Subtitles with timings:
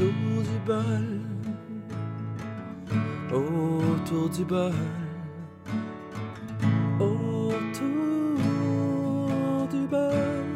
[0.00, 1.08] Autour du bol.
[3.30, 4.72] Autour du bol.
[6.98, 8.38] Autour
[9.70, 10.46] du bol.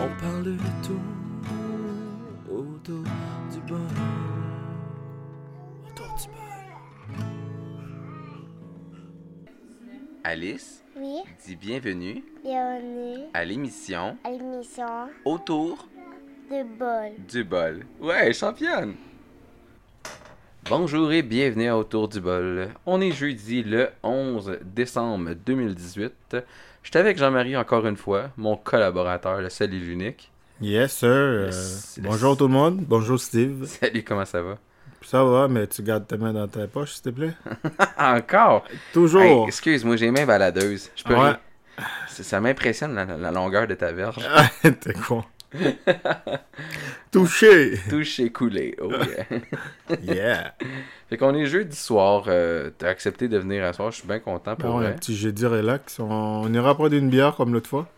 [0.00, 1.04] On parle de tout.
[2.50, 3.04] Autour
[3.52, 3.78] du bol.
[5.86, 6.38] Autour du bol.
[10.26, 15.86] Alice, Oui, dis bienvenue bienvenue à l'émission à l'émission Autour
[16.50, 17.12] de bol.
[17.28, 17.84] du bol.
[18.00, 18.94] Ouais, championne!
[20.68, 22.68] Bonjour et bienvenue à Autour du bol.
[22.86, 26.12] On est jeudi le 11 décembre 2018.
[26.82, 30.30] Je suis avec Jean-Marie encore une fois, mon collaborateur, le seul et l'unique.
[30.60, 31.08] Yes, sir.
[31.08, 31.50] Euh,
[31.98, 32.80] bonjour tout le monde.
[32.86, 33.66] Bonjour Steve.
[33.66, 34.56] Salut, comment ça va?
[35.02, 37.34] Ça va, mais tu gardes tes mains dans ta poche, s'il te plaît?
[37.98, 38.64] encore?
[38.94, 39.20] Toujours.
[39.22, 40.90] Hey, excuse-moi, j'ai mains baladeuses.
[40.96, 41.32] Je peux Ouais.
[42.08, 44.16] ça m'impressionne la, la longueur de ta verge.
[44.62, 45.22] T'es con.
[47.10, 47.78] Touché.
[47.88, 48.76] Touche et coulé.
[48.80, 49.38] Oh yeah.
[50.14, 50.54] Yeah.
[51.08, 52.24] fait qu'on est jeudi soir.
[52.28, 53.90] euh, T'as accepté de venir à soir.
[53.90, 54.88] Je suis bien content pour Bon, vrai.
[54.88, 56.00] un petit jeudi relax.
[56.00, 57.88] On, on ira prendre une bière comme l'autre fois.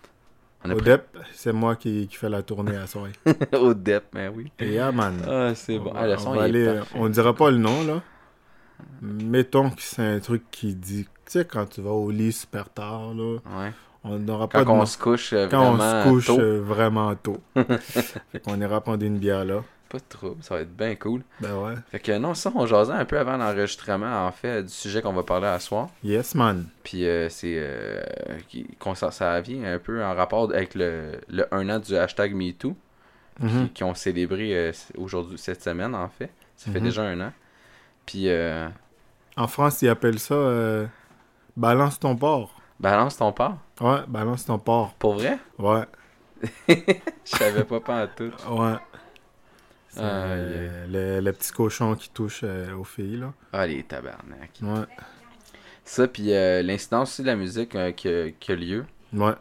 [0.65, 3.13] On a Au pris DEP, c'est moi qui, qui fais la tournée à soirée.
[3.53, 4.51] au DEP, mais oui.
[4.61, 5.15] Yeah, man.
[5.27, 5.93] Ah, c'est bon.
[5.95, 6.95] On, Ah, le va- son, on va il est aller, parfait.
[6.99, 8.03] on dira pas le nom, là.
[9.01, 11.05] Mettons que c'est un truc qui dit...
[11.05, 13.73] Tu sais, quand tu vas au lit super tard, là, Ouais.
[14.09, 16.41] On n'aura pas Quand de on se couche euh, Quand on vraiment se couche tôt.
[16.41, 17.39] euh, vraiment tôt.
[17.57, 19.63] fait qu'on ira prendre une bière là.
[19.89, 21.23] Pas de trouble, ça va être bien cool.
[21.41, 21.75] Ben ouais.
[21.93, 25.13] Fait que non, ça, on jasait un peu avant l'enregistrement, en fait, du sujet qu'on
[25.13, 25.89] va parler à soir.
[26.03, 26.67] Yes, man.
[26.83, 27.55] Puis euh, c'est.
[27.57, 28.03] Euh,
[29.13, 32.75] ça vient un peu en rapport avec le, le 1 an du hashtag MeToo,
[33.39, 33.67] Mhm.
[33.67, 36.31] qui, qui ont célébré aujourd'hui, cette semaine, en fait.
[36.57, 36.85] Ça fait Mhm.
[36.87, 37.33] déjà un an.
[38.07, 38.67] Puis euh,
[39.37, 40.35] En France, ils appellent ça
[41.57, 42.61] balance ton porc.
[42.81, 43.59] balance ton part.
[43.81, 44.95] Ouais, balance ton porc.
[44.95, 45.39] Pour vrai?
[45.59, 45.85] Ouais,
[46.69, 48.33] Je savais pas pas en tout.
[48.51, 48.77] ouais.
[49.99, 53.33] Ah, euh, le, le petit cochon qui touche euh, aux filles, là.
[53.53, 54.51] Ah, les tabarnak.
[54.63, 54.85] Ouais,
[55.85, 58.85] Ça, puis euh, l'incidence aussi de la musique euh, qui, a- lieu.
[59.15, 59.33] ouais.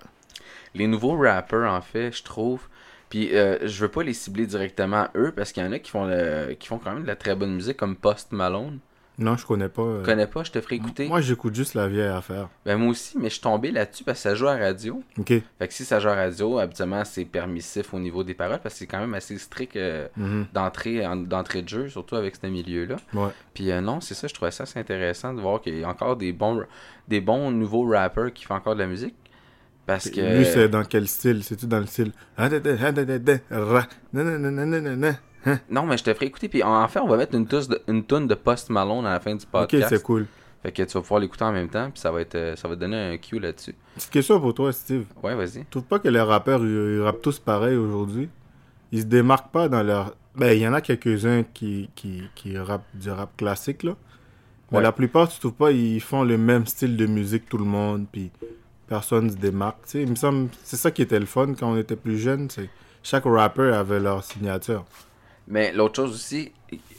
[0.76, 2.62] Les nouveaux rappers, en fait, je trouve.
[3.10, 5.92] Puis euh, je veux pas les cibler directement eux, parce qu'il y en a qui
[5.92, 8.80] font, le, qui font quand même de la très bonne musique, comme Post Malone.
[9.18, 9.82] Non, je connais pas.
[9.82, 11.08] euh, connais pas, je te ferai écouter.
[11.08, 12.50] Moi, j'écoute juste la vieille affaire.
[12.66, 15.02] Ben moi aussi, mais je suis tombé là-dessus parce que ça joue à radio.
[15.18, 15.28] Ok.
[15.30, 18.76] Fait que si ça joue à radio, habituellement, c'est permissif au niveau des paroles, parce
[18.76, 20.48] que c'est quand même assez strict euh, Mhm.
[20.54, 22.98] d'entrée en- d'entrée de jeu, surtout avec ce milieu-là.
[23.14, 23.30] Ouais.
[23.54, 25.88] Puis euh, non, c'est ça, je trouvais ça assez intéressant de voir qu'il y a
[25.90, 26.64] encore des bons,
[27.08, 29.16] des bons nouveaux rappers qui font encore de la musique.
[29.86, 30.20] Parce que...
[30.40, 31.44] Lui, c'est dans quel style?
[31.44, 32.12] C'est-tu dans le style?
[35.46, 35.60] Na.
[35.70, 36.50] Non, mais je te ferai écouter.
[36.50, 39.20] Puis en fait, on va mettre une, de, une toune de Post Malone à la
[39.20, 39.90] fin du Ok, podcast.
[39.90, 40.26] c'est cool.
[40.64, 42.68] Fait que tu vas pouvoir l'écouter en même temps, puis ça va être euh, ça
[42.68, 43.76] va te donner un cue là-dessus.
[43.96, 45.06] Petite question pour toi, Steve.
[45.22, 45.60] Ouais, vas-y.
[45.60, 48.30] Tu trouves pas que les rappeurs, ils, ils rappent tous pareil aujourd'hui
[48.92, 50.16] Ils se démarquent pas dans leur...
[50.36, 53.96] Ben, il y en a quelques-uns qui, qui, qui rappent du rap classique, là.
[54.72, 54.84] Mais Ouais.
[54.84, 58.08] la plupart, tu trouves pas, ils font le même style de musique, tout le monde,
[58.12, 58.32] puis
[58.88, 59.84] personne se démarque.
[59.86, 60.50] Tu sais, il me semble...
[60.64, 62.70] C'est ça qui était le fun quand on était plus jeune, c'est...
[63.04, 64.84] Chaque rappeur avait leur signature.
[65.48, 66.52] Mais l'autre chose aussi,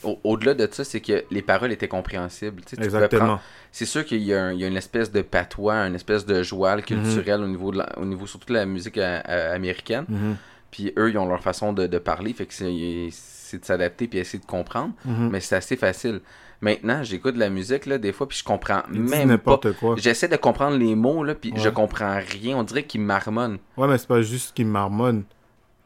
[0.03, 2.61] au- au-delà de ça, c'est que les paroles étaient compréhensibles.
[2.65, 3.39] Tu sais, Exactement.
[3.71, 6.83] C'est sûr qu'il y, il y a une espèce de patois, une espèce de joual
[6.83, 10.05] culturel au niveau de la- au niveau surtout de la musique euh, euh, américaine.
[10.07, 10.35] Mhm.
[10.71, 14.19] Puis eux, ils ont leur façon de, de parler, fait que c'est de s'adapter puis
[14.19, 14.93] essayer de comprendre.
[15.05, 15.29] Mhm.
[15.29, 16.21] Mais c'est assez facile.
[16.61, 19.95] Maintenant, j'écoute de la musique là des fois puis je comprends disent même n'importe quoi.
[19.97, 21.59] J'essaie de comprendre les mots là puis Ouais.
[21.59, 22.57] je comprends rien.
[22.57, 23.59] On dirait qu'ils marmonnent.
[23.77, 25.23] Ouais, mais c'est pas juste qu'ils marmonnent.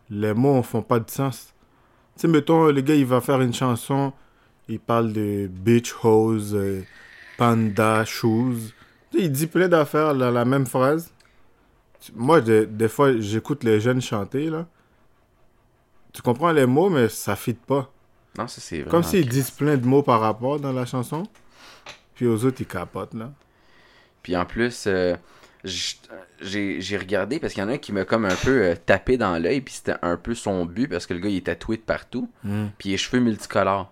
[0.09, 1.50] Les mots ne font pas de sens.
[2.15, 4.13] Tu sais, mettons, le gars, il va faire une chanson,
[4.67, 6.81] il parle de beach hose, euh,
[7.37, 8.73] panda shoes.
[9.11, 11.11] Tu sais, il dit plein d'affaires dans la même phrase.
[12.15, 14.65] Moi, de- des fois, j'écoute les jeunes chanter, là.
[16.13, 17.89] Tu comprends les mots, mais ça fit pas.
[18.37, 21.23] Non, ça c'est Comme s'ils disent plein de mots par rapport dans la chanson.
[22.15, 23.31] Puis aux autres, ils capotent, là.
[24.21, 25.15] Puis en plus, euh,
[25.63, 28.75] j'ai j'ai regardé parce qu'il y en a un qui m'a comme un peu euh,
[28.85, 31.45] tapé dans l'œil, puis c'était un peu son but parce que le gars il est
[31.45, 32.29] tatoué de partout,
[32.77, 33.91] puis il a les cheveux multicolores.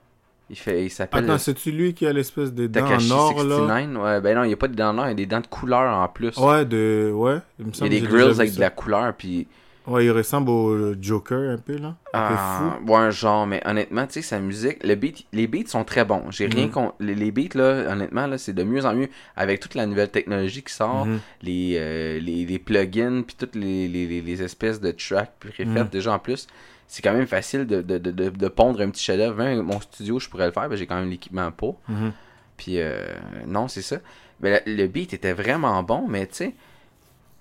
[0.51, 3.55] Il fait, il s'appelle Attends, c'est-tu lui qui a l'espèce de dents en or, là?
[3.59, 4.03] 69.
[4.03, 5.27] Ouais, ben non, il n'y a pas de dents en or, il y a des
[5.27, 6.35] dents de couleur en plus.
[6.37, 7.11] Ouais, de...
[7.13, 8.55] Ouais, il me il y a semble des grills avec ça.
[8.55, 9.47] de la couleur, puis
[9.89, 11.95] Ouais, il ressemble au Joker un peu, là.
[12.13, 12.91] Un peu Ah, fou.
[12.93, 16.29] ouais, genre, mais honnêtement, tu sais, sa musique, le beat, les beats sont très bons.
[16.31, 16.71] J'ai rien Mhm.
[16.71, 16.95] contre.
[16.99, 20.09] Les, les beats, là, honnêtement, là, c'est de mieux en mieux avec toute la nouvelle
[20.09, 21.19] technologie qui sort, Mhm.
[21.41, 25.89] les, euh, les, les plugins, puis toutes les, les, les, espèces de tracks préfaites Mhm.
[25.91, 26.47] déjà en plus.
[26.87, 29.41] C'est quand même facile de, de, de, de, pondre un petit chef-d'œuvre.
[29.41, 31.79] Hein, Mon studio, je pourrais le faire, mais j'ai quand même l'équipement pour.
[31.87, 32.11] Mhm.
[32.57, 32.99] Puis, euh,
[33.47, 33.97] non, c'est ça.
[34.41, 36.55] Mais la- le beat était vraiment bon, mais tu sais,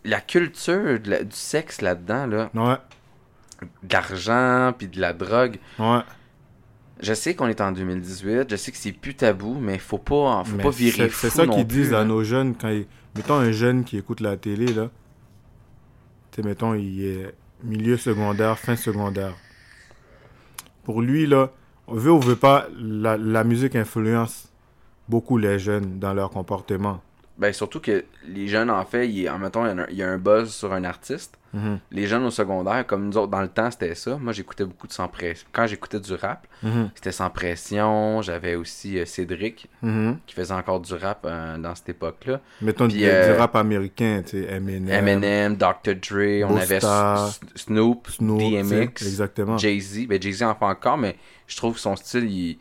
[0.08, 2.76] la culture de la- du sexe là-dedans, là, Ouais.
[3.82, 5.58] de l'argent, puis de la drogue.
[5.78, 6.00] Ouais.
[7.00, 10.43] Je sais qu'on est en 2018, je sais que c'est plus tabou, mais faut pas,
[10.44, 12.87] faut Mais pas virer c'est- ça qu'ils disent à nos jeunes quand ils...
[13.14, 14.90] Mettons un jeune qui écoute la télé, là.
[16.32, 17.34] Tu mettons, il est
[17.64, 19.34] milieu secondaire, fin secondaire.
[20.84, 21.50] Pour lui, là,
[21.87, 24.52] on veut ou veut pas, la, la musique influence
[25.08, 27.00] beaucoup les jeunes dans leur comportement.
[27.38, 30.02] Ben surtout que les jeunes, en fait, il, en mettons, il y, a- il y
[30.02, 31.38] a un buzz sur un artiste.
[31.55, 31.79] Mhm.
[31.93, 34.17] Les jeunes au secondaire, comme nous autres, dans le temps, c'était ça.
[34.19, 35.46] Moi, j'écoutais beaucoup de sans pression.
[35.52, 36.90] Quand j'écoutais du rap, Mhm.
[36.96, 38.20] c'était sans pression.
[38.23, 40.19] J'avais aussi euh, Cédric, Mhm.
[40.26, 42.40] qui faisait encore du rap euh, dans cette époque-là.
[42.61, 45.94] Mettons Puis, du, euh, du rap américain, tu sais, Eminem, Eminem, Dr.
[45.94, 46.81] Dre, on avait
[47.55, 49.56] Snoop, Snoop, DMX, exactement.
[49.58, 50.06] Jay-Z.
[50.06, 52.58] Ben, Jay-Z en fait encore, mais je trouve que son style, il,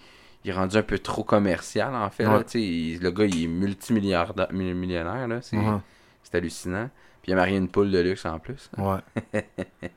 [0.47, 2.25] il est rendu un peu trop commercial, en fait.
[2.25, 2.41] Ouais.
[2.55, 5.27] Il- le gars, il est multimilliardaire, mil- millionnaire.
[5.27, 5.39] là.
[5.41, 5.81] C'est Mhm.
[6.23, 6.89] c'est hallucinant.
[7.21, 8.69] Puis il a marié une poule de luxe en plus.
[8.77, 8.99] Ouais.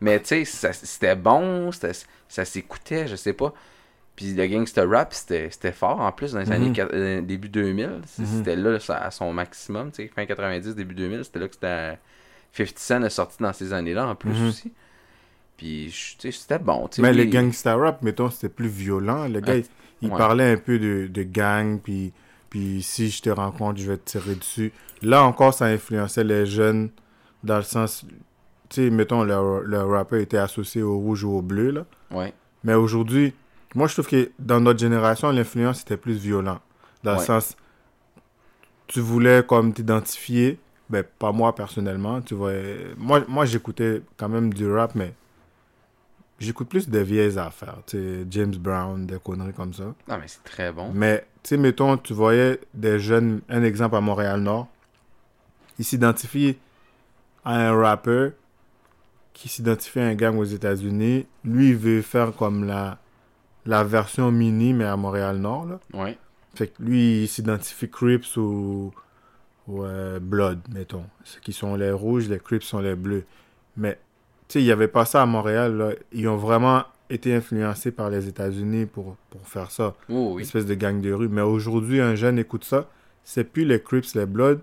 [0.00, 1.92] Mais tu sais, c'était bon, c'était-
[2.28, 3.52] ça s'écoutait, je sais pas.
[4.14, 6.52] Puis le gangster rap, c'était c'était fort en plus dans les Mhm.
[6.52, 8.00] années quat- euh, début 2000.
[8.06, 8.26] C- Mhm.
[8.38, 11.24] C'était là ça, à son maximum, tu sais, fin 90, début 2000.
[11.24, 11.98] C'était là que c'était
[12.52, 14.48] 50 Cent est sorti dans ces années-là en plus Mhm.
[14.48, 14.72] aussi.
[15.56, 15.86] Puis
[16.18, 16.88] tu sais, c'était bon.
[16.98, 17.16] Mais oui.
[17.16, 19.26] les gangsta rap, mettons, c'était plus violent.
[19.28, 19.64] Le gars, Ouais.
[20.02, 20.18] il, il Ouais.
[20.18, 22.12] parlait un peu de, de gang, puis,
[22.50, 24.72] puis si je te rencontre, je vais te tirer dessus.
[25.02, 26.90] Là encore, ça influençait les jeunes
[27.42, 28.04] dans le sens,
[28.68, 31.86] tu sais, mettons, le, le rappeur était associé au rouge ou au bleu, là.
[32.10, 32.32] Ouais.
[32.64, 33.32] Mais aujourd'hui,
[33.74, 36.58] moi, je trouve que dans notre génération, l'influence était plus violent.
[37.02, 37.56] Dans le sens,
[38.88, 40.58] tu voulais comme t'identifier,
[40.90, 42.52] ben, pas moi personnellement, tu vois.
[42.96, 45.12] Moi, moi j'écoutais quand même du rap, mais
[46.38, 49.84] j'écoute plus des vieilles affaires, tu sais, James Brown, des conneries comme ça.
[49.84, 50.90] Non, mais c'est très bon.
[50.92, 54.68] Mais, tu sais, mettons, tu voyais des jeunes, un exemple à Montréal-Nord,
[55.78, 56.56] ils s'identifient
[57.44, 58.32] à un rappeur
[59.32, 61.26] qui s'identifie à un gang aux États-Unis.
[61.44, 62.98] Lui, il veut faire comme la,
[63.66, 65.80] la version mini, mais à Montréal-Nord, là.
[65.92, 66.18] Ouais.
[66.54, 68.94] Fait que lui, il s'identifie Crips ou,
[69.68, 71.04] ou euh, Blood, mettons.
[71.24, 73.24] Ceux qui sont les rouges, les Crips sont les bleus.
[73.76, 73.98] Mais,
[74.48, 75.90] sais, il n'y avait pas ça à Montréal, là.
[76.12, 80.42] Ils ont vraiment été influencés par les États-Unis pour, pour faire ça Oh, oui.
[80.42, 81.28] espèce de gang de rue.
[81.28, 82.88] Mais aujourd'hui, un jeune écoute ça,
[83.24, 84.60] c'est plus les Crips, les Bloods,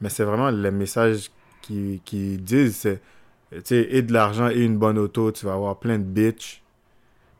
[0.00, 1.30] mais c'est vraiment les messages
[1.62, 3.00] qui, qui disent, c'est,
[3.50, 6.62] tu sais, et de l'argent et une bonne auto, tu vas avoir plein de bitch.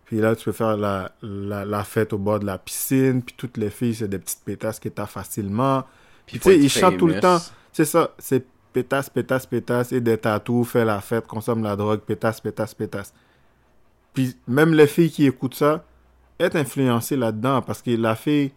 [0.07, 3.35] Puis là, tu peux faire la, la, la fête au bord de la piscine, puis
[3.37, 5.85] toutes les filles, c'est des petites pétasses que t'as facilement.
[6.27, 7.39] Puis tu sais, ils chantent tout le temps.
[7.73, 8.45] C'est ça, c'est
[8.75, 13.15] pétasse, pétasse, pétasse, et des tatous, fait la fête, consomme la drogue, pétasse, pétasse, pétasse.
[14.13, 15.85] Puis même les filles qui écoutent ça,
[16.39, 18.55] être influencées là-dedans, parce que la fille, tu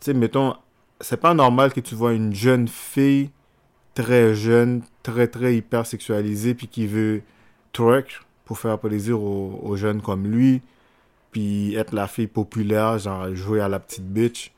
[0.00, 0.54] sais, mettons,
[1.00, 3.30] c'est pas normal que tu vois une jeune fille
[3.94, 7.22] très jeune, très très hyper sexualisée, puis qui veut
[7.72, 10.62] twerk pour faire plaisir aux jeunes comme lui,
[11.30, 14.52] puis être la fille populaire, genre jouer à la petite bitch.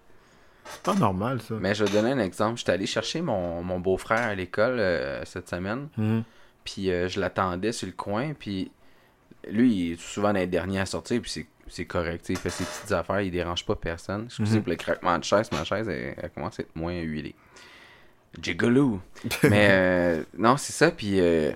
[0.64, 1.54] C'est pas normal ça.
[1.60, 2.58] Mais je vais donner un exemple.
[2.58, 5.88] J'étais allé chercher mon, mon beau-frère à l'école euh, cette semaine.
[5.96, 6.22] Mhm.
[6.64, 8.32] Puis euh, je l'attendais sur le coin.
[8.38, 8.70] Puis
[9.50, 11.20] lui, il est souvent derniers à sortir.
[11.22, 11.46] Puis c'est-
[11.86, 12.26] correct.
[12.28, 13.20] Il fait ses petites affaires.
[13.20, 14.24] Il dérange pas personne.
[14.26, 14.62] Excusez Mhm.
[14.62, 15.50] pour le craquement de chaise.
[15.52, 17.34] Ma chaise, elle, elle commence à être moins huilée.
[18.40, 19.00] Gigolo.
[19.44, 20.90] Mais euh, non, c'est ça.
[20.90, 21.52] Puis euh,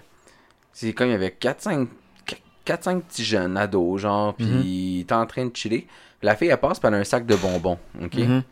[0.72, 1.88] c'est comme il y avait 4-5
[2.66, 4.34] 4-5 petits jeunes ados, genre.
[4.34, 4.62] Puis Mhm.
[4.64, 5.86] il était en train de chiller.
[6.22, 7.78] La fille, elle passe par un sac de bonbons.
[8.02, 8.14] OK?
[8.14, 8.42] Mhm.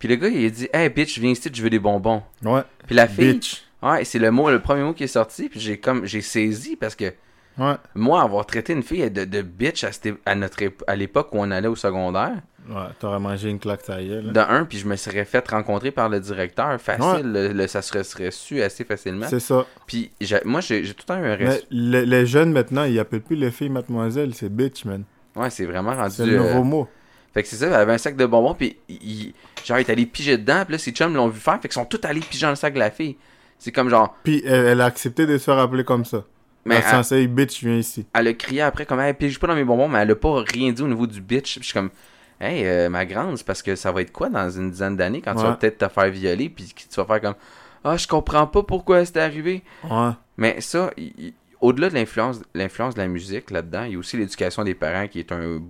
[0.00, 2.22] Puis le gars, il a dit Hey, bitch, viens ici, je veux des bonbons.
[2.42, 2.62] Ouais.
[2.86, 3.62] Puis la fille, Bitch.
[3.82, 5.48] ouais, c'est le mot, le premier mot qui est sorti.
[5.48, 7.12] Puis j'ai comme, j'ai saisi parce que
[7.58, 7.74] Ouais.
[7.94, 9.90] moi, avoir traité une fille de, de bitch à,
[10.24, 12.36] à notre à l'époque où on allait au secondaire,
[12.68, 14.32] Ouais, t'aurais mangé une claque y est, là.
[14.32, 17.82] de un, puis je me serais fait rencontrer par le directeur, facile, le- le- ça
[17.82, 19.26] serait, serait su assez facilement.
[19.28, 19.66] C'est ça.
[19.86, 20.10] Puis
[20.44, 21.66] moi, j'ai tout le temps eu un respect.
[21.70, 25.04] les, les jeunes maintenant, ils appellent plus les filles mademoiselle, c'est bitch, man.
[25.36, 26.14] Ouais, c'est vraiment rendu.
[26.14, 26.88] C'est le euh, nouveau mot.
[27.32, 29.32] Fait que c'est ça, elle avait un sac de bonbons, puis il,
[29.64, 31.72] genre, il est allé piger dedans, puis là, ses chums l'ont vu faire, fait qu'ils
[31.72, 33.16] sont tous allés piger dans le sac de la fille.
[33.58, 36.24] C'est comme genre, Puis elle, elle a accepté de se faire appeler comme ça.
[36.64, 38.06] mais elle, censé, hey, bitch, viens ici.
[38.14, 40.42] elle a crié après, comme, hey, pige pas dans mes bonbons, mais elle a pas
[40.42, 41.54] rien dit au niveau du bitch.
[41.54, 41.90] Puis je suis comme,
[42.40, 45.20] hey, euh, ma grande, c'est parce que ça va être quoi dans une dizaine d'années
[45.20, 47.34] quand tu vas peut-être te faire violer, puis tu vas faire comme,
[47.84, 49.62] ah, je comprends pas pourquoi c'est arrivé.
[49.84, 50.10] Ouais.
[50.36, 50.90] Mais ça,
[51.60, 55.06] au-delà de l'influence, l'influence de la musique là-dedans, il y a aussi l'éducation des parents
[55.06, 55.60] qui est un.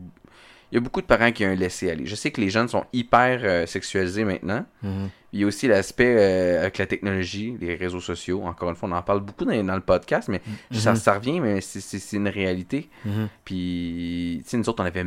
[0.72, 2.06] Il y a beaucoup de parents qui ont un laisser-aller.
[2.06, 4.64] Je sais que les jeunes sont hyper euh, sexualisés maintenant.
[4.82, 5.08] Mhm.
[5.32, 8.42] Il y a aussi l'aspect euh, avec la technologie, les réseaux sociaux.
[8.44, 10.40] Encore une fois, on en parle beaucoup dans, dans le podcast, mais
[10.72, 12.88] ça, ça revient, mais c'est- une réalité.
[13.04, 13.28] Mhm.
[13.44, 15.04] Puis, tu sais, nous autres, on avait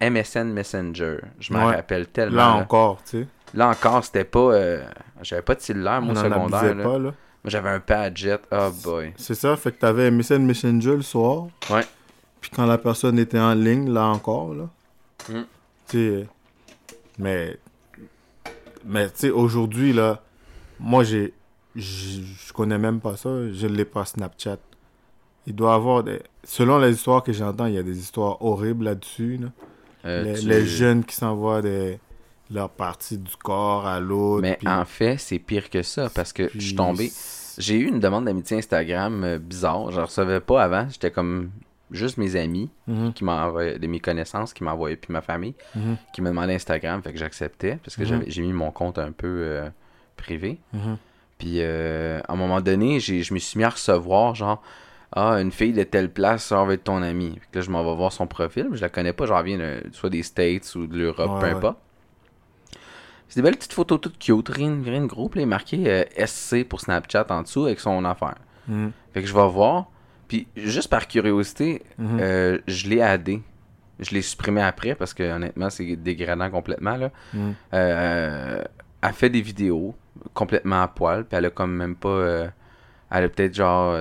[0.00, 1.18] MSN Messenger.
[1.40, 1.76] Je m'en Ouais.
[1.76, 2.36] rappelle tellement.
[2.36, 3.26] Là Là, encore, tu sais.
[3.54, 4.38] Là encore, c'était pas.
[4.52, 4.84] euh,
[5.22, 6.74] J'avais pas de cellulaire, moi, secondaire.
[6.74, 6.82] là.
[6.84, 6.98] pas, là.
[6.98, 7.14] Moi,
[7.46, 8.40] j'avais un Padgett.
[8.50, 9.12] Oh boy.
[9.16, 11.46] C'est ça, fait que t'avais MSN Messenger le soir.
[11.70, 11.82] Ouais.
[12.40, 14.68] Puis quand la personne était en ligne, là encore, là.
[15.28, 16.22] Mm.
[17.18, 17.56] Mais.
[18.84, 20.22] Mais tu sais, aujourd'hui, là,
[20.78, 21.34] moi, j'ai.
[21.74, 23.28] Je connais même pas ça.
[23.52, 24.58] Je l'ai pas Snapchat.
[25.46, 26.20] Il doit avoir des.
[26.44, 29.38] Selon les histoires que j'entends, il y a des histoires horribles là-dessus.
[29.38, 29.48] Là.
[30.04, 31.98] Euh, les, tu- les jeunes qui s'envoient des
[32.50, 34.42] leur partie du corps à l'autre.
[34.42, 37.10] Mais en fait, c'est pire que ça parce que je suis tombé.
[37.58, 39.90] J'ai eu une demande d'amitié Instagram euh, bizarre.
[39.90, 40.86] Je la recevais pas avant.
[40.90, 41.50] J'étais comme
[41.90, 45.96] juste mes amis Mhm, qui m'envoyaient, de mes connaissances qui m'envoyaient, puis ma famille mhm,
[46.12, 47.02] qui me demandaient Instagram.
[47.02, 48.24] Fait que j'acceptais parce que Mhm.
[48.26, 49.68] j'ai mis mon compte un peu euh,
[50.16, 50.58] privé.
[50.72, 50.96] mhm.
[51.38, 54.62] Puis euh, à un moment donné, je me suis mis à recevoir genre
[55.12, 57.34] Ah, une fille de telle place, ça va être ton amie.
[57.40, 59.40] Fait que là, je m'en vais voir son profil, mais je la connais pas, j'en
[59.42, 61.52] viens de- soit des States ou de l'Europe, Ouais, peu ouais.
[61.52, 61.78] importe.
[63.28, 66.64] C'est des belles petites photos toutes cute, rien, rien de il est marqué euh, SC
[66.68, 68.34] pour Snapchat en dessous avec son affaire.
[69.14, 69.86] Fait que je vais voir,
[70.28, 72.18] puis juste par curiosité, mhm.
[72.20, 73.42] euh, je l'ai addé.
[73.98, 77.10] Je l'ai supprimé après parce que honnêtement, c'est dégradant complètement là.
[77.32, 77.54] Mhm.
[77.72, 78.64] Euh,
[79.02, 79.94] elle fait des vidéos
[80.34, 82.08] complètement à poil, puis elle a comme même pas.
[82.08, 82.48] euh,
[83.10, 83.96] elle a peut-être genre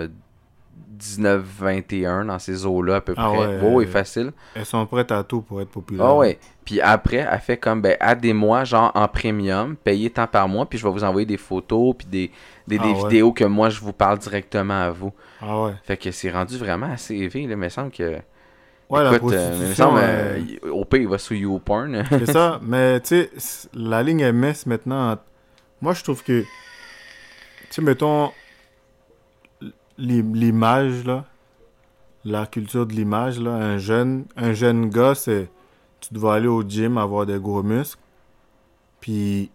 [1.00, 3.38] 19-21 dans ces eaux-là à peu Ah près.
[3.48, 4.32] ouais, Wow, euh, facile.
[4.56, 6.06] Elles sont prêtes à tout pour être populaires.
[6.06, 6.40] Ah ouais.
[6.64, 10.80] Puis après, elle fait comme, ben, aidez-moi, genre en premium, payez tant par mois, puis
[10.80, 12.32] je vais vous envoyer des photos, puis des,
[12.68, 13.04] des, Ah des ouais.
[13.04, 15.14] vidéos que moi je vous parle directement à vous.
[15.42, 15.72] Ah ouais.
[15.84, 17.52] Fait que c'est rendu vraiment assez élevé, là.
[17.52, 18.18] Il me semble que.
[18.88, 22.04] Ouais, la euh, il me prostitution, semble, euh, euh, au il va sur YouPorn.
[22.10, 25.18] C'est ça, mais tu sais, la ligne est mince maintenant.
[25.82, 26.48] Moi, je trouve que, tu
[27.72, 28.32] sais, mettons,
[29.98, 31.26] l'image, là,
[32.24, 35.50] la culture de l'image, là, un jeune, un jeune gars, c'est,
[36.02, 38.02] tu dois aller au gym, avoir des gros muscles,
[39.00, 39.52] puis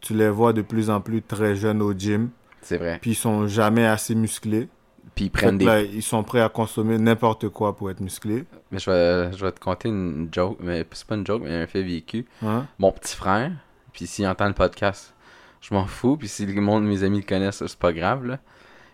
[0.00, 2.30] tu les vois de plus en plus très jeunes au gym,
[2.62, 2.98] c'est vrai.
[3.00, 4.68] puis ils sont jamais assez musclés.
[5.14, 8.44] Puis ils prennent des là, ils sont prêts à consommer n'importe quoi pour être musclés.
[8.72, 11.54] Mais je vais, je vais te conter une joke, mais c'est pas une joke, mais
[11.54, 12.26] un fait vécu.
[12.42, 12.66] Hein?
[12.78, 13.52] Mon petit frère,
[13.92, 15.14] puis s'il entend le podcast,
[15.60, 18.26] je m'en fous, puis si le monde de mes amis le connaissent, c'est pas grave,
[18.26, 18.38] là.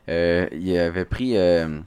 [0.09, 1.79] Euh, il avait pris euh,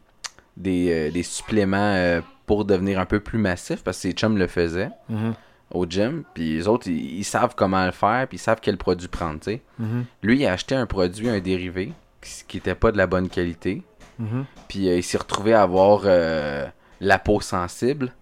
[0.58, 4.48] des, euh, des suppléments pour devenir un peu plus massif, parce que ses chums le
[4.48, 5.34] faisaient Mhm,
[5.72, 8.78] au gym, puis les autres, ils, ils savent comment le faire, puis ils savent quel
[8.78, 9.62] produit prendre, tu sais.
[9.80, 11.92] mhm, Lui, il a acheté un produit, un dérivé,
[12.22, 13.82] qui, qui était pas de la bonne qualité,
[14.20, 14.46] mhm.
[14.68, 16.66] puis euh, il s'est retrouvé à avoir euh,
[17.02, 18.14] la peau sensible.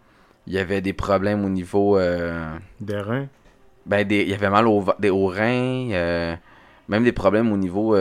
[0.48, 1.98] Il y avait des problèmes au niveau.
[2.00, 3.28] euh, Des reins.
[3.86, 6.38] ben, des, il y avait mal au, des, aux reins.
[6.88, 7.96] même des problèmes au niveau,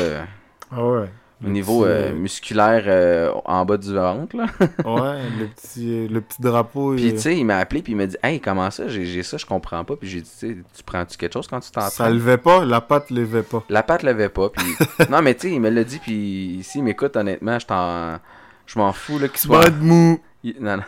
[0.70, 1.10] Ah ouais.
[1.44, 4.36] Au niveau petit, euh, musculaire euh, en bas du ventre.
[4.36, 4.46] Là.
[4.84, 6.94] Ouais, le petit, le petit drapeau.
[6.94, 8.88] Puis, il- tu sais, il m'a appelé, puis il m'a dit Hey, comment ça?
[8.88, 9.96] J'ai ça, je comprends pas.
[9.96, 12.64] Puis j'ai dit Tu sais, tu prends-tu quelque chose quand tu ça t'entraînes levait pas,
[12.64, 13.64] la patte levait pas.
[13.68, 14.50] La patte l'avait pas.
[14.50, 14.66] Puis...
[15.10, 18.18] non, mais tu sais, il me l'a dit, puis s'il m'écoute, honnêtement, je t'en.
[18.66, 19.62] Je m'en fous là, qu'il soit.
[19.62, 20.20] Pas de mou.
[20.44, 20.82] Il- Non, non.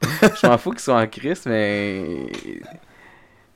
[0.40, 2.26] je m'en fous qu'ils soient en crise, mais.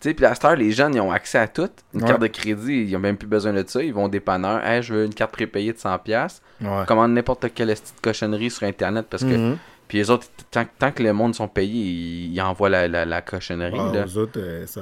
[0.02, 1.68] Tu sais, puis à cette heure, les jeunes, ils ont accès à tout.
[1.94, 2.08] Une Ouais.
[2.08, 3.80] carte de crédit, ils ont même plus besoin de ça.
[3.82, 4.64] Ils vont au dépanneur.
[4.66, 6.40] Hey, je veux une carte prépayée de 100$.
[6.60, 6.68] Ouais.
[6.88, 9.28] Commande n'importe quelle petite cochonnerie sur Internet parce que.
[9.36, 9.58] Mhm.
[9.86, 13.04] Puis les autres, tant, tant que le monde sont payés, ils, ils envoient la, la,
[13.04, 13.78] la cochonnerie.
[13.78, 14.04] Ah, là.
[14.16, 14.80] autres, euh, ça...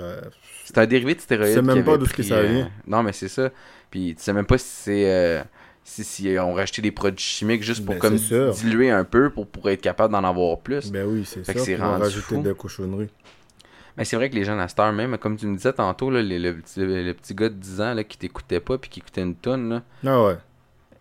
[0.64, 1.48] C'est un dérivé de stéroïdes.
[1.50, 2.70] Tu sais même pas d'où ce que ça euh, vient.
[2.86, 3.50] Non, mais c'est ça.
[3.90, 5.04] Puis tu sais même pas si c'est.
[5.10, 5.42] euh,
[5.82, 9.30] si, si on racheté des produits chimiques juste pour Ben, comme c'est diluer un peu
[9.30, 10.92] pour, pour être capable d'en avoir plus.
[10.92, 11.54] Ben oui, c'est Fait ça.
[11.54, 12.42] que c'est rendu rajouter fou.
[12.42, 13.08] des cochonneries.
[14.00, 16.10] Mais c'est vrai que les gens à cette heure même, comme tu me disais tantôt,
[16.10, 18.88] là, le, le petit, le petit gars de 10 ans là, qui t'écoutait pas puis
[18.90, 19.82] qui écoutait une tonne.
[20.06, 20.38] Ah ouais.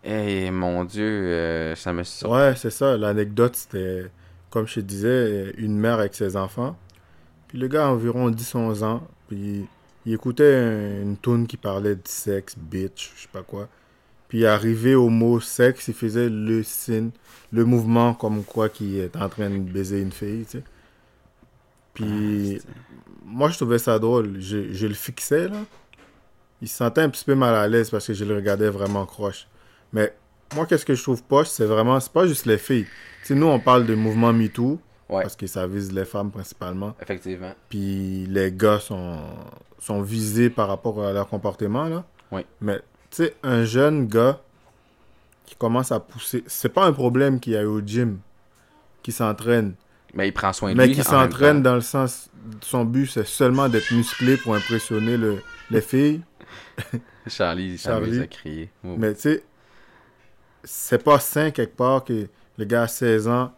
[0.04, 2.32] Eh mon dieu, euh, ça me sort.
[2.32, 2.96] Ouais, c'est ça.
[2.96, 4.04] L'anecdote, c'était,
[4.50, 6.76] comme je te disais, une mère avec ses enfants.
[7.48, 9.02] Puis le gars a environ 10-11 ans.
[9.28, 9.66] Puis
[10.06, 13.68] il écoutait un- une tune qui parlait de sexe, bitch, je sais pas quoi.
[14.28, 17.10] Puis arrivé au mot sexe, il faisait le signe,
[17.52, 20.64] le mouvement comme quoi qu'il est en train de baiser une fille, tu sais.
[22.00, 22.60] Puis
[23.24, 24.40] moi, je trouvais ça drôle.
[24.40, 25.58] Je, je le fixais, là.
[26.62, 29.06] Il se sentait un petit peu mal à l'aise parce que je le regardais vraiment
[29.06, 29.46] croche.
[29.92, 30.14] Mais
[30.54, 32.86] moi, qu'est-ce que je trouve poche, c'est vraiment, c'est pas juste les filles.
[33.24, 34.78] Tu nous, on parle de mouvement MeToo,
[35.08, 36.94] Ouais, parce que ça vise les femmes principalement.
[37.02, 37.52] effectivement.
[37.68, 39.18] Puis les gars sont,
[39.80, 42.04] sont visés par rapport à leur comportement, là.
[42.30, 42.42] Oui.
[42.60, 42.78] Mais,
[43.10, 44.38] tu sais, un jeune gars
[45.46, 48.18] qui commence à pousser, c'est pas un problème qu'il y a au gym,
[49.02, 49.74] qui s'entraîne,
[50.14, 50.94] Mais il prend soin de mais lui.
[50.94, 52.28] qui en même s'entraîne dans le sens,
[52.62, 55.38] son but, c'est seulement d'être musclé pour impressionner le,
[55.70, 56.20] les filles.
[57.26, 58.20] Charlie, Charlie.
[58.20, 58.70] à crier.
[58.84, 58.96] Oh.
[58.98, 59.44] Mais tu sais,
[60.64, 62.26] c'est pas sain quelque part que
[62.58, 63.52] le gars à 16 ans,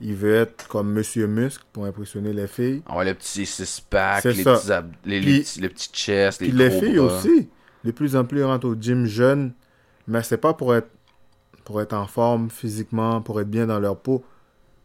[0.00, 2.82] il veut être comme Monsieur Muscle pour impressionner les filles.
[2.86, 5.90] On voit le petit six-pack, C'est les petits ab- les, les Puis- petits, le petit
[5.92, 7.16] chest, les Puis les gros filles bras.
[7.18, 7.48] aussi,
[7.84, 9.52] de plus en plus rentrent au gym jeunes,
[10.06, 10.88] mais c'est pas pour être
[11.64, 14.24] pour être en forme physiquement, pour être bien dans leur peau.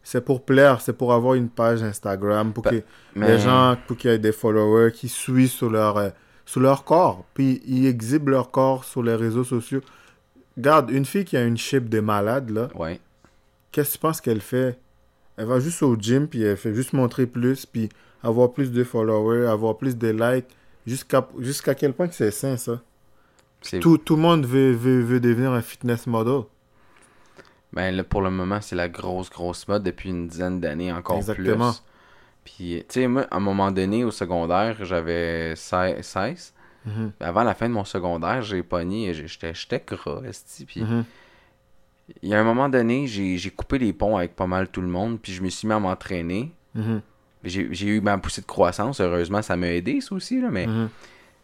[0.06, 2.82] C'est pour plaire, c'est pour avoir une page Instagram, pour Bah, que
[3.16, 6.10] Mais les gens, pour qu'il y ait des followers qui suivent sur leur, euh,
[6.44, 7.24] sur leur corps.
[7.34, 9.80] Puis ils exhibent leur corps sur les réseaux sociaux.
[10.56, 13.00] Regarde, une fille qui a une shape de malade, là, Ouais.
[13.72, 14.78] qu'est-ce que tu penses qu'elle fait?
[15.36, 17.88] Elle va juste au gym, puis elle fait juste montrer plus, puis
[18.22, 20.46] avoir plus de followers, avoir plus de likes.
[20.86, 22.80] Jusqu'à jusqu'à quel point que c'est sain, ça?
[23.80, 26.42] Tout, tout le monde veut, veut, veut devenir un fitness model.
[27.74, 31.16] Ben là, pour le moment, c'est la grosse, grosse mode depuis une dizaine d'années, encore
[31.16, 31.72] Exactement.
[31.72, 31.82] plus.
[32.44, 36.00] Puis, tu sais, moi, à un moment donné, au secondaire, j'avais 16.
[36.02, 36.54] 16.
[36.86, 40.66] Mhm, Avant la fin de mon secondaire, j'ai pogné, j'étais j'étais gras, esti.
[40.66, 41.04] Puis, mhm,
[42.22, 44.88] il y a un moment donné, j'ai coupé les ponts avec pas mal tout le
[44.88, 46.52] monde, puis je me suis mis à m'entraîner.
[46.74, 47.00] mhm,
[47.44, 50.66] J'ai j'ai eu ma poussée de croissance, heureusement, ça m'a aidé, ça aussi, là, mais...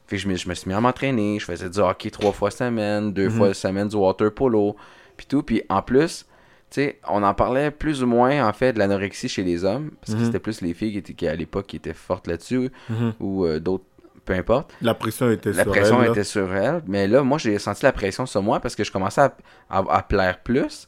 [0.06, 2.32] Fait que je me, je me suis mis à m'entraîner, je faisais du hockey trois
[2.32, 4.74] fois semaine, deux fois semaine du water polo,
[5.20, 5.42] puis tout.
[5.42, 6.24] Puis en plus,
[6.70, 9.90] tu sais, on en parlait plus ou moins, en fait, de l'anorexie chez les hommes,
[10.00, 10.24] parce que Mhm.
[10.26, 13.12] c'était plus les filles qui, étaient, qui à l'époque, qui étaient fortes là-dessus, Mhm.
[13.20, 13.84] ou euh, d'autres,
[14.24, 14.72] peu importe.
[14.80, 16.06] La pression était La sur pression elle.
[16.06, 16.12] là.
[16.12, 18.90] était sur elle, mais là, moi, j'ai senti la pression sur moi parce que je
[18.92, 19.34] commençais à,
[19.68, 20.86] à- à plaire plus.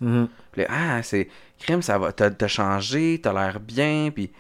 [0.52, 4.30] Puis là, ah, c'est crime, ça va, t'as changé, t'as l'air bien, puis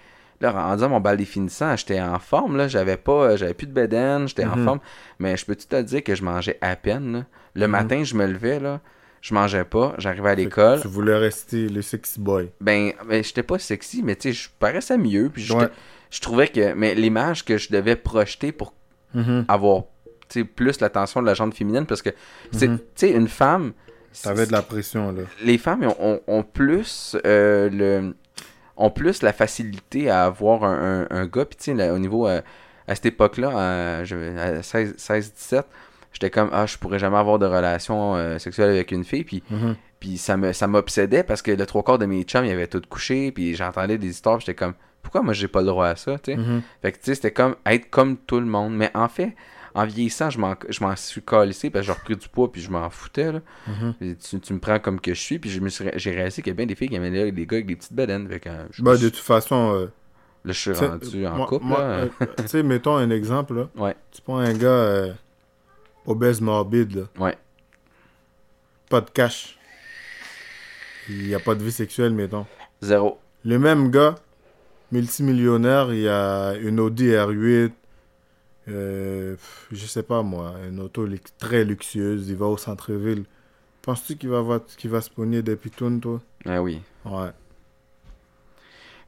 [0.40, 3.72] là, en disant mon bal définissant, j'étais en forme, là, j'avais pas, j'avais plus de
[3.72, 4.64] bedaine, j'étais en Mhm.
[4.64, 4.80] forme,
[5.18, 7.24] mais je peux tout te dire que je mangeais à peine, là?
[7.54, 8.80] Le matin, je me levais, là,
[9.22, 12.50] je mangeais pas, j'arrivais à l'école, Tu voulais rester le sexy boy.
[12.60, 15.68] ben, ben j'étais pas sexy, mais tu sais, je paraissais mieux, puis Ouais.
[16.10, 18.74] je trouvais que, mais l'image que je devais projeter pour
[19.14, 19.44] Mhm.
[19.48, 19.84] avoir,
[20.56, 22.10] plus l'attention de la gente féminine, parce que,
[22.54, 22.78] Mhm.
[22.78, 23.72] tu sais, une femme...
[24.22, 25.22] T'avais de la pression, là.
[25.42, 28.14] les femmes ont, ont- ont plus euh, le
[28.76, 32.26] ont plus la facilité à avoir un, un, un gars puis tu sais au niveau
[32.26, 32.40] euh,
[32.88, 33.50] à cette époque-là
[34.00, 35.66] à, je- à 16 16 17
[36.12, 39.42] j'étais comme ah je pourrais jamais avoir de relation euh, sexuelle avec une fille puis
[39.50, 39.74] Mhm.
[40.00, 42.66] puis ça me ça m'obsédait parce que le trois quarts de mes chums ils avaient
[42.66, 45.86] tout couché puis j'entendais des histoires puis j'étais comme pourquoi moi j'ai pas le droit
[45.88, 46.36] à ça tu sais?
[46.36, 46.62] Mhm.
[46.82, 49.34] fait que tu sais c'était comme être comme tout le monde mais en fait
[49.74, 52.60] en vieillissant je m'en je m'en suis calissé parce que j'ai repris du poids puis
[52.60, 54.16] je m'en foutais là Mhm.
[54.16, 56.50] tu, tu me prends comme que je suis, puis je me suis j'ai réalisé qu'il
[56.50, 57.96] y a bien des filles qui aimaient les, les gars avec des petites.
[57.96, 59.84] Fait que, euh, je, Bah, je- de toute façon, euh,
[60.44, 61.66] là, je suis rendu en moi- couple.
[61.78, 63.68] euh, tu sais, mettons un exemple, là.
[63.76, 63.94] Ouais.
[64.10, 65.12] Tu prends un gars euh,
[66.06, 67.02] obèse morbide, là.
[67.18, 67.36] Ouais.
[68.88, 69.58] Pas de cash.
[71.08, 72.46] Il n'y a pas de vie sexuelle, mettons.
[72.80, 73.18] Zéro.
[73.44, 74.14] Le même gars,
[74.92, 77.72] multimillionnaire, il a une Audi R8,
[78.68, 79.36] euh,
[79.72, 81.06] je sais pas moi, une auto
[81.38, 83.24] très luxueuse, il va au centre-ville.
[83.82, 86.20] Penses-tu qu'il va, qu'il va se pogner des pitounes, toi?
[86.46, 86.80] Ah oui.
[87.04, 87.30] Ouais.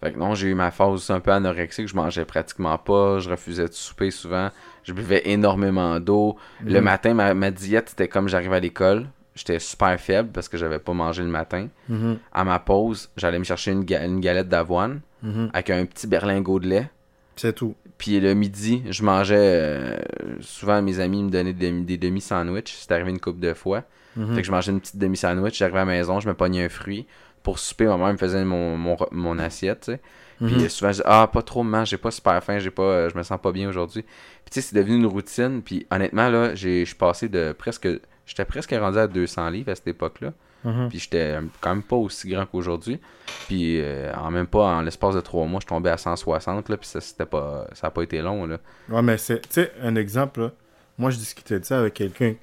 [0.01, 1.87] Fait que non, j'ai eu ma phase un peu anorexique.
[1.87, 3.21] Je mangeais pratiquement pas.
[3.21, 4.51] Je refusais de souper souvent.
[4.85, 6.37] Je buvais énormément d'eau.
[6.65, 6.85] Le Mhm.
[6.85, 9.07] matin, ma, ma diète, c'était comme j'arrivais à l'école.
[9.35, 11.69] J'étais super faible parce que j'avais pas mangé le matin.
[11.89, 15.51] Mhm, À ma pause, j'allais me chercher une, ga- une galette d'avoine mhm.
[15.53, 16.91] avec un petit berlingot de lait.
[17.35, 17.75] C'est tout.
[17.99, 19.37] Puis le midi, je mangeais.
[19.39, 19.97] euh,
[20.41, 22.75] souvent, mes amis me donnaient des, des demi-sandwichs.
[22.79, 23.83] C'est arrivé une couple de fois.
[24.17, 24.35] Mhm.
[24.37, 25.59] Fait que je mangeais une petite demi-sandwich.
[25.59, 27.07] J'arrivais à la maison, je me pognais un fruit.
[27.43, 29.91] Pour souper, ma mère me faisait mon, mon, re- mon assiette,
[30.39, 30.65] Puis Mhm.
[30.65, 33.09] euh, souvent, je dis Ah, pas trop, maman, j'ai pas super faim, j'ai pas, euh,
[33.11, 34.03] je me sens pas bien aujourd'hui.
[34.03, 35.63] Puis tu sais, c'est devenu une routine.
[35.63, 37.89] Puis honnêtement, là, j'ai- je suis passé de presque.
[38.27, 40.33] J'étais presque rendu à 200 livres à cette époque-là.
[40.65, 40.89] Mhm.
[40.89, 42.99] Puis j'étais quand même pas aussi grand qu'aujourd'hui.
[43.47, 46.77] Puis euh, en même pas, en l'espace de trois mois, je tombais à 160, là.
[46.79, 48.59] Puis ça, c'était pas, ça a pas été long, là.
[48.89, 50.53] Ouais, mais c'est, tu sais, un exemple, là.
[50.97, 52.35] Moi, je discutais de ça avec quelqu'un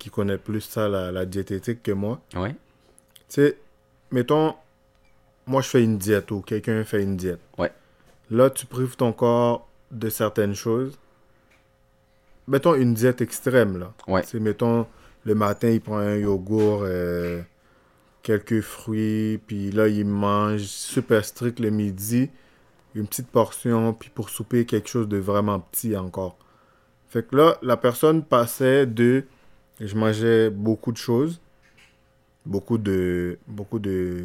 [0.00, 2.20] qui connaît plus ça, la, la diététique, que moi.
[2.34, 2.50] Ouais.
[2.50, 2.56] Tu
[3.28, 3.56] sais,
[4.10, 4.54] mettons,
[5.46, 7.40] moi, je fais une diète ou quelqu'un fait une diète.
[7.58, 7.72] Ouais.
[8.30, 10.98] Là, tu prives ton corps de certaines choses.
[12.46, 13.92] Mettons une diète extrême, là.
[14.06, 14.22] Ouais.
[14.22, 14.86] Sais, mettons,
[15.24, 17.42] le matin, il prend un yogourt, euh,
[18.22, 22.30] quelques fruits, puis là, il mange super strict le midi,
[22.94, 26.36] une petite portion, puis pour souper, quelque chose de vraiment petit encore.
[27.08, 29.24] Fait que là, la personne passait de...
[29.80, 31.40] Je mangeais beaucoup de choses,
[32.46, 34.24] beaucoup de, beaucoup de,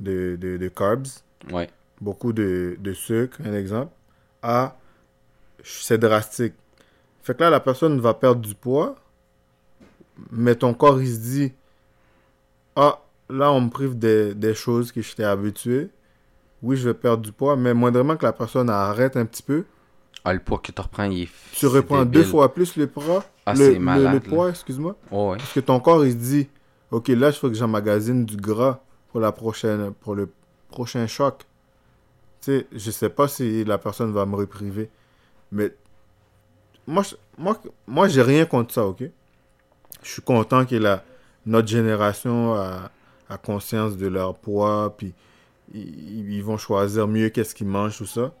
[0.00, 1.06] de, de, de carbs,
[1.52, 1.68] Ouais.
[2.00, 3.92] beaucoup de, de sucre, un exemple,
[4.42, 4.76] à
[5.62, 6.54] c'est drastique.
[7.22, 8.96] Fait que là, la personne va perdre du poids,
[10.30, 11.52] mais ton corps, il se dit
[12.76, 15.88] Ah, là, on me prive des, des choses que j'étais habitué.
[16.62, 19.64] Oui, je vais perdre du poids, mais moindrement que la personne arrête un petit peu,
[20.24, 21.28] Ah, le poids que tu reprends, il est.
[21.52, 22.20] tu reprends débile.
[22.22, 23.24] deux fois plus le poids.
[23.46, 24.34] Ah, le, c'est le- malade, le là.
[24.34, 24.94] poids, excuse-moi.
[25.10, 25.36] Ouais.
[25.38, 26.48] Parce que ton corps, il se dit,
[26.90, 28.80] OK, là, il faut que j'emmagasine du gras
[29.10, 30.30] pour, la prochaine, pour le
[30.68, 31.44] prochain choc.
[32.40, 34.90] Tu sais, je sais pas si la personne va me repriver.
[35.52, 35.74] Mais
[36.86, 37.02] moi,
[37.36, 39.02] moi, moi j'ai rien contre ça, OK?
[40.02, 41.04] Je suis content que la,
[41.46, 42.90] notre génération a,
[43.44, 45.14] conscience de leur poids, puis
[45.72, 48.32] ils, ils vont choisir mieux qu'est-ce qu'ils mangent, tout ça.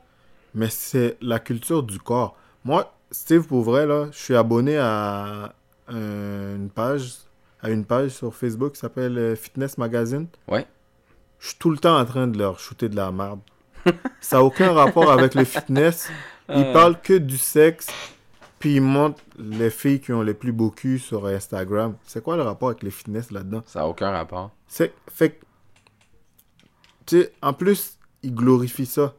[0.52, 2.36] Mais c'est la culture du corps.
[2.64, 5.52] Moi, Steve, pour vrai, là, je suis abonné à
[5.88, 7.12] une page,
[7.62, 10.26] à une page sur Facebook qui s'appelle euh, Fitness Magazine.
[10.48, 10.66] Ouais.
[11.38, 13.40] Je suis tout le temps en train de leur shooter de la merde.
[14.20, 16.10] Ça n'a aucun rapport avec le fitness.
[16.48, 16.72] Ils Euh.
[16.72, 17.86] parlent que du sexe.
[18.58, 21.94] Puis ils montrent les filles qui ont les plus beaux culs sur Instagram.
[22.04, 23.62] C'est quoi le rapport avec le fitness là-dedans?
[23.64, 24.50] Ça n'a aucun rapport.
[24.66, 25.44] C'est fait que,
[27.06, 29.14] tu sais, en plus, ils glorifient ça.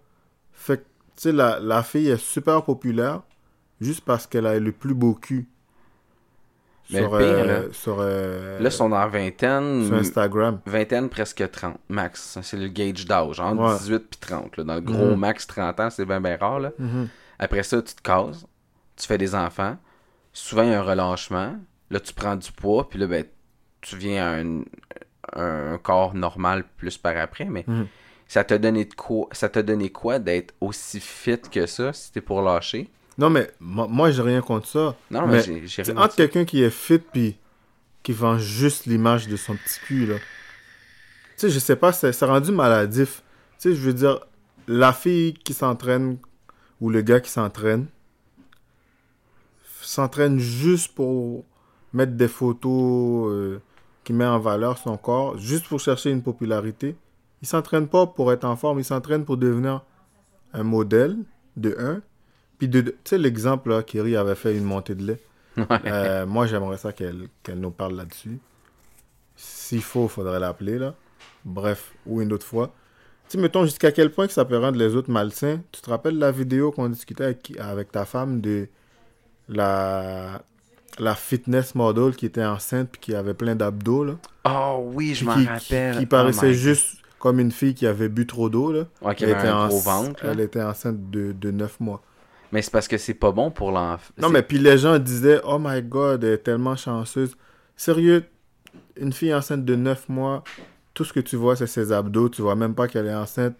[0.53, 0.83] Fait que,
[1.15, 3.23] tu sais, la, la fille est super populaire
[3.79, 5.47] juste parce qu'elle a le plus beau cul
[6.89, 10.59] Mais sur, le pire, euh, là, sur, euh, Là, sont dans vingtaine, sur Instagram.
[10.65, 12.37] vingtaine presque 30, max.
[12.41, 13.77] C'est le gauge d'âge, entre Ouais.
[13.77, 14.57] 18 puis 30.
[14.57, 14.63] là.
[14.65, 15.15] Dans le gros Mhm.
[15.19, 16.59] max 30 ans, c'est bien, bien rare.
[16.59, 16.71] Là.
[16.77, 17.07] Mhm.
[17.39, 18.45] Après ça, tu te cases,
[18.97, 19.77] tu fais des enfants.
[20.33, 21.55] Souvent, il y a un relâchement.
[21.89, 23.25] Là, tu prends du poids, puis là, ben,
[23.81, 24.61] tu viens à un,
[25.35, 27.45] un corps normal plus par après.
[27.45, 27.87] Mais Mhm.
[28.27, 32.11] ça t'a donné de quoi Ça t'a donné quoi d'être aussi fit que ça si
[32.11, 32.89] t'es pour lâcher?
[33.21, 34.95] Non, mais mo- moi, j'ai rien contre ça.
[35.11, 37.37] Non, mais, Mais, j'ai rien entre quelqu'un qui est fit puis
[38.03, 40.15] qui vend juste l'image de son petit cul, là.
[40.17, 40.21] Tu
[41.37, 43.21] sais, je sais pas, c'est c'est rendu maladif.
[43.59, 44.19] Tu sais, je veux dire,
[44.67, 46.17] la fille qui s'entraîne
[46.79, 47.85] ou le gars qui s'entraîne
[49.81, 51.43] s'entraîne juste pour
[51.93, 53.59] mettre des photos euh,
[54.03, 56.95] qui met en valeur son corps, juste pour chercher une popularité.
[57.41, 59.83] Il s'entraîne pas pour être en forme, il s'entraîne pour devenir
[60.53, 61.17] un modèle,
[61.57, 62.01] de un.
[62.61, 65.19] Puis, tu sais, l'exemple, là, Kerry avait fait une montée de lait.
[65.87, 68.37] Euh, moi, j'aimerais ça qu'elle qu'elle nous parle là-dessus.
[69.35, 70.93] S'il faut, il faudrait l'appeler, là.
[71.43, 72.71] Bref, ou une autre fois.
[73.29, 75.59] Tu mettons jusqu'à quel point que ça peut rendre les autres malsains.
[75.71, 78.67] Tu te rappelles la vidéo qu'on discutait avec, avec ta femme de
[79.49, 80.43] la,
[80.99, 84.13] la fitness model qui était enceinte puis qui avait plein d'abdos, là?
[84.45, 85.93] Oh oui, je m'en rappelle.
[85.93, 88.79] Qui, qui Oh paraissait my juste comme une fille qui avait bu trop d'eau, là.
[89.01, 89.07] God.
[89.09, 90.23] Ouais, qui Elle avait était, un en- gros ventre.
[90.25, 90.31] là.
[90.33, 92.01] elle était enceinte de, de 9 mois.
[92.51, 94.13] Mais c'est parce que c'est pas bon pour l'enfant.
[94.17, 97.35] Non, mais puis les gens disaient, oh my god, elle est tellement chanceuse.
[97.77, 98.25] Sérieux,
[98.97, 100.43] une fille enceinte de 9 mois,
[100.93, 102.29] tout ce que tu vois, c'est ses abdos.
[102.29, 103.55] Tu vois même pas qu'elle est enceinte.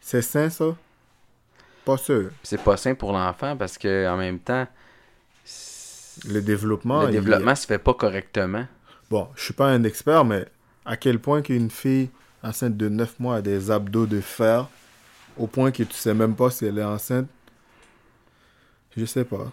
[0.00, 0.76] C'est sain, ça?
[1.84, 2.30] Pas sûr.
[2.42, 4.66] C'est pas sain pour l'enfant parce que en même temps,
[6.28, 7.02] Le développement.
[7.02, 8.66] le il- développement se fait pas correctement.
[9.10, 10.46] Bon, je suis pas un expert, mais
[10.84, 12.10] à quel point qu'une fille
[12.42, 14.68] enceinte de 9 mois a des abdos de fer,
[15.38, 17.26] au point que tu sais même pas si elle est enceinte,
[18.96, 19.50] je sais pas.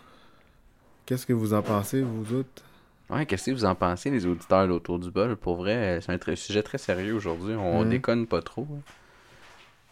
[1.06, 2.64] Qu'est-ce que vous en pensez, vous autres?
[3.10, 5.36] Ouais, qu'est-ce que vous en pensez, les auditeurs autour du bol?
[5.38, 7.56] Pour vrai, c'est un très- sujet très sérieux aujourd'hui.
[7.56, 7.90] On Mhm.
[7.90, 8.68] déconne pas trop.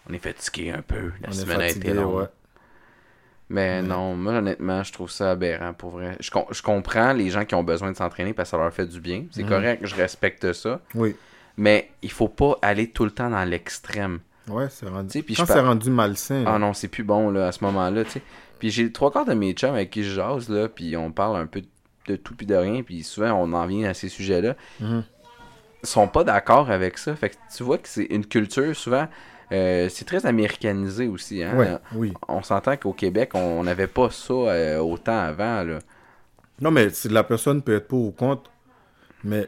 [0.09, 1.11] On est fatigué un peu.
[1.21, 2.15] La On semaine a été longue.
[2.15, 2.25] ouais.
[3.49, 6.17] Mais non, moi honnêtement, je trouve ça aberrant pour vrai.
[6.19, 8.73] Je, com- je comprends les gens qui ont besoin de s'entraîner parce que ça leur
[8.73, 9.25] fait du bien.
[9.31, 9.49] C'est Mhm.
[9.49, 10.81] correct, je respecte ça.
[10.95, 11.15] Oui.
[11.57, 14.19] Mais il faut pas aller tout le temps dans l'extrême.
[14.47, 15.23] Ouais, c'est rendu.
[15.23, 16.43] Quand c'est par- rendu malsain.
[16.47, 18.21] Ah non, c'est plus bon là, à ce moment-là, tu sais.
[18.65, 21.37] Puis j'ai trois quarts de mes chums avec qui je jase, là, puis on parle
[21.37, 21.61] un peu
[22.07, 24.55] de tout puis de rien, puis souvent on en vient à ces sujets-là.
[24.79, 25.03] Mhm.
[25.83, 27.15] Ils sont pas d'accord avec ça.
[27.15, 29.07] Fait que tu vois que c'est une culture, souvent,
[29.51, 31.43] euh, c'est très américanisé aussi.
[31.43, 31.55] Hein?
[31.55, 32.13] Ouais, oui.
[32.27, 35.77] On s'entend qu'au Québec, on n'avait pas ça euh, autant avant, là.
[36.59, 38.49] Non, mais si la personne peut être pour ou contre,
[39.23, 39.47] mais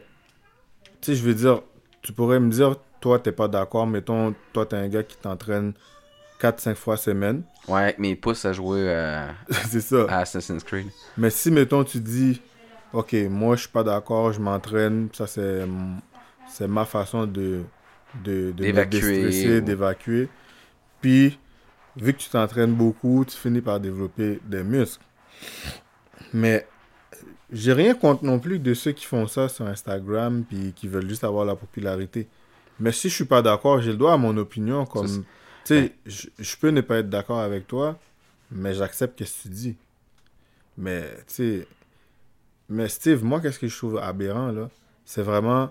[1.00, 1.62] tu sais, je veux dire,
[2.02, 5.72] tu pourrais me dire, toi, t'es pas d'accord, mettons, toi, t'es un gars qui t'entraîne
[6.40, 7.42] 4-5 fois semaine.
[7.66, 9.26] Ouais, avec mes pouces à jouer euh,
[9.68, 10.06] c'est ça.
[10.08, 10.86] à Assassin's Creed.
[11.16, 12.40] Mais si, mettons, tu dis,
[12.92, 15.66] ok, moi, je suis pas d'accord, je m'entraîne, ça, c'est
[16.68, 17.62] ma façon de,
[18.24, 19.00] de, de me D'évacuer.
[19.00, 20.28] déstresser, d'évacuer.
[21.00, 21.38] Puis,
[21.96, 25.04] vu que tu t'entraînes beaucoup, tu finis par développer des muscles.
[26.32, 26.66] Mais
[27.52, 31.08] j'ai rien contre non plus de ceux qui font ça sur Instagram puis qui veulent
[31.08, 32.28] juste avoir la popularité.
[32.80, 34.84] Mais si je suis pas d'accord, j'ai le droit à mon opinion.
[34.86, 35.24] Comme,
[35.68, 37.98] sais, je, peux ne pas être d'accord avec toi,
[38.50, 39.76] mais j'accepte ce que tu dis.
[40.76, 41.68] Mais, tu sais,
[42.68, 44.68] mais Steve, moi, qu'est-ce que je trouve aberrant, là?
[45.04, 45.70] C'est vraiment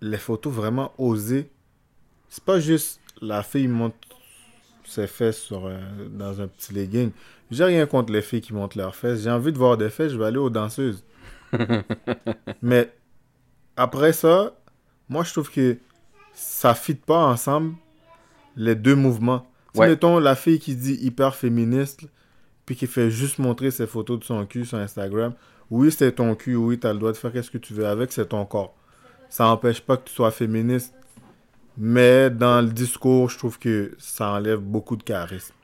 [0.00, 1.48] les photos vraiment osées.
[2.28, 3.94] C'est pas juste la fille monte
[4.84, 7.10] ses fesses sur un- dans un petit legging.
[7.50, 9.22] J'ai rien contre les filles qui montent leurs fesses.
[9.22, 11.04] J'ai envie de voir des fesses, je vais aller aux danseuses.
[12.62, 12.92] Mais
[13.76, 14.54] après ça,
[15.08, 15.78] moi, je trouve que
[16.32, 17.74] ça fit pas ensemble
[18.56, 19.46] les deux mouvements.
[19.74, 19.88] Tu Ouais.
[19.88, 22.02] mettons la fille qui dit hyper féministe,
[22.64, 25.34] puis qui fait juste montrer ses photos de son cul sur Instagram.
[25.70, 28.12] Oui, c'est ton cul, oui, t'as le droit de faire ce que tu veux avec,
[28.12, 28.74] c'est ton corps.
[29.28, 30.94] Ça n'empêche pas que tu sois féministe.
[31.76, 35.54] Mais dans le discours, je trouve que ça enlève beaucoup de charisme.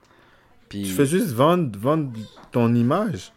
[0.69, 0.83] Puis...
[0.83, 2.11] Tu fais juste vendre, vendre
[2.51, 3.33] ton image.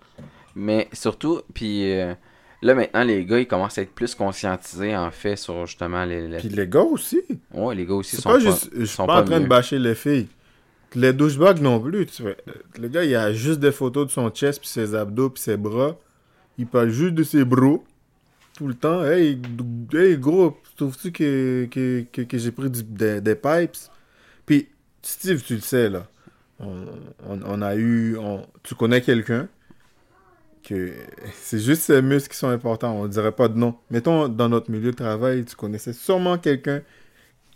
[0.55, 2.15] Mais surtout, puis euh,
[2.63, 6.27] Là, maintenant, les gars, ils commencent à être plus conscientisés, en fait, sur justement les...
[6.27, 7.21] les- Puis les gars aussi.
[7.53, 8.39] Ouais, les gars aussi sont pas pas...
[8.39, 8.69] juste.
[8.73, 9.43] Je suis sont pas en train mieux.
[9.43, 10.27] de bâcher les filles.
[10.95, 12.05] Les douchebags non plus.
[12.05, 12.35] Tu vois.
[12.79, 15.57] Le gars, il a juste des photos de son chest, puis ses abdos, puis ses
[15.57, 15.97] bras.
[16.57, 17.83] Il parle juste de ses bros.
[18.55, 19.03] Tout le temps.
[19.03, 19.41] Hey,
[19.93, 23.75] hey gros, trouves-tu que, que, que, que j'ai pris du- des, des pipes?
[24.45, 24.67] Puis,
[25.01, 26.05] Steve, tu le sais, là.
[26.59, 26.85] On,
[27.27, 28.15] on, on a eu.
[28.17, 29.47] on- tu connais quelqu'un?
[30.63, 30.91] Que
[31.33, 32.95] c'est juste ses muscles qui sont importants.
[32.95, 33.75] On dirait pas de nom.
[33.91, 36.81] Mettons, dans notre milieu de travail, tu connaissais sûrement quelqu'un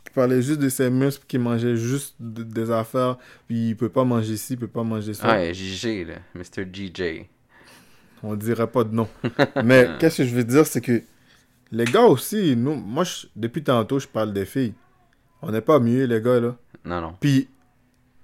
[0.06, 3.18] qui parlait juste de ses muscles, qui mangeait juste de- des affaires,
[3.48, 5.28] puis il peut pas manger ci, il peut pas manger ça.
[5.28, 6.16] Ouais, JJ, là.
[6.36, 6.66] Mr.
[6.72, 7.26] JJ.
[8.24, 9.08] On dirait pas de nom.
[9.64, 11.02] Mais qu'est-ce que je veux dire, c'est que
[11.72, 14.74] les gars aussi, nous, moi, je- depuis tantôt, je parle des filles.
[15.42, 16.56] On n'est pas mieux, les gars, là.
[16.86, 17.14] Non, non.
[17.20, 17.48] Puis,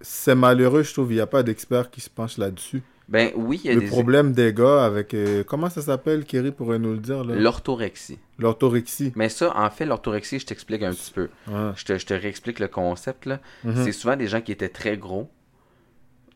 [0.01, 2.81] c'est malheureux, je trouve, il n'y a pas d'expert qui se penche là-dessus.
[3.09, 3.87] Ben oui, il y a Le des...
[3.87, 5.13] problème des gars avec.
[5.13, 7.35] euh, comment ça s'appelle, Kerry pourrait nous le dire, là?
[7.35, 8.17] L'orthorexie.
[8.39, 9.11] L'orthorexie.
[9.15, 11.29] Mais ça, en fait, l'orthorexie, je t'explique un petit peu.
[11.47, 11.71] Ouais.
[11.75, 13.39] Je te, je te réexplique le concept, là.
[13.65, 13.83] Mhm.
[13.83, 15.29] C'est souvent des gens qui étaient très gros.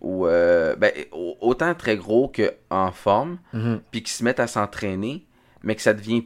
[0.01, 3.79] Ou, euh, ben, au- autant très gros qu'en forme, Mhm.
[3.91, 5.25] puis qui se mettent à s'entraîner,
[5.63, 6.25] mais que ça devient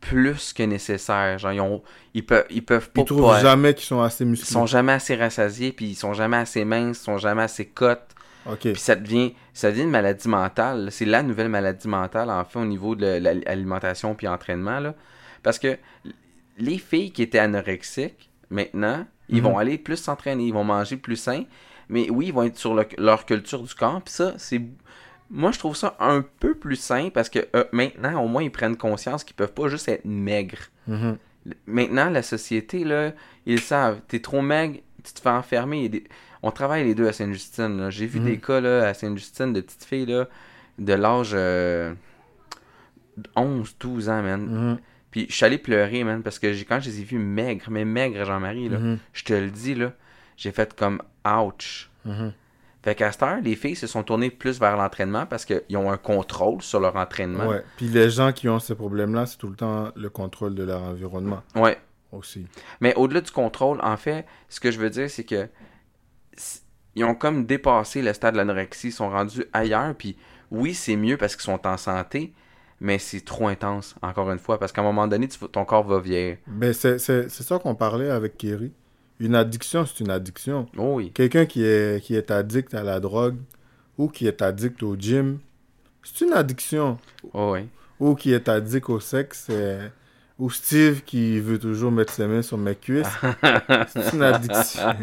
[0.00, 1.38] plus que nécessaire.
[1.38, 1.82] Genre, ils, ont,
[2.14, 3.00] ils, peuvent, ils peuvent pas...
[3.00, 4.52] Ils trouvent pas- jamais qu'ils sont assez ils musclés.
[4.52, 8.14] sont jamais assez rassasiés, puis ils sont jamais assez minces, ils sont jamais assez cotes.
[8.72, 10.88] Puis ça devient, ça devient une maladie mentale.
[10.90, 14.80] C'est la nouvelle maladie mentale, en fait, au niveau de la- l'alimentation puis entraînement.
[14.80, 14.94] Là.
[15.42, 15.76] Parce que
[16.58, 19.42] les filles qui étaient anorexiques, maintenant, ils Mhm.
[19.42, 21.44] vont aller plus s'entraîner, ils vont manger plus sain.
[21.88, 24.02] Mais oui, ils vont être sur le- leur culture du corps.
[24.02, 24.60] Puis ça, c'est.
[25.30, 28.50] Moi, je trouve ça un peu plus sain parce que euh, maintenant, au moins, ils
[28.50, 30.68] prennent conscience qu'ils peuvent pas juste être maigres.
[30.86, 31.18] Mhm.
[31.66, 33.12] Maintenant, la société, là,
[33.46, 34.00] ils savent.
[34.08, 35.78] T'es trop maigre, tu te fais enfermer.
[35.78, 36.04] Il y a des-
[36.42, 37.90] On travaille les deux à Sainte-Justine.
[37.90, 38.26] J'ai vu Mhm.
[38.26, 40.28] des cas là, à Sainte-Justine de petites filles là,
[40.78, 41.92] de l'âge euh,
[43.36, 44.40] 11, 12 ans, man.
[44.46, 44.78] Mhm.
[45.10, 47.66] Puis je suis allé pleurer, man, parce que j'ai- quand je les ai vus maigres,
[47.70, 48.98] mais maigres, Jean-Marie, là, Mhm.
[49.12, 49.92] je te le dis, là,
[50.36, 51.90] j'ai fait comme ouch.
[52.82, 55.90] Fait qu'à cette heure, les filles se sont tournées plus vers l'entraînement parce qu'ils ont
[55.90, 57.46] un contrôle sur leur entraînement.
[57.48, 57.62] Ouais.
[57.76, 60.82] Puis les gens qui ont ces problèmes-là, c'est tout le temps le contrôle de leur
[60.84, 61.76] environnement ouais.
[62.12, 62.46] aussi.
[62.80, 65.48] Mais au-delà du contrôle, en fait, ce que je veux dire, c'est que
[66.94, 70.16] ils ont comme dépassé le stade de l'anorexie, ils sont rendus ailleurs, puis
[70.50, 72.32] oui, c'est mieux parce qu'ils sont en santé,
[72.80, 75.84] mais c'est trop intense, encore une fois, parce qu'à un moment donné, tu- ton corps
[75.84, 76.38] va vieillir.
[76.46, 78.72] Ben, c'est c'est- c'est ça qu'on parlait avec Kerry.
[79.20, 80.66] Une addiction, c'est une addiction.
[80.76, 81.10] Oh oui.
[81.12, 83.36] Quelqu'un qui est, qui est addict à la drogue
[83.98, 85.40] ou qui est addict au gym,
[86.04, 86.98] c'est une addiction.
[87.34, 87.68] Oh oui.
[87.98, 89.90] Ou qui est addict au sexe, c'est-
[90.38, 93.06] ou Steve qui veut toujours mettre ses mains sur mes cuisses.
[93.88, 94.82] c'est une addiction.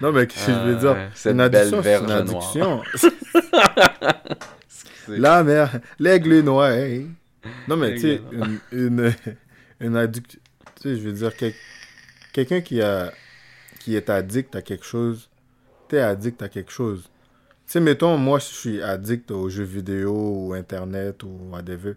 [0.00, 0.96] non, mais qu'est-ce que je veux dire?
[1.14, 2.82] Cette Une addiction, c'est une addiction.
[5.08, 6.72] La mère, l'aigle noir.
[7.68, 9.12] Non, mais tu sais, une, une,
[9.80, 10.40] une addiction.
[10.80, 11.54] Tu sais, je veux dire, quel-
[12.32, 13.12] quelqu'un qui, a,
[13.78, 15.28] qui est addict à quelque chose,
[15.88, 17.04] t'es addict à quelque chose.
[17.04, 21.94] Tu sais, mettons, moi, je suis addict aux jeux vidéo ou Internet ou whatever.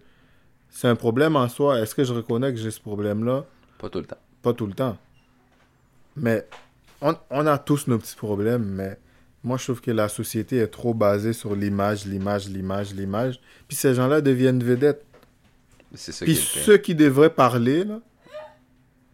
[0.79, 1.81] C'est un problème en soi.
[1.81, 3.43] Est-ce que je reconnais que j'ai ce problème-là?
[3.79, 4.17] Pas tout le temps.
[4.41, 4.97] Pas tout le temps.
[6.15, 6.47] Mais
[7.01, 8.97] on, on a tous nos petits problèmes, mais
[9.43, 13.41] moi, je trouve que la société est trop basée sur l'image, l'image, l'image, l'image.
[13.67, 15.05] Puis ces gens-là deviennent vedettes.
[15.95, 17.99] C'est Puis qui ceux qui devraient parler, là,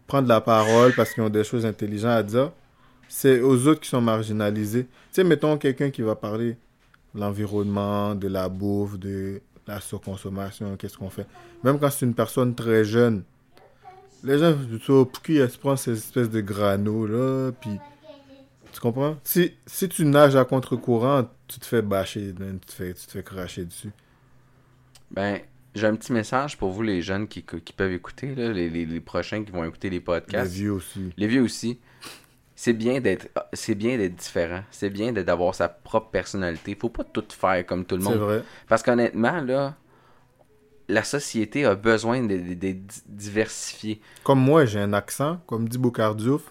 [0.06, 2.51] prendre la parole parce qu'ils ont des choses intelligentes à dire,
[3.08, 4.84] c'est aux autres qui sont marginalisés.
[4.84, 6.58] Tu sais, mettons quelqu'un qui va parler
[7.15, 11.25] de l'environnement, de la bouffe, de la surconsommation, qu'est-ce qu'on fait?
[11.63, 13.23] Même quand c'est une personne très jeune,
[14.23, 17.78] les gens, plutôt, pour qui elle se prend ces espèces de granos là, puis
[18.73, 19.17] tu comprends?
[19.23, 23.12] Si, si tu nages à contre-courant, tu te fais bâcher, tu te fais, tu te
[23.12, 23.91] fais cracher dessus.
[25.12, 25.39] Ben,
[25.73, 28.86] j'ai un petit message pour vous, les jeunes qui, qui peuvent écouter, là, les, les-
[28.86, 30.51] les prochains qui vont écouter les Les podcasts.
[30.51, 31.12] vieux aussi.
[31.17, 31.80] Les vieux aussi.
[32.58, 34.63] C'est bien d'être c'est bien d'être différent.
[34.72, 36.78] C'est bien de- d'avoir sa propre personnalité.
[36.80, 38.18] Faut pas tout faire comme tout le C'est monde.
[38.20, 38.44] vrai.
[38.70, 39.76] Parce qu'honnêtement, là,
[40.88, 44.00] la société a besoin de- de- d'être di- diversifiée.
[44.24, 46.44] Comme moi, j'ai un accent, comme dit Boucardiouf.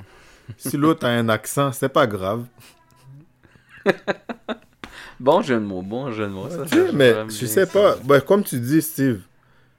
[0.58, 2.44] Si l'autre a un accent, c'est pas grave.
[5.20, 6.50] Bon jeu de mots, bon jeu de mots.
[6.50, 7.96] ça, Tu ça, sais, mais je sais pas.
[8.04, 9.22] Ben, comme tu dis, Steve,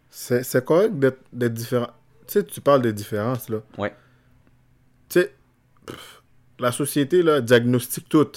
[0.09, 1.89] c'est c'est correct d'être différent.
[2.25, 3.57] Tu sais, tu parles des différences, là.
[3.77, 3.93] Ouais.
[5.09, 5.33] Tu sais,
[5.85, 6.14] pff,
[6.59, 8.27] la société, là, diagnostique tout.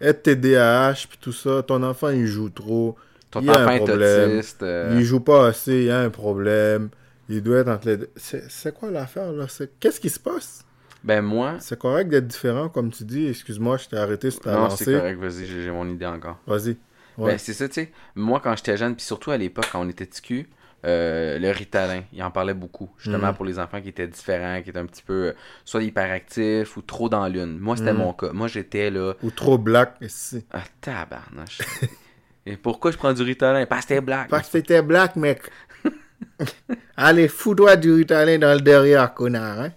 [0.00, 2.96] Être TDAH, puis tout ça, ton enfant, il joue trop.
[3.30, 4.38] Ton il a un enfant est problème.
[4.38, 4.62] autiste.
[4.62, 6.90] euh, Il joue pas assez, il y a un problème.
[7.28, 8.10] Il doit être entre les deux.
[8.16, 9.46] C'est quoi l'affaire, là?
[9.80, 10.64] Qu'est-ce qui se passe?
[11.02, 13.26] Ben moi, C'est correct d'être différent, comme tu dis.
[13.28, 16.38] Excuse-moi, je t'ai arrêté sur ta non, c'est correct, vas-y, j'ai j'ai mon idée encore.
[16.46, 16.76] Vas-y.
[17.16, 17.32] Ouais.
[17.32, 17.92] Ben, c'est ça, tu sais.
[18.14, 20.48] Moi, quand j'étais jeune, puis surtout à l'époque, quand on était TQ,
[20.86, 22.02] euh, le Ritalin.
[22.12, 22.90] Il en parlait beaucoup.
[22.98, 23.34] Justement Mhm.
[23.34, 25.32] pour les enfants qui étaient différents, qui étaient un petit peu euh,
[25.64, 27.58] soit hyperactifs ou trop dans l'une.
[27.58, 27.98] Moi, c'était Mhm.
[27.98, 28.32] mon cas.
[28.32, 29.14] Moi, j'étais là.
[29.22, 29.94] Ou trop black.
[30.08, 31.58] c'est- Ah, tabarnache.
[32.46, 33.66] Et pourquoi je prends du Ritalin?
[33.66, 34.28] Parce que c'était black.
[34.28, 35.40] Parce que c'était black, mec.
[36.96, 39.60] Allez, fous-toi du ritalin dans le derrière, connard.
[39.60, 39.72] Hein?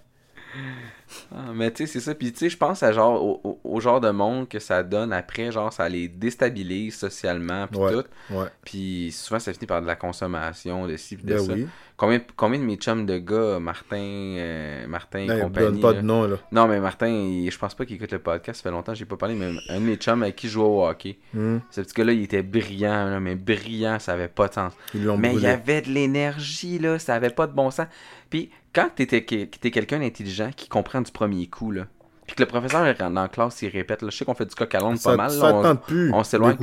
[1.34, 2.14] Ah, mais tu sais, c'est ça.
[2.14, 5.50] Puis tu sais, je pense à genre au, genre de monde que ça donne après,
[5.50, 7.92] genre ça les déstabilise socialement, puis Ouais.
[7.92, 8.04] tout.
[8.34, 8.46] Ouais.
[8.64, 11.52] Puis souvent, ça finit par de la consommation, de ci, puis de Ben ça.
[11.52, 11.66] oui.
[12.00, 15.66] Combien, combien de mes chums de gars, Martin, euh, Martin et Là, il compagnie.
[15.66, 16.00] donne pas là.
[16.00, 16.36] de nom, là.
[16.50, 18.62] Non, mais Martin, il- je pense pas qu'il écoute le podcast.
[18.62, 20.52] Ça fait longtemps que j'ai pas parlé, mais un de mes chums avec qui je
[20.54, 21.18] jouais au hockey.
[21.34, 21.58] Hmm.
[21.70, 24.72] Ce petit gars-là, il était brillant, là, mais brillant, ça avait pas de sens.
[24.94, 25.46] Mais il y brûlé.
[25.46, 27.86] avait de l'énergie, là, ça avait pas de bon sens.
[28.30, 31.86] Puis quand t'es quelqu'un d'intelligent qui comprend du premier coup, là,
[32.26, 34.46] puis que le professeur il dans la classe, il répète, là, je sais qu'on fait
[34.46, 36.56] du coq à l'onde pas mal, ça là, on- plus on s'éloigne.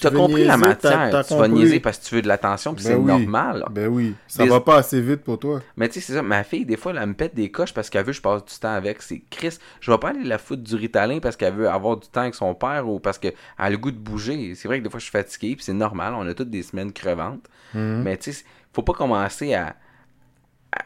[0.00, 2.84] Tu veux compris la matière, tu vas niaiser parce que tu veux de l'attention, puis
[2.84, 3.04] Ben c'est oui.
[3.06, 3.60] normal.
[3.60, 3.66] là.
[3.70, 5.60] Ben oui, ça Des- va pas assez vite pour toi.
[5.76, 7.90] Mais tu sais, c'est ça, ma fille, des fois, elle me pète des coches parce
[7.90, 9.02] qu'elle veut que je passe du temps avec.
[9.02, 12.08] C'est Chris, je vais pas aller la foutre du ritalin parce qu'elle veut avoir du
[12.08, 14.54] temps avec son père ou parce qu'elle a le goût de bouger.
[14.56, 16.62] C'est vrai que des fois, je suis fatigué, puis c'est normal, on a toutes des
[16.62, 17.44] semaines crevantes.
[17.74, 18.02] Mhm.
[18.02, 19.76] Mais tu sais, faut pas commencer à,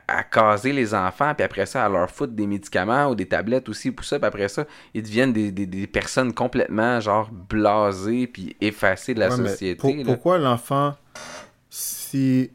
[0.09, 3.27] à, à caser les enfants, puis après ça, à leur foutre des médicaments ou des
[3.27, 7.31] tablettes aussi, pour ça, puis après ça, ils deviennent des, des, des personnes complètement, genre,
[7.31, 9.77] blasées, puis effacées de la Ouais, société.
[9.77, 10.95] pour- pourquoi l'enfant,
[11.71, 12.51] si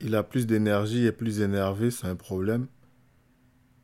[0.00, 2.66] il a plus d'énergie et plus énervé, c'est un problème?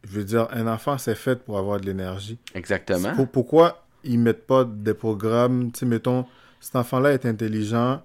[0.04, 2.38] Je veux dire, un enfant, c'est fait pour avoir de l'énergie.
[2.54, 3.14] Exactement.
[3.14, 6.26] Pour- pourquoi ils mettent pas des programmes, tu sais, mettons,
[6.60, 8.02] cet enfant-là est intelligent,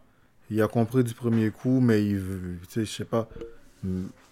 [0.50, 3.28] il a compris du premier coup, mais il veut, tu sais, je sais pas,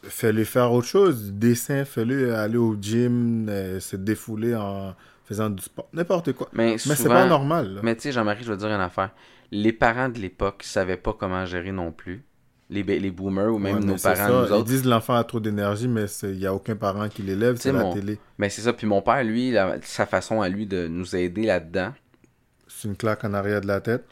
[0.03, 4.93] fais-le faire autre chose, dessin, fais-le aller au gym, euh, se défouler en
[5.25, 6.47] faisant du sport, n'importe quoi.
[6.53, 7.81] Mais, Mais c'est pas normal, là.
[7.83, 9.11] Mais tu sais, Jean-Marie, je veux dire une affaire.
[9.51, 12.23] Les parents de l'époque savaient pas comment gérer non plus.
[12.69, 14.65] Les, les boomers ou même Ouais, nos parents, nous Ils autres.
[14.65, 17.93] disent l'enfant a trop d'énergie, mais il n'y a aucun parent qui l'élève, c'est la
[17.93, 18.19] télé.
[18.37, 18.73] Mais c'est ça.
[18.73, 21.93] Puis mon père, lui, la- sa façon à lui de nous aider là-dedans.
[22.67, 24.03] C'est une claque en arrière de la tête.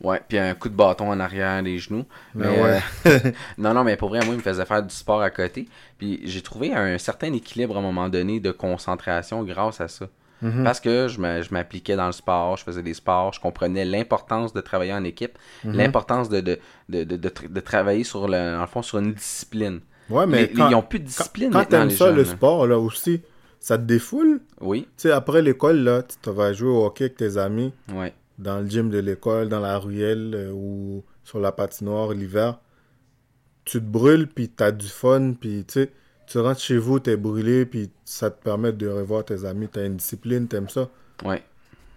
[0.00, 2.04] Ouais, puis un coup de bâton en arrière des genoux.
[2.34, 2.80] Mais, Mais ouais.
[3.06, 5.68] euh, non, non, mais pour vrai, moi, il me faisait faire du sport à côté.
[5.98, 10.06] Puis j'ai trouvé un certain équilibre à un moment donné de concentration grâce à ça.
[10.40, 10.62] Mhm.
[10.62, 11.18] Parce que je
[11.52, 15.36] m'appliquais dans le sport, je faisais des sports, je comprenais l'importance de travailler en équipe,
[15.64, 15.74] Mhm.
[15.76, 16.58] l'importance de, de,
[16.88, 19.80] de, de, de tra- de travailler sur, le, le fond, sur une discipline.
[20.08, 22.16] Ouais, mais Les- quand, ils ont plus de quand, discipline quand maintenant, t'aimes ça, jeunes.
[22.18, 23.20] le sport, là aussi,
[23.58, 24.40] ça te défoule?
[24.60, 28.14] Oui, Tu sais, après l'école, là, tu vas jouer au hockey avec tes amis, ouais.
[28.38, 32.58] Dans le gym de l'école, dans la ruelle euh, ou sur la patinoire l'hiver.
[33.64, 35.92] Tu te brûles, puis t'as du fun, puis tu sais,
[36.26, 39.84] tu rentres chez vous, t'es brûlé, puis ça te permet de revoir tes amis, t'as
[39.86, 40.88] une discipline, t'aimes ça.
[41.24, 41.42] Ouais.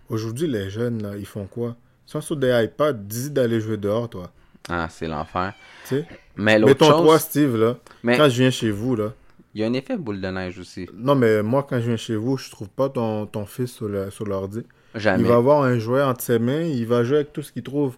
[0.09, 1.75] Aujourd'hui, les jeunes, là, ils font quoi?
[2.07, 4.31] Ils sont sur des iPads, dis d'aller jouer dehors, toi.
[4.69, 5.53] Ah, c'est l'enfer.
[5.87, 6.07] Tu sais?
[6.35, 9.13] Mais l'autre Mettons toi, chose, Steve, là, mais quand je viens chez vous, là.
[9.53, 10.89] il y a un effet boule de neige aussi.
[10.93, 13.87] Non, mais moi, quand je viens chez vous, je trouve pas ton, ton fils sur
[13.87, 14.63] le- sur l'ordi.
[14.95, 15.23] Jamais.
[15.23, 17.63] Il va avoir un jouet entre ses mains, il va jouer avec tout ce qu'il
[17.63, 17.97] trouve.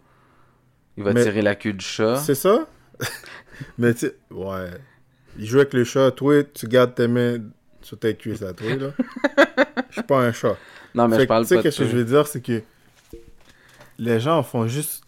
[0.98, 2.18] Il va mais- tirer la queue du chat.
[2.18, 2.68] C'est ça?
[3.78, 4.70] Mais tu sais, ouais.
[5.38, 7.38] Il joue avec le chat, toi, tu gardes tes mains
[7.82, 8.90] sur tes cuisses à toi, là.
[9.90, 10.56] Je suis pas un chat.
[10.96, 12.62] Non, mais Fait je parle tu sais, pas qu'est-ce que je veux dire, c'est que
[13.98, 15.04] les gens font juste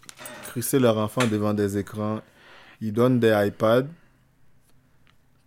[0.48, 2.20] crisser leur enfant devant des écrans.
[2.80, 3.86] Ils donnent des iPads.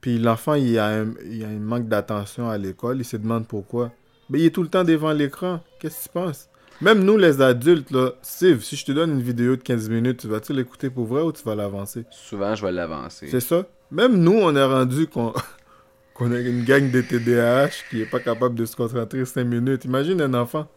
[0.02, 3.00] Puis l'enfant, il a un, il a un manque d'attention à l'école.
[3.00, 3.92] Il se demande pourquoi.
[4.30, 5.62] Mais il est tout le temps devant l'écran.
[5.80, 6.50] Qu'est-ce que tu penses?
[6.82, 10.22] Même nous, les adultes, là, Steve, si je te donne une vidéo de 15 minutes,
[10.22, 12.06] tu vas-tu l'écouter pour vrai ou tu vas l'avancer?
[12.10, 13.28] Souvent, je vais l'avancer.
[13.30, 13.66] C'est ça.
[13.92, 15.32] Même nous, on est rendu qu'on
[16.20, 19.84] a une gang de TDAH qui est pas capable de se concentrer 5 minutes.
[19.86, 20.68] Imagine un enfant.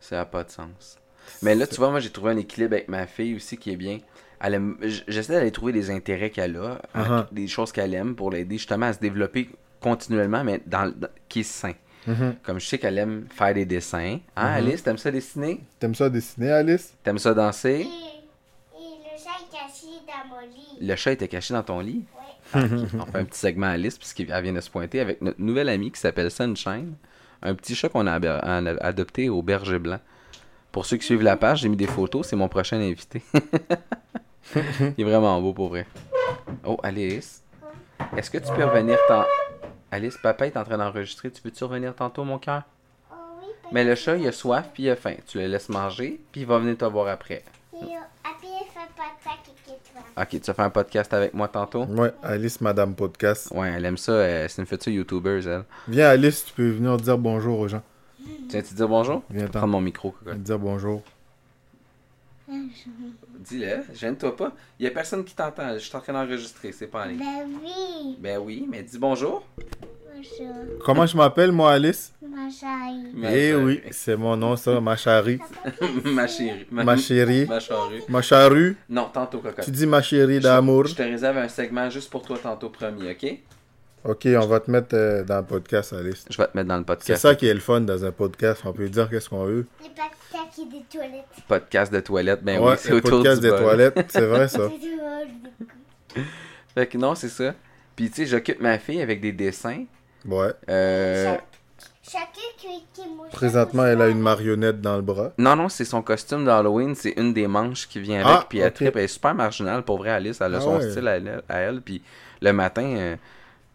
[0.00, 0.96] Ça n'a pas de sens.
[1.42, 3.76] Mais là, tu vois, moi, j'ai trouvé un équilibre avec ma fille aussi qui est
[3.76, 3.98] bien.
[4.42, 4.76] Aime-
[5.08, 7.24] J'essaie d'aller trouver des intérêts qu'elle a, Uh-huh.
[7.32, 9.48] des choses qu'elle aime pour l'aider justement à se développer
[9.80, 11.72] continuellement, mais dans, dans- qui est sain.
[12.42, 14.18] Comme je sais qu'elle aime faire des dessins.
[14.36, 14.56] Hein, Mhm.
[14.56, 15.60] Alice, t'aimes ça dessiner?
[15.78, 16.94] T'aimes ça dessiner, Alice?
[17.02, 17.70] T'aimes ça danser?
[17.70, 17.86] Et, et
[18.76, 20.86] le chat est caché dans mon lit.
[20.88, 22.04] Le chat était caché dans ton lit?
[22.54, 22.60] Ouais.
[22.60, 22.64] Ah.
[23.00, 25.68] On fait un petit segment à Alice, puisqu'elle vient de se pointer avec notre nouvelle
[25.70, 26.94] amie qui s'appelle Sunshine.
[27.42, 28.14] Un petit chat qu'on a
[28.84, 29.98] adopté au berger blanc.
[30.72, 33.22] Pour ceux qui suivent la page, j'ai mis des photos, c'est mon prochain invité.
[34.54, 35.86] Il est vraiment beau pour vrai.
[36.64, 37.42] Oh, Alice.
[38.16, 39.24] Est-ce que tu peux revenir tant...
[39.94, 41.30] Alice, papa est en train d'enregistrer.
[41.30, 42.62] Tu veux-tu revenir tantôt, mon cœur?
[43.12, 45.14] Oh oui, Mais le chat, il a soif puis il a faim.
[45.24, 47.44] Tu le laisses manger, puis il va venir te voir après.
[47.72, 47.86] Il
[49.92, 50.22] toi.
[50.24, 51.84] Ok, tu vas faire un podcast avec moi tantôt?
[51.84, 53.52] Ouais, Alice, Madame Podcast.
[53.52, 54.10] Ouais, elle aime ça.
[54.10, 55.64] euh, c'est une future YouTuber, elle.
[55.86, 57.82] Viens, Alice, tu peux venir dire bonjour aux gens.
[58.18, 59.22] Tu viens te dire bonjour?
[59.30, 60.42] Viens Prendre mon micro, cocotte.
[60.42, 61.02] dire bonjour.
[62.48, 64.52] Dis-le, gêne-toi pas.
[64.78, 65.74] Il y a personne qui t'entend.
[65.74, 67.18] Je suis en train d'enregistrer, c'est pas en ligne.
[67.18, 68.16] Ben oui.
[68.18, 69.44] Ben oui, mais dis bonjour.
[70.14, 70.54] Bonjour.
[70.84, 72.12] Comment je m'appelle, moi, Alice?
[72.22, 73.12] Ma chérie.
[73.16, 73.64] Eh chérie.
[73.64, 75.38] oui, c'est mon nom, ça, ma chérie.
[76.04, 76.66] ma chérie.
[76.70, 77.46] Ma chérie.
[77.46, 78.02] Ma charrue.
[78.08, 78.76] Ma charrue.
[78.88, 79.64] Non, tantôt, cocotte.
[79.64, 80.86] Tu dis ma chérie d'amour.
[80.86, 83.38] Je te réserve un segment juste pour toi tantôt premier, ok?
[84.04, 86.26] Ok, on va te mettre euh, dans le podcast, Alice.
[86.28, 87.22] Je vais te mettre dans le C'est podcast.
[87.22, 88.60] ça qui est le fun dans un podcast.
[88.66, 89.66] On peut dire qu'est-ce qu'on veut.
[89.82, 91.24] Les paquets qui des toilettes.
[91.48, 92.42] Podcast de toilette.
[92.44, 93.60] Ben ouais, oui, c'est le autour podcast du des bol.
[93.62, 94.04] toilettes.
[94.10, 94.68] C'est vrai, ça.
[96.14, 96.22] C'est.
[96.74, 97.54] Fait que non, c'est ça.
[97.96, 99.84] Puis tu sais, j'occupe ma fille avec des dessins.
[100.26, 100.52] Ouais.
[100.68, 101.36] Euh...
[103.32, 105.32] Présentement, elle a une marionnette dans le bras.
[105.38, 106.94] Non, non, c'est son costume d'Halloween.
[106.94, 108.38] C'est une des manches qui vient avec.
[108.42, 108.74] Ah, puis elle ok.
[108.74, 108.96] tripe.
[108.96, 109.82] Elle est super marginale.
[109.82, 110.90] Pour vrai, Alice, elle a Ah son ouais.
[110.90, 111.42] style à elle.
[111.48, 112.02] à elle, Puis
[112.42, 113.16] le matin, euh,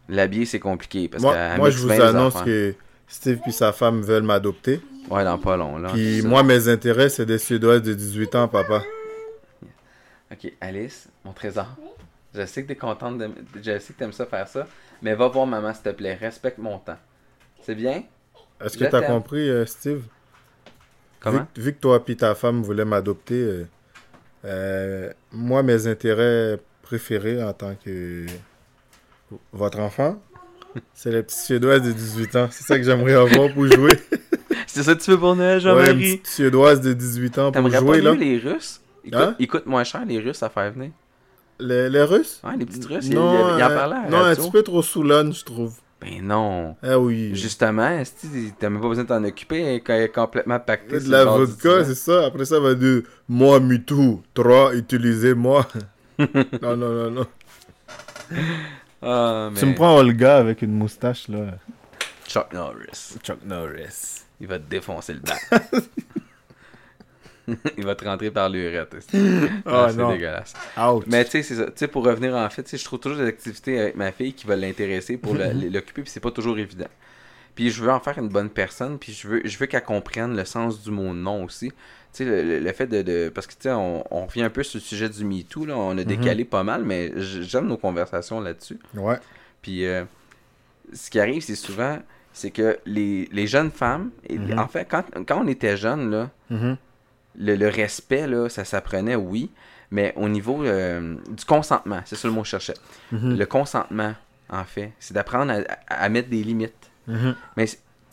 [0.09, 1.07] l'habiller, c'est compliqué.
[1.07, 2.73] Parce Moi, je vous annonce que
[3.07, 4.81] Steve et sa femme veulent m'adopter.
[5.09, 5.89] Ouais, dans pas long, là.
[5.93, 8.83] Puis moi, mes intérêts, c'est des Suédoises de 18 ans, papa.
[10.31, 11.67] Ok, Alice, mon trésor.
[12.35, 13.29] Je sais que t'es contente de.
[13.55, 14.67] Je sais que t'aimes ça faire ça.
[15.01, 16.13] Mais va voir maman, s'il te plaît.
[16.13, 16.97] Respecte mon temps.
[17.61, 18.03] C'est bien?
[18.63, 20.03] Est-ce que t'as compris, euh, Steve?
[21.19, 21.47] Comment?
[21.55, 23.67] Vu, vu que toi et ta femme voulaient m'adopter, euh,
[24.45, 28.25] euh, moi, mes intérêts préférés en tant que
[29.53, 30.21] votre enfant,
[30.93, 32.47] c'est les petites Suédoises de 18 ans.
[32.51, 33.93] C'est ça que j'aimerais avoir pour jouer.
[34.67, 36.17] C'est ça que tu veux pour Noël, Ouais, une Jean-Marie?
[36.17, 38.13] petite Suédoise de 18 ans pour T'aimerais jouer, pas là.
[38.15, 38.81] les Russes?
[39.03, 39.27] Ils, Hein?
[39.27, 40.91] coûtent, ils coûtent moins cher, les Russes, à faire venir.
[41.59, 42.39] Les, les Russes?
[42.43, 44.35] Ouais, les petites Russes, ils, Non, ils, ils en euh, parlaient à la non un
[44.35, 45.73] petit peu trop saoulonne, je trouve.
[46.01, 46.75] Ben non.
[46.83, 47.31] Ah oui.
[47.33, 48.01] Justement,
[48.59, 50.99] t'as même pas besoin de t'en occuper quand elle est complètement pactée.
[50.99, 52.27] de la vodka, c'est ça.
[52.27, 54.21] Après ça, va dire moi, MeToo.
[54.33, 55.67] Trois, utilisez-moi.
[56.19, 57.27] non, non, non, non.
[59.01, 59.59] Ah, mais...
[59.59, 61.55] Tu me prends Olga avec une moustache, là.
[62.27, 63.15] Chuck Norris.
[63.23, 64.23] Chuck Norris.
[64.41, 65.41] Il va te défoncer le bac.
[67.77, 68.95] Il va te rentrer par l'urette.
[69.13, 69.17] Ah,
[69.65, 70.11] Ah, c'est non.
[70.11, 70.53] dégueulasse.
[70.77, 71.03] Ouch.
[71.07, 71.65] Mais tu sais, c'est ça.
[71.65, 74.45] Tu sais, pour revenir en fait, je trouve toujours des activités avec ma fille qui
[74.45, 75.33] veulent l'intéresser pour
[75.71, 76.85] l'occuper, puis c'est pas toujours évident.
[77.55, 80.35] Puis je veux en faire une bonne personne, puis je veux, je veux qu'elle comprenne
[80.37, 81.71] le sens du mot non aussi.
[82.13, 84.49] Tu sais, le, le- fait de, de- Parce que tu sais, on, on revient un
[84.49, 85.75] peu sur le sujet du MeToo, là.
[85.77, 88.79] On a décalé pas mal, mais j'aime nos conversations là-dessus.
[88.95, 89.17] Ouais.
[89.61, 90.03] Puis euh,
[90.93, 91.99] ce qui arrive, c'est souvent,
[92.33, 94.57] c'est que les, les jeunes femmes, Mhm.
[94.57, 96.77] en fait, quand, quand on était jeunes, là, Mhm.
[97.39, 99.51] le, le respect, là, ça s'apprenait, oui,
[99.91, 102.73] mais au niveau euh, du consentement, c'est ça le mot que je cherchais.
[103.11, 103.37] Mhm.
[103.37, 104.13] Le consentement,
[104.49, 105.59] en fait, c'est d'apprendre à,
[105.93, 106.89] à- mettre des limites.
[107.07, 107.35] Mhm.
[107.55, 107.65] Mais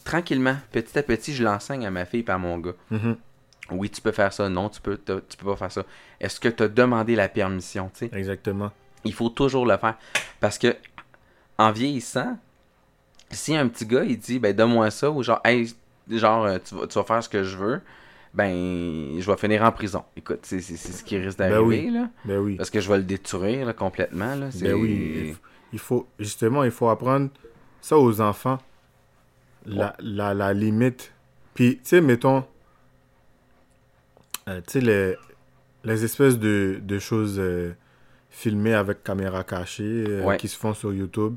[0.04, 2.74] tranquillement, petit à petit, je l'enseigne à ma fille et à mon gars.
[2.90, 3.16] Mhm.
[3.70, 4.48] Oui, tu peux faire ça.
[4.48, 5.84] Non, tu peux, tu peux pas faire ça.
[6.20, 8.10] Est-ce que tu as demandé la permission, tu sais?
[8.16, 8.70] Exactement.
[9.04, 9.96] Il faut toujours le faire.
[10.40, 10.76] Parce que,
[11.58, 12.38] en vieillissant,
[13.30, 15.72] si un petit gars, il dit, ben, donne-moi ça, ou genre, hey,
[16.10, 17.80] genre, euh, tu vas, tu vas faire ce que je veux,
[18.34, 18.52] ben,
[19.18, 20.04] je vais finir en prison.
[20.16, 21.90] Écoute, c'est c'est- c'est ce qui risque Ben d'arriver, oui.
[21.90, 22.08] là.
[22.24, 22.56] Ben oui.
[22.56, 24.48] Parce que je vais le détruire, là, complètement, là.
[24.60, 25.34] Ben oui.
[25.72, 27.30] Il faut, justement, il faut apprendre
[27.80, 28.58] ça aux enfants.
[29.64, 31.12] La, la, la limite.
[31.54, 32.44] Puis, tu sais, mettons,
[34.48, 35.14] euh, tu sais, les,
[35.84, 37.72] les espèces de, de choses euh,
[38.30, 40.36] filmées avec caméra cachée euh, Ouais.
[40.36, 41.36] qui se font sur YouTube,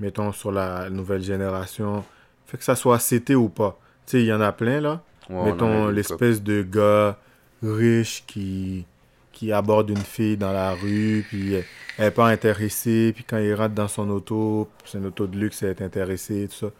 [0.00, 2.04] mettons, sur la nouvelle génération,
[2.46, 3.78] fait que ça soit CT ou pas.
[4.06, 5.02] Tu sais, il y en a plein, là.
[5.28, 7.16] Ouais, mettons, l'espèce de gars
[7.62, 8.84] riche qui,
[9.32, 11.64] qui aborde une fille dans la rue, puis elle
[11.98, 15.36] elle est pas intéressée, puis quand il rentre dans son auto, c'est une auto de
[15.36, 16.72] luxe, elle est intéressée, tout ça.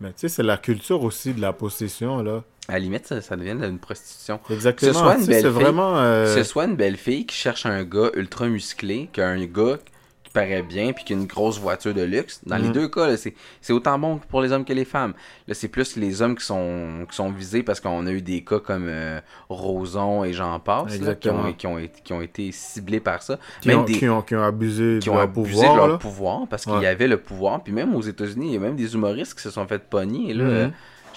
[0.00, 2.42] Mais tu sais, c'est la culture aussi de la possession, là.
[2.68, 4.38] À la limite, ça, ça devient une prostitution.
[4.50, 4.92] Exactement.
[4.92, 5.98] soit une tu sais, belle c'est fille, vraiment...
[5.98, 9.78] euh, Que ce soit une belle fille qui cherche un gars ultra musclé qu'un gars
[10.22, 12.40] qui paraît bien puis qui a une grosse voiture de luxe.
[12.46, 12.72] Dans les Mhm.
[12.72, 15.12] deux cas, là, c'est c'est autant bon pour les hommes que les femmes.
[15.48, 18.42] Là, c'est plus les hommes qui sont, qui sont visés parce qu'on a eu des
[18.44, 22.22] cas comme euh, Roson et j'en passe là, qui, ont, qui, ont été, qui ont
[22.22, 23.38] été ciblés par ça.
[23.60, 25.74] qui, même ont, des, qui, ont, qui ont abusé qui de ont leur abusé pouvoir,
[25.84, 26.82] de leur pouvoir parce qu'il Ouais.
[26.84, 27.62] y avait le pouvoir.
[27.62, 30.32] Puis même aux États-Unis, il y a même des humoristes qui se sont fait pogner.
[30.32, 30.44] Là.
[30.44, 30.68] Euh,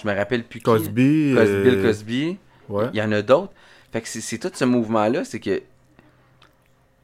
[0.02, 0.64] Je me rappelle plus qui.
[0.64, 1.32] Cosby.
[1.34, 2.38] Cos- euh, Bill Cosby.
[2.68, 2.86] Ouais.
[2.92, 3.52] Il y en a d'autres.
[3.92, 5.62] Fait que c'est- tout ce mouvement-là, c'est que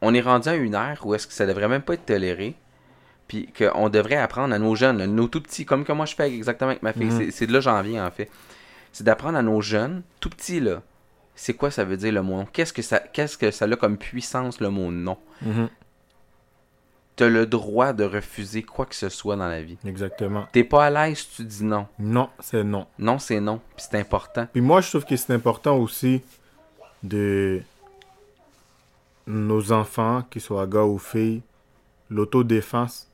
[0.00, 2.54] on est rendu à une ère où est-ce que ça devrait même pas être toléré.
[3.28, 6.30] Puis qu'on devrait apprendre à nos jeunes, nos tout petits, comme que moi je fais
[6.32, 7.04] exactement avec ma fille.
[7.06, 7.18] Mhm.
[7.18, 8.28] C'est- C'est de là que j'en viens en fait.
[8.92, 10.82] C'est d'apprendre à nos jeunes, tout petits là,
[11.34, 12.46] c'est quoi ça veut dire le mot non?
[12.52, 15.16] Qu'est-ce que ça qu'est-ce que ça a comme puissance le mot non?
[17.24, 17.32] Mhm.
[17.32, 19.78] T'as le droit de refuser quoi que ce soit dans la vie.
[19.86, 20.46] Exactement.
[20.52, 21.86] T'es pas à l'aise, tu dis non.
[21.98, 22.86] Non, c'est non.
[22.98, 23.60] Non, c'est non.
[23.76, 24.46] Puis c'est important.
[24.52, 26.22] Puis moi, je trouve que c'est important aussi
[27.02, 27.60] de
[29.26, 31.42] nos enfants, qu'ils soient gars ou filles,
[32.10, 33.08] l'autodéfense.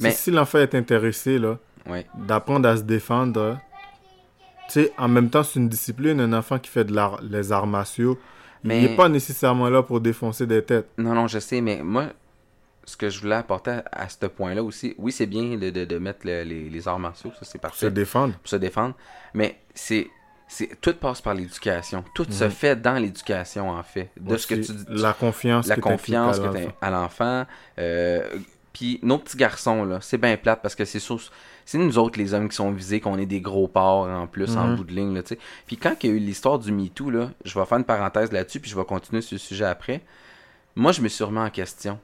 [0.00, 1.58] Mais- Si, l'enfant est intéressé, là,
[1.88, 2.06] Ouais.
[2.14, 3.58] d'apprendre à se défendre,
[4.68, 6.20] tu sais, en même temps, c'est une discipline.
[6.20, 8.18] Un enfant qui fait de l'art, les arts martiaux,
[8.64, 10.88] Mais- il n'est pas nécessairement là pour défoncer des têtes.
[10.98, 12.06] Non, non, je sais, mais moi,
[12.84, 15.84] ce que je voulais apporter à, à ce point-là aussi, oui, c'est bien de, de-
[15.84, 18.34] de mettre le- les, les arts martiaux, ça c'est Pour se parfait, défendre.
[18.34, 18.94] pour se défendre,
[19.34, 20.08] mais c'est.
[20.48, 22.04] c'est tout passe par l'éducation.
[22.14, 22.50] Tout se Mhm.
[22.50, 24.10] fait dans l'éducation, en fait.
[24.20, 24.72] De ce que tu.
[24.88, 25.66] La confiance.
[25.66, 27.46] la que confiance à que à l'enfant.
[27.78, 28.28] Euh,
[28.74, 30.98] Puis nos petits garçons, là, c'est bien plate parce que c'est
[31.66, 34.56] c'est nous autres, les hommes, qui sont visés, qu'on est des gros porcs en plus,
[34.56, 34.76] en Mhm.
[34.76, 35.14] bout de ligne.
[35.14, 35.20] Là.
[35.66, 38.32] Puis quand il y a eu l'histoire du MeToo, là, je vais faire une parenthèse
[38.32, 40.00] là-dessus, puis je vais continuer sur le sujet après.
[40.74, 42.00] Moi, je me suis remis en question.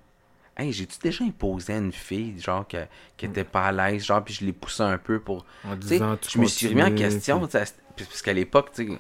[0.58, 2.84] Hey, j'ai-tu déjà imposé à une fille, genre, que-
[3.16, 5.86] qui était pas à l'aise, genre, puis je l'ai poussé un peu pour En tu
[5.86, 8.98] sais, disant, tu je me suis remis en question, parce qu'à l'époque, tu sais,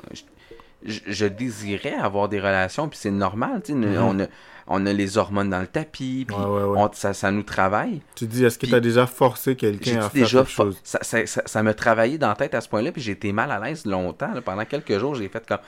[0.84, 3.98] je, désirais avoir des relations, puis c'est normal, tu sais, Mhm.
[3.98, 4.26] on, a,
[4.68, 6.78] on a les hormones dans le tapis, puis Ouais, ouais, ouais.
[6.78, 8.00] on- ça, ça nous travaille.
[8.14, 10.80] Tu dis, est-ce que tu as déjà forcé quelqu'un à faire déjà quelque chose?
[10.84, 13.50] ça, ça, ça, m'a travaillé dans la tête à ce point-là, puis j'ai été mal
[13.50, 14.32] à l'aise longtemps.
[14.32, 14.40] là.
[14.42, 15.58] pendant quelques jours, j'ai fait comme.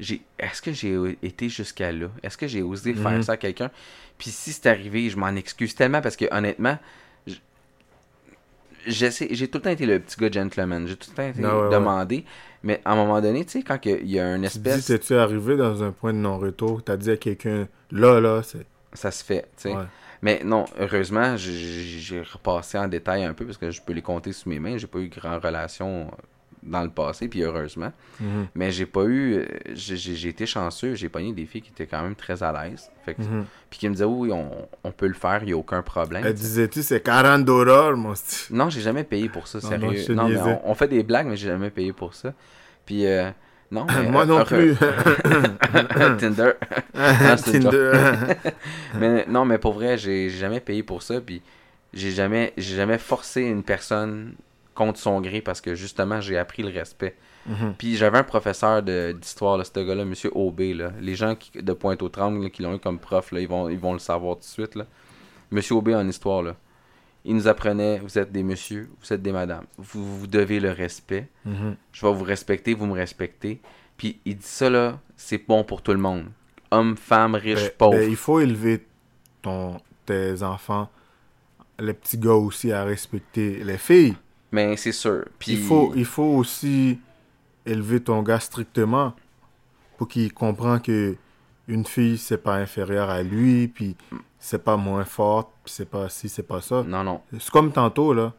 [0.00, 2.08] j'ai Est-ce que j'ai été jusqu'à là?
[2.22, 3.02] Est-ce que j'ai osé Mhm.
[3.02, 3.70] faire ça à quelqu'un?
[4.18, 6.78] Puis si c'est arrivé, je m'en excuse tellement parce que honnêtement,
[8.88, 10.86] j'ai tout le temps été le petit gars gentleman.
[10.86, 11.70] J'ai tout le temps été Ah ouais, ouais.
[11.70, 12.24] demandé.
[12.62, 14.86] Mais à un moment donné, tu sais, quand il y a une Tu espèce.
[14.86, 16.82] t'es-tu arrivé dans un point de non-retour?
[16.84, 18.66] Tu as dit à quelqu'un, là, là, c'est.
[18.92, 19.72] ça se fait, tu sais.
[19.74, 19.84] Ouais.
[20.22, 24.32] Mais non, heureusement, j'ai- repassé en détail un peu parce que je peux les compter
[24.32, 24.76] sous mes mains.
[24.76, 26.10] J'ai pas eu grand relation
[26.62, 27.92] dans le passé, puis heureusement.
[28.20, 28.46] Mhm.
[28.54, 29.34] Mais j'ai pas eu.
[29.34, 30.94] euh, J'ai été chanceux.
[30.94, 32.90] J'ai pogné des filles qui étaient quand même très à l'aise.
[33.06, 33.44] Mhm.
[33.70, 34.50] Puis qui me disaient, oui, on,
[34.84, 36.22] on peut le faire, il n'y a aucun problème.
[36.26, 38.54] Elle disait-tu, c'est 40 dollars, mon style.
[38.56, 40.04] Non, j'ai jamais payé pour ça, Non, sérieux.
[40.14, 42.34] non, Non, mais on, on fait des blagues, mais j'ai jamais payé pour ça.
[42.84, 43.30] Puis, euh,
[43.70, 43.86] non.
[44.02, 44.74] mais, Moi euh, non plus.
[46.18, 46.52] Tinder.
[46.94, 47.92] Ah, c'est une Tinder.
[48.98, 51.20] mais non, mais pour vrai, j'ai jamais payé pour ça.
[51.20, 51.42] Puis
[51.94, 54.34] j'ai jamais, j'ai jamais forcé une personne
[54.78, 57.16] contre son gré parce que justement, j'ai appris le respect.
[57.46, 57.74] Mhm.
[57.78, 60.72] Puis j'avais un professeur de- d'histoire, là, ce gars-là, Monsieur Aubé.
[60.74, 60.92] Là.
[61.00, 63.92] Les gens qui, de Pointe-aux-Trembles qui l'ont eu comme prof, là, ils, vont, ils vont
[63.92, 64.74] le savoir tout de suite.
[64.74, 64.86] Là.
[65.50, 66.54] Monsieur Aubé en histoire, là.
[67.24, 69.64] il nous apprenait vous êtes des messieurs, vous êtes des madames.
[69.78, 71.28] Vous, vous devez le respect.
[71.44, 71.76] Mhm.
[71.92, 73.60] Je vais vous respecter, vous me respectez.
[73.96, 76.26] Puis il dit ça, là, c'est bon pour tout le monde.
[76.70, 77.96] Homme, femme, riche, Ben- pauvre.
[77.98, 78.86] ben, il faut élever
[79.42, 80.88] ton, tes enfants,
[81.78, 84.14] les petits gars aussi, à respecter les filles.
[84.52, 85.24] Mais c'est sûr.
[85.38, 86.98] Puis Il, faut, il faut aussi
[87.66, 89.14] élever ton gars strictement
[89.96, 91.16] pour qu'il comprenne que
[91.66, 93.94] une fille, c'est pas inférieur à lui, puis
[94.38, 96.82] c'est pas moins forte, puis c'est pas ci, c'est pas ça.
[96.82, 97.20] Non, non.
[97.38, 98.32] C'est comme tantôt, là.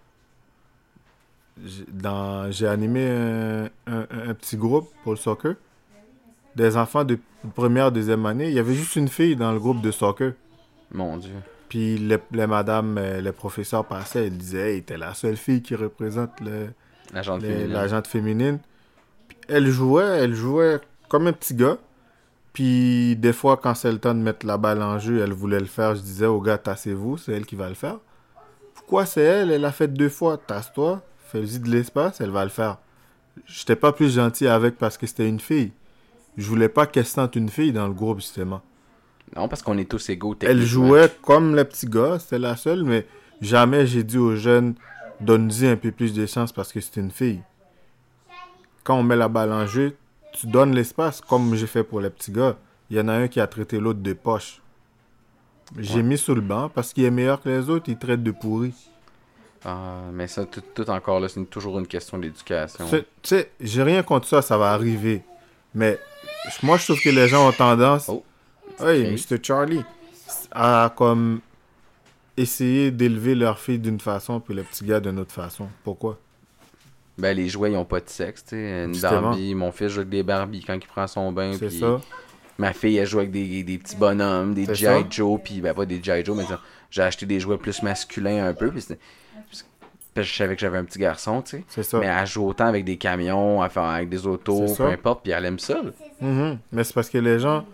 [1.64, 5.56] J'ai- dans- J'ai animé un, un- un petit groupe pour le soccer.
[6.56, 7.20] Des enfants de
[7.54, 8.48] première, deuxième année.
[8.48, 10.34] Il y avait juste une fille dans le groupe de soccer.
[10.92, 11.36] Mon Dieu.
[11.70, 15.62] Puis les, les madames, euh, les professeurs passaient, ils disaient Hey, t'es la seule fille
[15.62, 16.70] qui représente le,
[17.14, 18.04] La gente les- féminine.
[18.06, 18.60] féminine.
[19.28, 21.78] Puis elle jouait, elle jouait comme un petit gars.
[22.54, 25.60] Puis des fois, quand c'est le temps de mettre la balle en jeu, elle voulait
[25.60, 25.96] le faire.
[25.96, 27.98] Je disais au gars, tassez-vous, c'est elle qui va le faire.
[28.74, 29.52] Pourquoi c'est elle?
[29.52, 30.38] Elle l'a fait deux fois.
[30.38, 32.78] Tasse-toi, fais-y de l'espace, elle va le faire.
[33.46, 35.72] J'étais pas plus gentil avec parce que c'était une fille.
[36.38, 38.62] Je voulais pas qu'elle sente une fille dans le groupe, justement.
[39.36, 40.36] Non, parce qu'on est tous égaux.
[40.42, 43.06] Elle jouait comme le petit gars, c'était la seule, mais
[43.42, 44.76] jamais j'ai dit aux jeunes,
[45.22, 47.42] donne-y un peu plus de chance parce que c'est une fille.
[48.84, 49.96] Quand on met la balle en jeu,
[50.34, 52.56] tu donnes l'espace, comme j'ai fait pour les petits gars.
[52.90, 54.62] Il y en a un qui a traité l'autre de poche.
[55.78, 56.04] J'ai Ouais.
[56.04, 58.74] mis sur le banc parce qu'il est meilleur que les autres, il traite de pourri.
[59.64, 62.88] Ah, mais ça, tout, tout encore là, c'est toujours une question d'éducation.
[62.90, 65.22] Tu sais, j'ai rien contre ça, ça va arriver.
[65.76, 66.00] Mais
[66.64, 68.08] moi, je trouve que les gens ont tendance.
[68.10, 68.24] Oh.
[68.82, 69.32] Hey, Ok.
[69.32, 69.38] Mr.
[69.44, 69.84] Charlie.
[70.52, 71.42] À comme
[72.38, 75.68] essayer d'élever leur fille d'une façon, puis le petit gars d'une autre façon.
[75.84, 76.18] Pourquoi?
[77.18, 78.86] Ben, les jouets, ils ont pas de sexe, tu sais.
[78.86, 79.22] Une Justement.
[79.22, 81.52] Barbie, mon fils joue avec des Barbies quand il prend son bain.
[81.60, 82.00] C'est ça.
[82.58, 85.06] Ma fille, elle joue avec des, des petits bonhommes, des G.I.
[85.10, 86.24] Joe, puis ben pas des G.I.
[86.24, 86.46] Joe, mais
[86.90, 88.84] j'ai acheté des jouets plus masculins un peu, puis
[90.16, 91.64] je savais que j'avais un petit garçon, tu sais.
[91.70, 92.00] C'est ça.
[92.00, 95.60] Mais elle joue autant avec des camions, avec des autos, peu importe, puis elle aime
[95.60, 95.82] ça.
[96.22, 96.58] Mhm.
[96.72, 97.66] Mais c'est parce que les gens,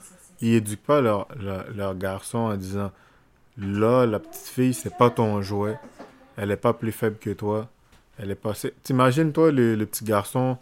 [0.41, 2.91] ils éduquent pas leur, leur, leur garçon en disant
[3.57, 5.79] Là, la petite fille, c'est pas ton jouet.
[6.37, 7.67] Elle est pas plus faible que toi.
[8.19, 8.53] Elle est pas.
[8.53, 10.57] c'est- T'imagines, toi, le, le petit garçon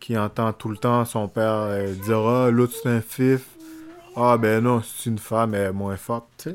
[0.00, 3.46] qui entend tout le temps son père euh, dire Ah, l'autre c'est un fif.
[4.16, 6.26] Ah, ben non, c'est une femme, elle est moins forte.
[6.38, 6.50] Tu.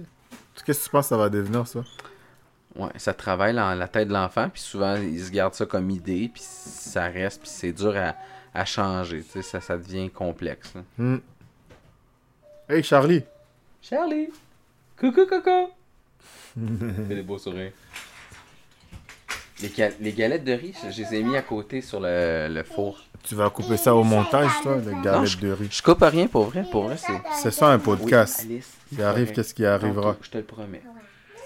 [0.65, 1.79] Qu'est-ce que tu penses que ça va devenir, ça
[2.75, 5.89] Ouais, ça travaille dans la tête de l'enfant, puis souvent, ils se gardent ça comme
[5.89, 8.13] idée, puis ça reste, puis c'est dur à,
[8.53, 10.73] à changer, tu sais, ça, ça devient complexe.
[12.69, 13.23] Hey, Charlie
[13.81, 14.29] Charlie!
[14.99, 15.71] Coucou, coco!
[17.07, 17.71] Fais des beaux sourires.
[19.61, 22.63] Les, gal- les galettes de riz, je les ai mis à côté sur le, le
[22.63, 23.03] four.
[23.23, 25.67] Tu vas couper ça au montage, toi, les Non, galettes de riz.
[25.71, 27.19] Je coupe à rien pour vrai, pour vrai, c'est...
[27.41, 28.41] C'est ça un podcast.
[28.43, 30.11] Oui, Alice, Il c'est arrive, qu'est-ce qui arrivera?
[30.13, 30.81] Tantôt, je te le promets.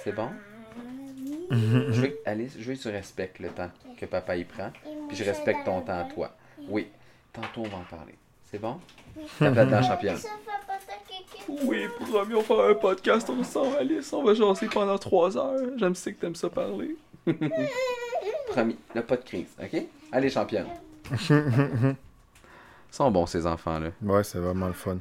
[0.03, 0.29] C'est bon?
[1.51, 1.57] Je
[2.01, 3.69] veux, que- Alice, je veux que tu respectes le temps
[3.99, 4.71] que papa y prend,
[5.09, 6.33] puis je respecte ton temps à toi.
[6.69, 6.87] Oui,
[7.33, 8.15] tantôt on va en parler.
[8.49, 8.79] C'est bon?
[9.39, 10.17] Tape là-dedans, championne.
[11.47, 14.11] Oui, promis, on va faire un podcast ensemble, Alice.
[14.13, 15.59] On va jaser pendant trois heures.
[15.77, 16.95] J'aime ça que t'aimes ça parler.
[18.47, 19.83] Promis, là, pas de crise, ok?
[20.11, 20.67] Allez, championne.
[21.29, 21.95] Ils
[22.91, 23.89] sont bons, ces enfants-là.
[24.01, 24.99] Ouais, c'est vraiment le fun.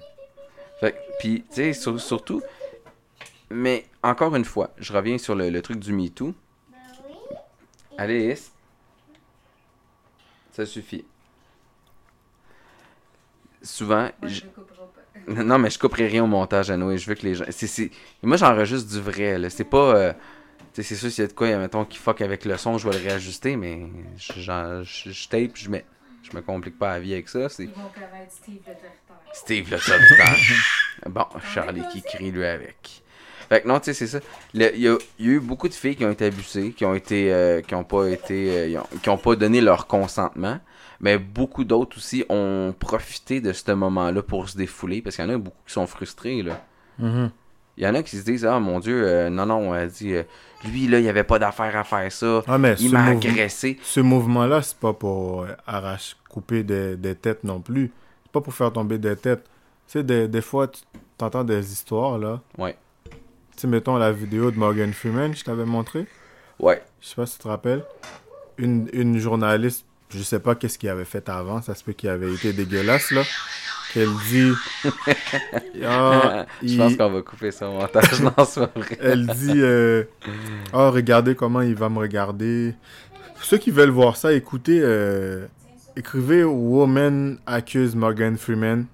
[0.81, 2.43] Fait que- puis, tu sais, sur- surtout...
[3.51, 6.33] Mais, encore une fois, je reviens sur le, le truc du MeToo.
[7.99, 8.53] Alice,
[10.53, 11.05] ça suffit.
[13.62, 14.99] Souvent, Moi, je- je ne couperai pas.
[15.31, 16.99] Non, mais je couperai rien au montage à Noé.
[16.99, 17.45] Je veux que les gens.
[18.22, 19.39] Moi, j'enregistre du vrai.
[19.39, 19.49] là.
[19.51, 19.95] C'est pas.
[19.97, 20.12] euh,
[20.74, 22.78] tu sais, c'est sûr, s'il y a de quoi, mettons, qui fuck avec le son,
[22.78, 23.81] je vais le réajuster, mais
[24.16, 25.85] je, j'en- je, je tape, je mets.
[26.22, 27.41] Je me complique pas la vie avec ça.
[27.59, 29.20] Ils vont connaître Steve le territoire.
[29.33, 31.24] Steve le bon,
[31.55, 33.03] Charlie qui crie lui avec.
[33.49, 34.20] Fait que non, tu sais, c'est ça.
[34.55, 36.85] Il y, a il y a eu beaucoup de filles qui ont été abusées, qui
[36.85, 37.33] ont été.
[37.33, 38.74] euh, qui ont pas été.
[38.76, 40.61] euh, ont- qui ont pas donné leur consentement.
[41.01, 45.01] Mais beaucoup d'autres aussi ont profité de ce moment-là pour se défouler.
[45.01, 46.62] Parce qu'il y en a beaucoup qui sont frustrés, là.
[46.98, 47.30] Mhm.
[47.78, 50.22] Il y en a qui se disent Ah mon Dieu, euh, non, non, dit euh,
[50.66, 52.42] Lui, là, il avait pas d'affaire à faire ça.
[52.46, 53.78] Ah, mais Il m'a agressé.
[53.82, 57.90] ce mouvement-là, c'est pas pour euh, arracher, couper des, des têtes non plus.
[58.24, 59.44] C'est pas pour faire tomber des têtes.
[59.86, 60.80] Tu sais, des, des fois, tu
[61.24, 62.40] entends des histoires, là.
[62.59, 62.76] Ouais.
[63.57, 66.07] Tu sais, mettons la vidéo de Morgan Freeman, je t'avais montré.
[66.59, 66.82] Ouais.
[67.01, 67.82] Je sais pas si tu te rappelles.
[68.59, 72.09] Une, une journaliste, je sais pas qu'est-ce qu'il avait fait avant, ça se peut qu'il
[72.09, 73.23] avait été dégueulasse, là.
[73.93, 74.53] Qu'elle dit.
[75.85, 78.21] Ah, Je il- pense qu'on va couper ça au montage.
[78.23, 78.99] non, c'est pas vrai.
[79.01, 80.05] Elle dit euh,
[80.73, 82.75] Oh, regardez comment il va me regarder.
[83.35, 85.47] Pour ceux qui veulent voir ça, écoutez, euh,
[85.97, 88.87] écrivez Woman Accuse Morgan Freeman.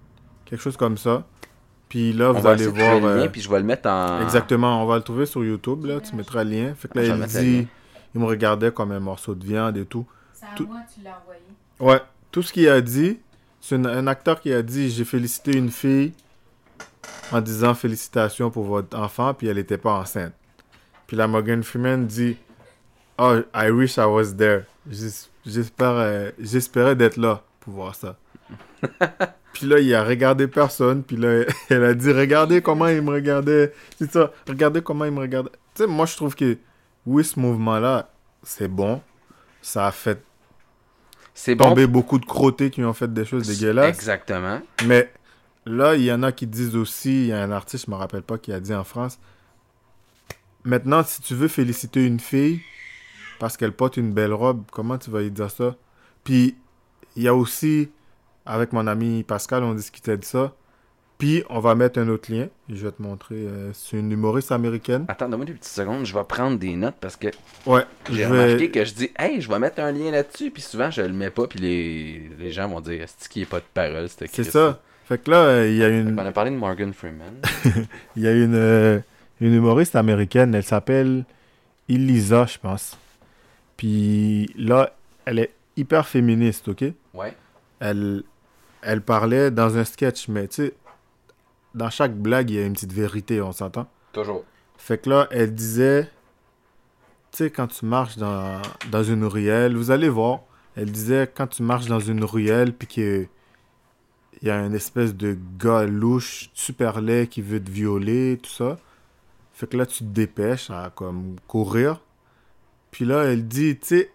[0.45, 1.25] Quelque chose comme ça.
[1.89, 2.97] Puis là, On vous va allez voir.
[2.99, 4.21] trouver le lien, euh, puis je vais le mettre en.
[4.23, 6.01] Exactement, on va le trouver sur YouTube, là.
[6.01, 6.75] Tu mettras le lien.
[6.77, 7.69] Fait que là, Je vais elle dit
[8.14, 10.07] Il me regardait comme un morceau de viande et tout.
[10.47, 11.40] C'est à Tout- moi tu l'as envoyé.
[11.80, 13.18] Ouais, tout ce qu'il a dit,
[13.61, 16.12] c'est un acteur qui a dit J'ai félicité une fille
[17.32, 20.32] en disant félicitations pour votre enfant, puis elle n'était pas enceinte.
[21.07, 22.36] Puis la Morgan Freeman dit
[23.18, 24.64] Oh, I wish I was there.
[25.80, 28.16] Euh, J'espérais d'être là pour voir ça.
[29.53, 33.11] puis là, il a regardé personne, puis là, elle a dit Regardez comment il me
[33.11, 33.72] regardait.
[33.99, 35.51] C'est ça, regardez comment il me regardait.
[35.74, 36.57] Tu sais, moi, je trouve que
[37.07, 38.09] oui, ce mouvement-là,
[38.42, 39.01] c'est bon.
[39.62, 40.22] Ça a fait
[41.37, 41.68] C'est bon.
[41.68, 43.95] tomber beaucoup de crottés qui ont fait des choses dégueulasses.
[43.95, 44.62] Exactement.
[44.87, 45.12] Mais
[45.66, 47.97] là, il y en a qui disent aussi, il y a un artiste, je me
[47.97, 49.18] rappelle pas, qui a dit en France,
[50.64, 52.62] maintenant, si tu veux féliciter une fille
[53.39, 55.76] parce qu'elle porte une belle robe, comment tu vas lui dire ça?
[56.24, 56.57] Puis,
[57.16, 57.91] il y a aussi,
[58.47, 60.55] avec mon ami Pascal, on discutait de ça.
[61.19, 62.49] Puis, on va mettre un autre lien.
[62.69, 63.37] Je vais te montrer.
[63.37, 65.07] euh, c'est une humoriste américaine.
[65.09, 66.05] Attends, donne-moi des petites secondes.
[66.05, 67.29] Je vais prendre des notes parce que
[67.64, 70.51] Ouais, j'ai je remarqué que je dis Hey, je vais mettre un lien là-dessus.
[70.51, 71.47] Puis souvent, je le mets pas.
[71.47, 74.81] Puis les, les gens vont dire Est-ce qu'il n'y a pas de parole C'est ça.
[75.07, 76.19] Fait que là, euh, il y a une...
[76.21, 77.37] On a parlé de Morgan Freeman.
[78.17, 78.99] Il y a une, euh,
[79.41, 81.25] une humoriste américaine, elle s'appelle
[81.89, 82.99] Elisa, je pense.
[83.77, 84.93] Puis là,
[85.25, 86.87] elle est hyper féministe, ok?
[87.14, 87.35] ouais.
[87.79, 88.25] Elle,
[88.83, 90.75] elle parlait dans un sketch, mais tu sais,
[91.77, 93.87] dans chaque blague, il y a une petite vérité, on s'entend?
[94.12, 94.45] Toujours.
[94.79, 96.05] Fait que là, elle disait,
[97.31, 98.61] tu sais, quand tu marches dans,
[98.91, 100.41] dans une ruelle, vous allez voir,
[100.74, 103.29] elle disait, quand tu marches dans une ruelle, puis qu'il
[104.43, 108.79] y a une espèce de gars louche, super laid, qui veut te violer, tout ça.
[109.53, 112.01] Fait que là, tu te dépêches à comme courir.
[112.91, 114.11] Puis là, elle dit, tu sais,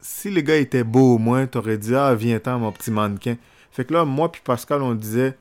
[0.00, 3.36] si les gars étaient beaux au moins, t'aurais dit, ah, viens-t'en, mon petit mannequin.
[3.72, 5.36] Fait que là, moi puis Pascal, on disait,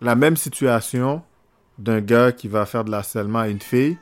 [0.00, 1.22] la même situation,
[1.78, 3.96] d'un gars qui va faire de l'harcèlement à une fille,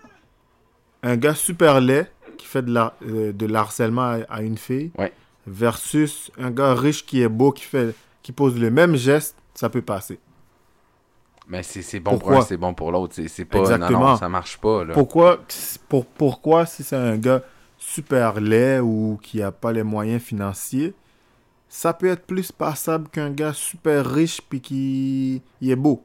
[1.03, 2.07] un gars super laid
[2.38, 5.12] qui fait de, la- euh, de l'harcèlement à, à une fille, Ouais.
[5.47, 9.68] versus un gars riche qui est beau, qui, fait, qui pose le même geste, ça
[9.68, 10.18] peut passer.
[11.49, 13.14] Mais c'est c'est bon pour un, c'est bon pour l'autre.
[13.16, 13.59] C'est c'est pas.
[13.59, 14.11] Exactement.
[14.11, 14.84] non, ça marche pas.
[14.84, 14.95] Là.
[14.95, 15.40] Pourquoi,
[15.88, 17.43] pour, pourquoi si c'est un gars
[17.78, 20.95] super laid ou qui n'a pas les moyens financiers,
[21.74, 26.04] ça peut être plus passable qu'un gars super riche puis qui il est beau.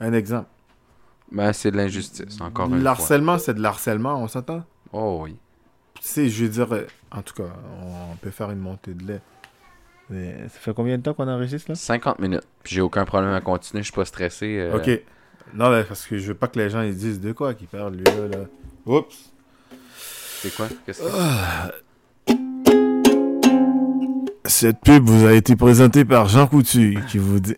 [0.00, 0.48] Un exemple.
[1.30, 2.80] Ben, c'est de l'injustice, encore une fois.
[2.82, 4.64] L'harcèlement, c'est de l'harcèlement, on s'entend?
[4.94, 5.36] Oh oui.
[6.00, 6.68] Tu sais, je veux dire,
[7.10, 7.50] en tout cas,
[7.82, 9.20] on peut faire une montée de lait.
[10.08, 11.74] Mais ça fait combien de temps qu'on enregistre là?
[11.74, 12.46] 50 minutes.
[12.62, 13.82] Puis j'ai aucun problème à continuer.
[13.82, 14.56] Je suis pas stressé.
[14.58, 15.02] euh, Ok.
[15.52, 17.68] Non, mais parce que je veux pas que les gens ils disent de quoi qu'ils
[17.68, 18.26] parlent lui là.
[18.28, 18.44] là.
[18.86, 19.32] Oups.
[20.40, 20.68] C'est quoi?
[20.86, 21.72] Qu'est-ce que c'est
[24.48, 27.56] Cette pub vous a été présentée par Jean Coutu qui vous dit.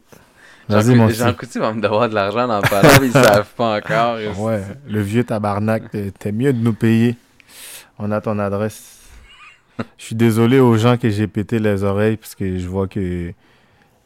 [0.68, 1.32] Jean.
[1.34, 4.18] Coutu va me devoir de l'argent dans pas long, ils savent pas encore.
[4.38, 7.16] Ouais, le vieux tabarnak, t'es- mieux de nous payer.
[7.99, 8.99] On a ton adresse.
[9.99, 13.32] Je suis désolé aux gens que j'ai pété les oreilles parce que je vois que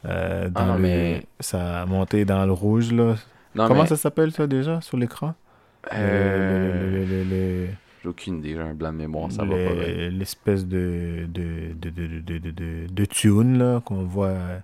[0.05, 3.15] euh, dans Ah, le- mais- ça a monté dans le rouge là.
[3.55, 5.33] Non, Comment mais, ça s'appelle ça déjà sur l'écran?
[5.93, 7.67] Euh, le- le-
[8.05, 9.73] J'ai aucune idée, j'ai un blanc de mémoire, ça va pas
[10.11, 14.59] L'espèce de de, de, de, de, de, de- de tune là qu'on voit euh,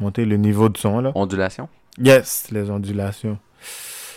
[0.00, 1.12] monter le niveau de son là.
[1.14, 1.68] Ondulation?
[2.02, 3.38] Yes, les ondulations.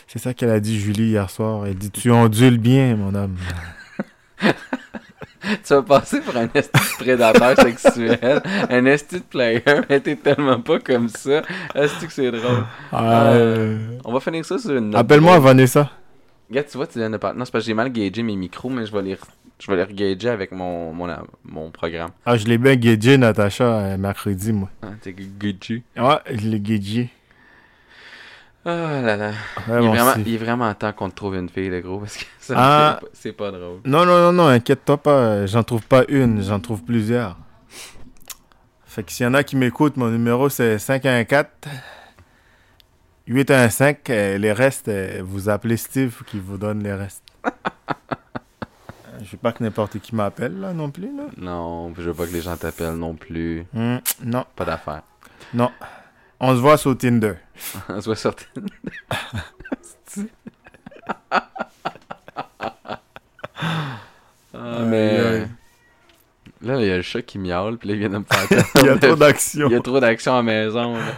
[0.07, 1.67] C'est ça qu'elle a dit Julie hier soir.
[1.67, 3.35] Elle dit tu ondules bien mon homme.
[4.41, 10.59] tu vas passer pour un esti prédateur sexuel, un esti de player, mais t'es tellement
[10.61, 11.43] pas comme ça.
[11.75, 12.63] Esti que c'est drôle?
[12.93, 15.37] Euh, On va finir ça sur une Appelle-moi.
[15.39, 15.91] Vanessa.
[16.53, 17.39] Regarde, tu vois, tu viens de parler.
[17.39, 19.23] Non, c'est parce que j'ai mal gagé mes micros, mais je vais les, re-
[19.59, 21.07] je vais les regager avec mon, mon,
[21.43, 22.11] mon programme.
[22.27, 24.69] Ah, je l'ai bien gagé, Natacha, euh, mercredi, moi.
[24.83, 25.81] Ah, t'es gagé.
[25.97, 27.09] Ouais, je l'ai gagé.
[28.65, 29.31] Oh là là.
[29.67, 31.99] Ouais, il, est vraiment, il est vraiment temps qu'on te trouve une fille, le gros,
[31.99, 32.99] parce que ça, Ah.
[33.13, 33.79] c'est pas- pas drôle.
[33.85, 35.11] Non, non, non, non, inquiète-toi pas.
[35.17, 37.35] euh, J'en trouve pas une, j'en trouve plusieurs.
[38.85, 41.45] Fait que s'il y en a qui m'écoutent, mon numéro c'est 514
[43.27, 43.81] 815.
[44.09, 47.23] euh, les restes, euh, vous appelez Steve qui vous donne les restes.
[47.45, 47.49] Euh,
[49.23, 51.15] Je veux pas que n'importe qui m'appelle là non plus.
[51.15, 51.23] Là.
[51.37, 53.65] Non, je veux pas que les gens t'appellent non plus.
[53.73, 55.03] Hmm, non, Pas d'affaires.
[55.53, 55.71] non.
[56.39, 57.35] On se voit sur Tinder.
[57.89, 58.73] On se voit sur Tinder.
[64.53, 65.19] ah, mais.
[65.19, 65.47] Aïe.
[66.61, 68.45] Là, il y a le chat qui miaule, puis là, il vient de me faire.
[68.75, 69.67] Il y a trop d'action.
[69.69, 70.95] Il y a trop d'action à la maison.
[70.97, 71.13] Là.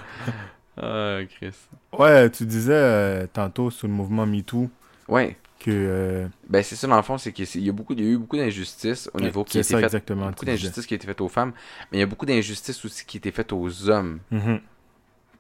[0.78, 1.53] Ah, Chris.
[1.97, 4.69] Ouais, tu disais euh, tantôt sur le mouvement MeToo
[5.07, 5.38] Ouais.
[5.59, 5.71] que.
[5.71, 8.09] euh, Ben, c'est ça, dans le fond, c'est qu'il y, a beaucoup- il y a
[8.11, 9.86] eu beaucoup d'injustices au niveau qui a c'est été ça fait.
[9.86, 10.30] exactement.
[10.30, 11.53] Beaucoup d'injustices qui a été faites aux femmes,
[11.91, 14.19] mais il y a beaucoup d'injustices aussi qui a été faites aux hommes.
[14.32, 14.59] Mhm.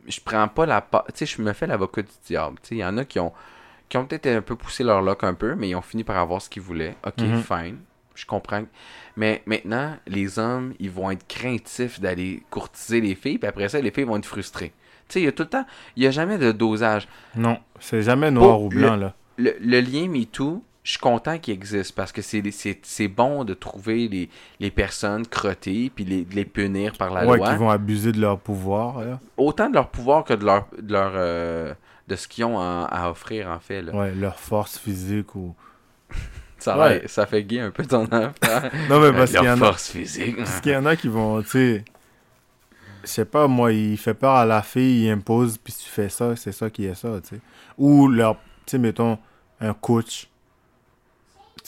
[0.07, 1.03] je prends pas la part.
[1.07, 2.57] Tu sais, je me fais l'avocat du diable.
[2.61, 3.33] Tu sais, il y en a qui ont,
[3.89, 6.17] qui ont peut-être un peu poussé leur lock un peu, mais ils ont fini par
[6.17, 6.95] avoir ce qu'ils voulaient.
[7.05, 7.41] Ok, Mhm.
[7.41, 7.77] fine.
[8.13, 8.63] Je comprends.
[9.17, 13.81] Mais maintenant, les hommes, ils vont être craintifs d'aller courtiser les filles, puis après ça,
[13.81, 14.73] les filles vont être frustrées.
[15.07, 17.07] Tu sais, il y a tout le temps, il y a jamais de dosage.
[17.35, 19.13] Non, c'est jamais noir Pour ou blanc là.
[19.37, 24.07] Le, le lien MeToo, je suis content qu'il existe parce que c'est bon de trouver
[24.07, 24.29] les,
[24.59, 27.51] les personnes crottées puis les, de les punir par la ouais, loi.
[27.51, 28.99] qui vont abuser de leur pouvoir.
[29.03, 29.19] Là.
[29.37, 31.73] Autant de leur pouvoir que de leur, de leur euh,
[32.07, 33.81] de ce qu'ils ont à, à offrir en fait.
[33.81, 33.93] Là.
[33.95, 35.55] Ouais, leur force physique ou.
[36.57, 37.03] Ça, Ouais.
[37.07, 38.71] fait gay un peu ton affaire.
[38.89, 39.57] Non, mais parce qu'il y en a.
[39.57, 40.37] force physique.
[40.37, 41.85] Parce qu'il y en a qui vont, tu sais.
[43.05, 46.09] Je sais pas, moi, il fait peur à la fille, il impose, puis tu fais
[46.09, 47.41] ça, c'est ça qui est ça, tu sais.
[47.77, 48.35] Ou leur,
[48.65, 49.17] tu sais, mettons,
[49.61, 50.27] un coach.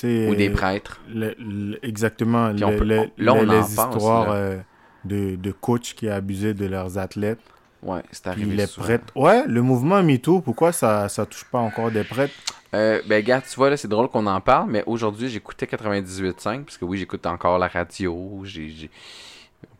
[0.04, 1.00] Ou des prêtres.
[1.10, 2.50] le- le- exactement.
[2.50, 4.60] Le- peut- on- là, on les, en pense, euh,
[5.06, 7.40] de, de coachs qui abusaient de leurs athlètes.
[7.82, 8.56] Ouais, c'est arrivé.
[8.56, 8.86] les souvent.
[8.86, 9.06] prêtres.
[9.16, 12.34] Ouais, le mouvement MeToo, pourquoi ça, ça touche pas encore des prêtres?
[12.74, 16.66] Euh, ben, gars, tu vois, là, c'est drôle qu'on en parle, mais aujourd'hui, j'écoutais 98.5,
[16.66, 18.42] parce que oui, j'écoute encore la radio.
[18.44, 18.90] J'ai.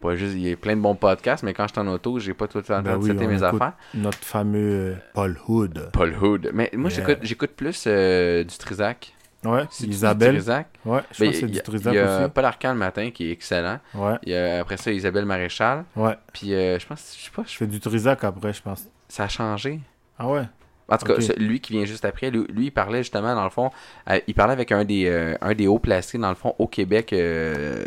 [0.02, 2.20] Pas juste, il y a plein de bons podcasts, mais quand je suis en auto,
[2.20, 3.74] j'ai pas tout le temps Ben de oui, mes affaires.
[3.96, 5.90] Notre fameux euh, Paul Hood.
[5.92, 6.52] Paul Hood.
[6.54, 7.00] Mais moi, Yeah.
[7.08, 9.14] j'écoute, j'écoute plus euh, du Trisac.
[9.44, 10.36] Ouais, C'est du Isabelle.
[10.36, 10.68] Trisac.
[10.86, 12.30] Ouais, je Ben, pense que c'est il y du Il y a.
[12.30, 13.80] Paul Arcand le matin qui est excellent.
[13.96, 15.84] Ouais, Il y a, après ça, Isabelle Maréchal.
[15.96, 16.16] ouais.
[16.34, 18.86] Puis euh, je pense, je sais pas, je- Je fais du Trisac après, je pense.
[19.08, 19.80] ça a changé.
[20.20, 20.44] Ah ouais?
[20.90, 23.50] En tout cas, lui qui vient juste après, lui, lui, il parlait justement, dans le
[23.50, 23.72] fond,
[24.10, 26.68] euh, il parlait avec un des, euh, un des hauts placés, dans le fond, au
[26.68, 27.84] Québec, euh,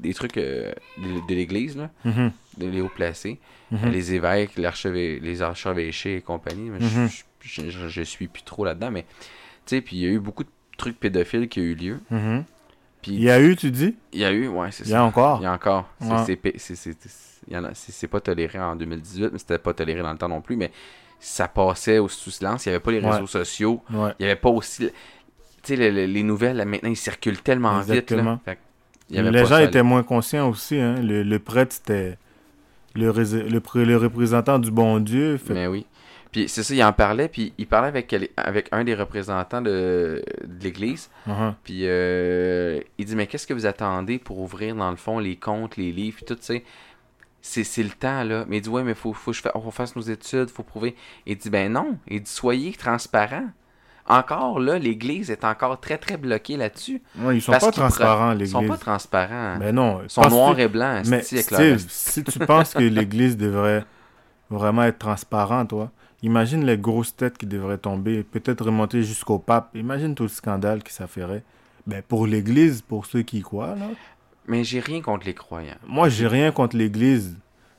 [0.00, 3.38] des trucs euh, de, de l'Église, là, Mhm, de les hauts placés,
[3.70, 3.90] mhm.
[3.90, 6.70] les évêques, les archevêchés et compagnie.
[6.70, 7.08] mais Mhm.
[7.42, 9.02] je, je, je suis plus trop là-dedans, mais
[9.66, 12.00] tu sais, puis il y a eu beaucoup de trucs pédophiles qui ont eu lieu.
[13.02, 13.94] Puis Il y a eu, tu dis?
[14.12, 15.00] Il y a eu, ouais, c'est Il y ça.
[15.00, 15.38] a encore?
[15.40, 15.88] Il y a encore.
[16.02, 16.36] Ouais.
[17.72, 20.70] c'est pas toléré en 2018, mais c'était pas toléré dans le temps non plus, mais
[21.18, 22.66] ça passait au sous silence.
[22.66, 23.10] Il n'y avait pas les Ouais.
[23.10, 23.82] réseaux sociaux.
[23.90, 24.10] Ouais.
[24.18, 24.88] Il n'y avait pas aussi.
[24.88, 24.92] Tu
[25.62, 28.10] sais, le- le- les nouvelles, là, maintenant, ils circulent tellement vite.
[28.10, 28.40] Là.
[28.44, 28.58] Fait
[29.10, 29.82] il y avait Les gens ça, étaient là.
[29.84, 30.78] moins conscients aussi.
[30.78, 30.96] Hein.
[31.02, 32.16] Le, le prêtre, c'était
[32.94, 35.36] le, le, le représentant du bon Dieu.
[35.36, 35.86] Fait- Mais oui.
[36.32, 40.22] Puis c'est ça, il en parlait, puis il parlait avec, avec un des représentants de,
[40.46, 41.10] de l'Église.
[41.26, 41.54] Mhm.
[41.64, 45.34] Puis euh, il dit Mais qu'est-ce que vous attendez pour ouvrir, dans le fond, les
[45.34, 46.64] comptes, les livres, puis tout, tu sais?
[47.42, 48.44] C'est, c'est le temps, là.
[48.48, 50.94] Mais il dit Ouais, mais faut, faut que je on fasse nos études, faut prouver.
[51.26, 51.96] Il dit Ben non.
[52.06, 53.46] Il dit Soyez transparent.
[54.06, 57.00] Encore, là, l'Église est encore très, très bloquée là-dessus.
[57.18, 58.52] Ouais, ils sont Parce pas transparents, Ils l'Église.
[58.52, 59.56] sont pas transparents.
[59.58, 60.00] Mais non.
[60.02, 61.06] Ils sont noirs et blancs.
[61.06, 63.84] Mais Steve, si tu penses que l'Église devrait
[64.48, 65.90] vraiment être transparent, toi,
[66.22, 69.70] imagine les grosses têtes qui devraient tomber, peut-être remonter jusqu'au pape.
[69.74, 71.44] Imagine tout le scandale que ça ferait.
[71.86, 73.86] Ben, pour l'Église, pour ceux qui y croient, là.
[74.46, 75.76] Mais j'ai rien contre les croyants.
[75.86, 77.36] Moi, j'ai rien contre l'Église,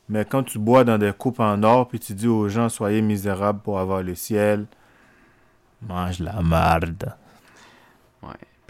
[0.08, 3.02] mais quand tu bois dans des coupes en or, puis tu dis aux gens, soyez
[3.02, 4.66] misérables pour avoir le ciel,
[5.82, 7.16] mange la marde.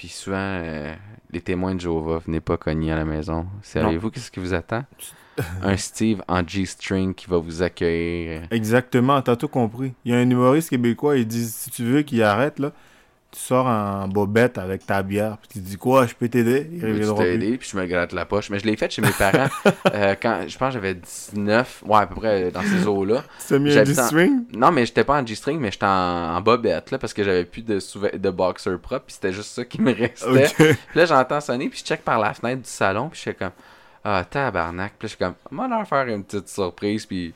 [0.02, 0.96] Puis souvent, euh,
[1.32, 3.46] les témoins de Jéhovah, venez pas cogner à la maison.
[3.62, 4.84] Savez-vous qu'est-ce qui vous attend?
[5.62, 8.48] Un Steve en G-string qui va vous accueillir.
[8.50, 9.94] Exactement, t'as tout compris.
[10.04, 12.72] Il y a un humoriste québécois, il dit, si tu veux qu'il arrête, là,
[13.32, 16.70] tu sors en bobette avec ta bière, puis tu dis, quoi, je peux t'aider?
[16.72, 16.80] Il
[17.16, 17.26] plus.
[17.26, 18.50] aidé, puis je me gratte la poche.
[18.50, 19.48] Mais je l'ai fait chez mes parents
[19.94, 23.24] euh, quand je pense que j'avais 19, ouais, à peu près euh, dans ces eaux-là.
[23.40, 24.44] Tu t'es mis en- G-string?
[24.54, 27.46] Non, mais j'étais pas en G-string, mais j'étais en, en bobette, là, parce que j'avais
[27.46, 30.50] plus de, souve- de boxer propre, puis c'était juste ça qui me restait.
[30.56, 33.36] Puis là, j'entends sonner, puis je check par la fenêtre du salon, puis je suis
[33.36, 33.52] comme,
[34.04, 34.94] ah, tabarnak.
[35.00, 37.34] Puis là, je suis comme, moi, leur faire une petite surprise, puis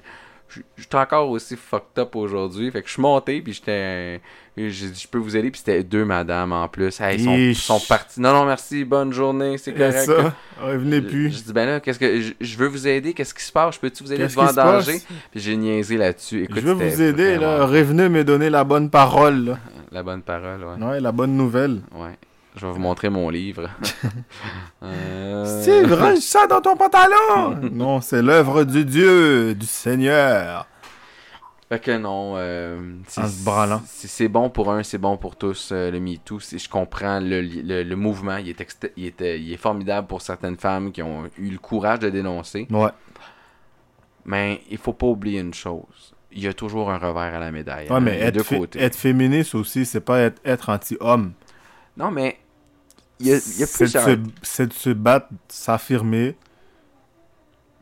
[0.50, 2.70] j- j'étais encore aussi fucked up aujourd'hui.
[2.72, 4.22] Fait que je suis monté, puis j'étais,
[4.58, 7.00] j'ai dit, je peux vous aider, puis c'était deux madames en plus.
[7.02, 8.20] Hey, ils sont, partis.
[8.22, 10.06] Non, non, merci, bonne journée, c'est correct.
[10.06, 11.32] ça, revenez Je, plus.
[11.38, 13.76] je dis, ben là, qu'est-ce que, je, je veux vous aider, qu'est-ce qui se passe?
[13.76, 14.86] Je peux-tu vous aider Qu'est-ce de vous qui en se passe?
[14.88, 15.02] danger?
[15.32, 16.48] Puis j'ai niaisé là-dessus.
[16.50, 17.66] Je veux vous aider, là.
[17.66, 19.60] Revenez me donner la bonne parole, là.
[19.92, 20.86] La bonne parole, ouais.
[20.86, 21.82] Ouais, la bonne nouvelle.
[21.94, 22.18] Ouais.
[22.56, 23.70] Je vais vous montrer mon livre.
[24.84, 27.58] Euh, Steve, range ça dans ton pantalon!
[27.72, 30.68] non, c'est l'œuvre du Dieu, du Seigneur.
[31.70, 33.82] Fait que non, euh, c'est- En se branlant.
[33.88, 35.70] c'est c'est bon pour un, c'est bon pour tous.
[35.72, 39.58] euh, le MeToo, je comprends le, le, le mouvement, il est, il, était- il est
[39.58, 42.68] formidable pour certaines femmes qui ont eu le courage de dénoncer.
[42.70, 42.92] Ouais.
[44.26, 46.14] Mais il faut pas oublier une chose.
[46.32, 47.88] Il y a toujours un revers à la médaille.
[47.88, 48.82] Ouais, hein, mais deux côtés.
[48.82, 51.32] être féministe aussi, c'est pas être, être anti-homme.
[51.98, 52.38] Non, mais
[53.20, 54.04] il y a, il y a C'est de, plusieurs...
[54.06, 56.36] se, c'est de se battre, s'affirmer,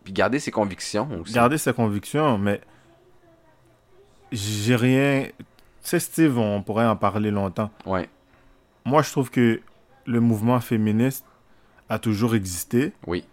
[0.04, 1.34] Puis garder ses convictions aussi.
[1.34, 2.62] garder ses convictions, mais
[4.32, 5.28] j'ai rien.
[5.38, 7.70] Tu sais, Steve, on pourrait en parler longtemps.
[7.86, 8.10] Ouais,
[8.86, 9.62] Moi, je trouve que
[10.06, 11.26] le mouvement féministe
[11.90, 12.94] a toujours existé.
[13.08, 13.26] oui.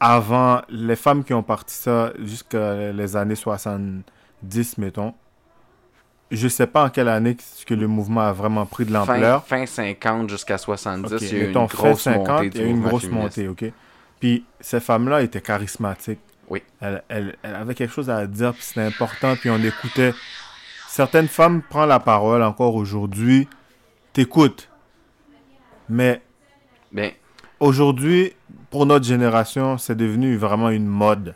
[0.00, 5.14] Avant, les femmes qui ont parti ça jusqu'à les années 70, mettons.
[6.30, 9.44] Je sais pas en quelle année que le mouvement a vraiment pris de Fin, l'ampleur.
[9.46, 12.60] fin 50 jusqu'à 70, Ok, il y a eu une fin grosse 50, montée il
[12.60, 13.36] y a eu une grosse féministe.
[13.38, 13.72] montée, ok?
[14.20, 16.18] Puis ces femmes-là étaient charismatiques.
[16.48, 16.62] Oui.
[16.80, 20.14] Elles, elles- elles avaient quelque chose à dire, puis c'était important, puis on écoutait.
[20.88, 23.48] Certaines femmes prennent la parole encore aujourd'hui,
[24.12, 24.68] t'écoutes.
[25.88, 26.22] Mais
[26.92, 27.12] Ben,
[27.60, 28.32] aujourd'hui,
[28.70, 31.34] pour notre génération, c'est devenu vraiment une mode.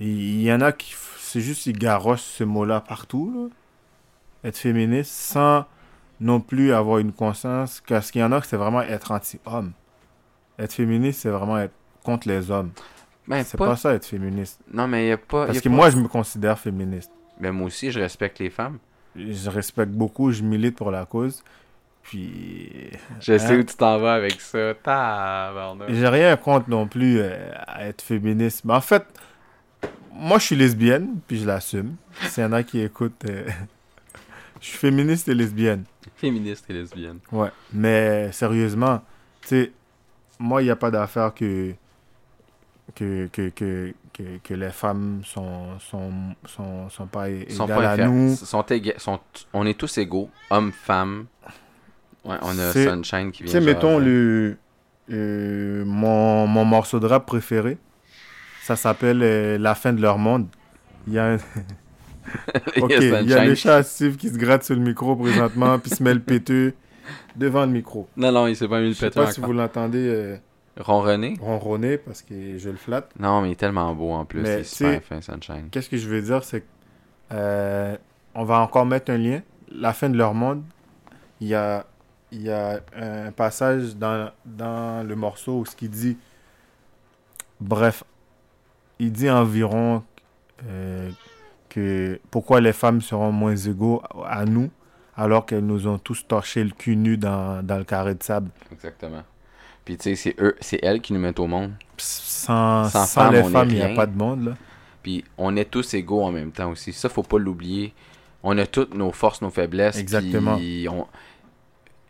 [0.00, 3.54] Il y en a qui, c'est juste, ils garochent ce mot-là partout, là.
[4.44, 5.64] Être féministe, sans
[6.20, 9.72] non plus avoir une conscience, parce qu'il y en a que c'est vraiment être anti-homme.
[10.58, 11.72] Être féministe, c'est vraiment être
[12.04, 12.70] contre les hommes.
[13.26, 13.66] ben C'est pas...
[13.68, 14.60] pas ça être féministe.
[14.72, 15.44] Non, mais il y a pas...
[15.44, 17.10] y Parce a que pas- moi, je me considère féministe.
[17.40, 18.78] Ben, moi aussi, je respecte les femmes.
[19.16, 21.42] Je respecte beaucoup, je milite pour la cause.
[22.02, 22.90] Puis,
[23.20, 23.58] Je sais Hein?
[23.60, 24.74] où tu t'en vas avec ça.
[25.88, 28.64] J'ai rien contre non plus euh, à être féministe.
[28.64, 29.04] Mais en fait,
[30.12, 31.96] moi, je suis lesbienne, puis je l'assume.
[32.28, 33.46] S'il y en a qui écoutent, euh,
[34.64, 35.84] je suis féministe et lesbienne.
[36.16, 37.18] Féministe et lesbienne.
[37.30, 37.50] Ouais.
[37.72, 39.02] Mais sérieusement,
[39.42, 39.72] tu sais,
[40.38, 41.74] moi, il n'y a pas d'affaire que
[42.94, 46.10] que, que, que, que, que les femmes sont, sont,
[46.46, 48.36] sont, sont pas égales pas à nous.
[48.36, 49.20] sont éga- sont-
[49.52, 51.26] On est tous égaux, hommes, femmes.
[52.24, 54.56] Ouais, on a Sunshine qui Tu vient sais, mettons le,
[55.10, 57.76] euh, mon, mon morceau de rap préféré.
[58.62, 60.46] Ça s'appelle euh, La fin de leur monde.
[61.06, 61.36] Il y a un,
[62.80, 63.44] Ok, il y a Sunshine.
[63.48, 66.20] le chat à Steve qui se gratte sur le micro présentement, puis se met le
[66.20, 66.74] péteux
[67.36, 68.08] devant le micro.
[68.16, 70.36] Non, non, il s'est pas mis le Je sais pas si vous l'entendez euh,
[70.78, 71.34] Ronronner?
[71.40, 73.10] ronronner parce que je le flatte.
[73.18, 74.40] Non, mais il est tellement beau en plus.
[74.40, 75.68] Mais il est super fin, Sunshine.
[75.70, 76.66] Qu'est-ce que je veux dire, c'est que
[77.32, 77.96] euh,
[78.34, 79.40] on va encore mettre un lien.
[79.70, 80.62] La fin de leur monde,
[81.40, 81.86] il y a,
[82.32, 86.16] il y a un passage dans, dans le morceau où ce qu'il dit.
[87.60, 88.04] Bref,
[88.98, 90.02] il dit environ
[90.68, 91.10] euh,
[91.74, 94.70] que pourquoi les femmes seront moins égaux à nous
[95.16, 98.50] alors qu'elles nous ont tous torché le cul nu dans, dans le carré de sable.
[98.72, 99.22] Exactement.
[99.84, 101.72] Puis tu sais, c'est eux, c'est elles qui nous mettent au monde.
[101.96, 104.44] Sans, Sans sans femmes, les femmes, il n'y a pas de monde.
[104.46, 104.52] Là.
[105.02, 106.92] Puis on est tous égaux en même temps aussi.
[106.92, 107.92] Ça, faut pas l'oublier.
[108.42, 109.98] On a toutes nos forces, nos faiblesses.
[109.98, 110.58] Exactement.
[110.90, 111.06] on-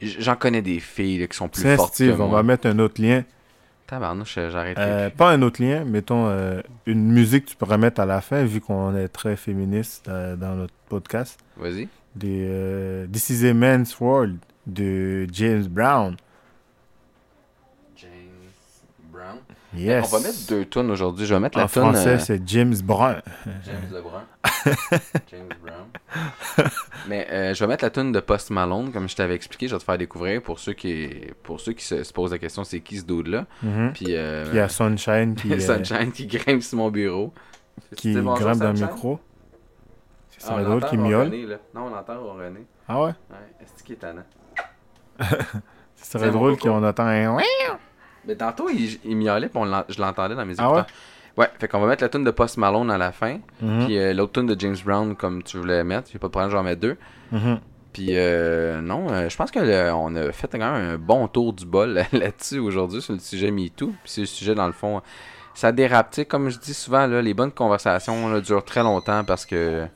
[0.01, 2.39] J'en connais des filles là, qui sont plus fortes que on moi.
[2.39, 3.25] va mettre un autre lien.
[3.87, 4.79] Tabarnouche, j'arrête.
[4.79, 8.21] Euh, pas un autre lien, mettons euh, une musique que tu pourrais mettre à la
[8.23, 11.39] fin, vu qu'on est très féministe euh, dans notre podcast.
[11.57, 11.89] Vas-y.
[12.15, 16.17] Des, euh, This is a Man's World de James Brown.
[17.97, 18.11] James
[19.13, 19.39] Brown.
[19.77, 20.05] Yes.
[20.13, 21.27] On va mettre deux tunes aujourd'hui.
[21.27, 23.21] Je vais mettre En la tune français, euh, c'est James Brown.
[23.65, 24.23] James Lebrun.
[25.31, 26.69] James Brown.
[27.09, 29.69] Mais euh, je vais mettre la tune de Post Malone, comme je t'avais expliqué.
[29.69, 31.11] Je vais te faire découvrir pour ceux qui,
[31.43, 33.47] pour ceux qui se, se posent la question c'est qui ce dude-là?
[33.63, 33.93] Mhm.
[33.95, 37.33] Puis, euh, Il y a Sunshine qui, euh, Sunshine qui grimpe sur mon bureau.
[37.97, 39.19] qui grimpe dans le micro?
[40.39, 41.31] C'est Ah, entend qui miaule?
[41.49, 41.57] là.
[41.75, 42.67] Non, on entend ronronner.
[42.89, 43.07] Ah ouais?
[43.31, 44.25] Ouais, est-ce qu'il est tannant?
[45.21, 45.27] Ce
[45.97, 47.39] C'est serait drôle qu'on entend un...
[48.27, 50.87] Mais tantôt, il, il miaulait, puis je l'entendais dans mes Ah écouteurs.
[51.37, 51.49] ouais?
[51.59, 53.39] fait qu'on va mettre la tune de Post Malone à la fin.
[53.61, 56.09] Mhm, Puis euh, l'autre tune de James Brown, comme tu voulais mettre.
[56.13, 56.97] J'ai pas de problème, je vais en mettre deux.
[57.33, 57.61] mhm.
[57.93, 59.61] Puis euh, non, euh, je pense qu'on
[60.17, 63.89] a fait quand même un bon tour du bol là-dessus aujourd'hui sur le sujet MeToo.
[63.89, 65.01] Puis c'est le sujet, dans le fond,
[65.55, 66.11] ça dérape.
[66.11, 69.47] Tu sais, comme je dis souvent, là, les bonnes conversations là, durent très longtemps parce
[69.47, 69.87] que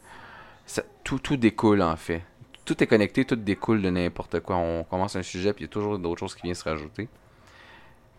[0.65, 2.23] ça- tout, tout découle en fait.
[2.65, 4.57] Tout est connecté, tout découle de n'importe quoi.
[4.59, 7.09] On commence un sujet, puis il y a toujours d'autres choses qui viennent se rajouter.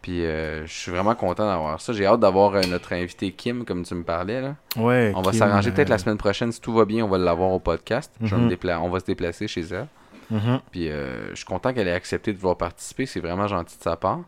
[0.02, 1.92] Puis euh, je suis vraiment content d'avoir ça.
[1.94, 4.40] J'ai hâte d'avoir euh, notre invité Kim, comme tu me parlais.
[4.42, 4.56] Là.
[4.78, 5.12] Ouais.
[5.16, 6.52] On va Kim, s'arranger peut-être euh, la semaine prochaine.
[6.54, 8.14] Si tout va bien, on va l'avoir au podcast.
[8.22, 8.54] Je vais me Mhm.
[8.54, 9.88] dépla- on va se déplacer chez elle.
[10.32, 10.60] mhm.
[10.72, 13.06] Puis euh, je suis content qu'elle ait accepté de vouloir participer.
[13.06, 14.22] C'est vraiment gentil de sa part.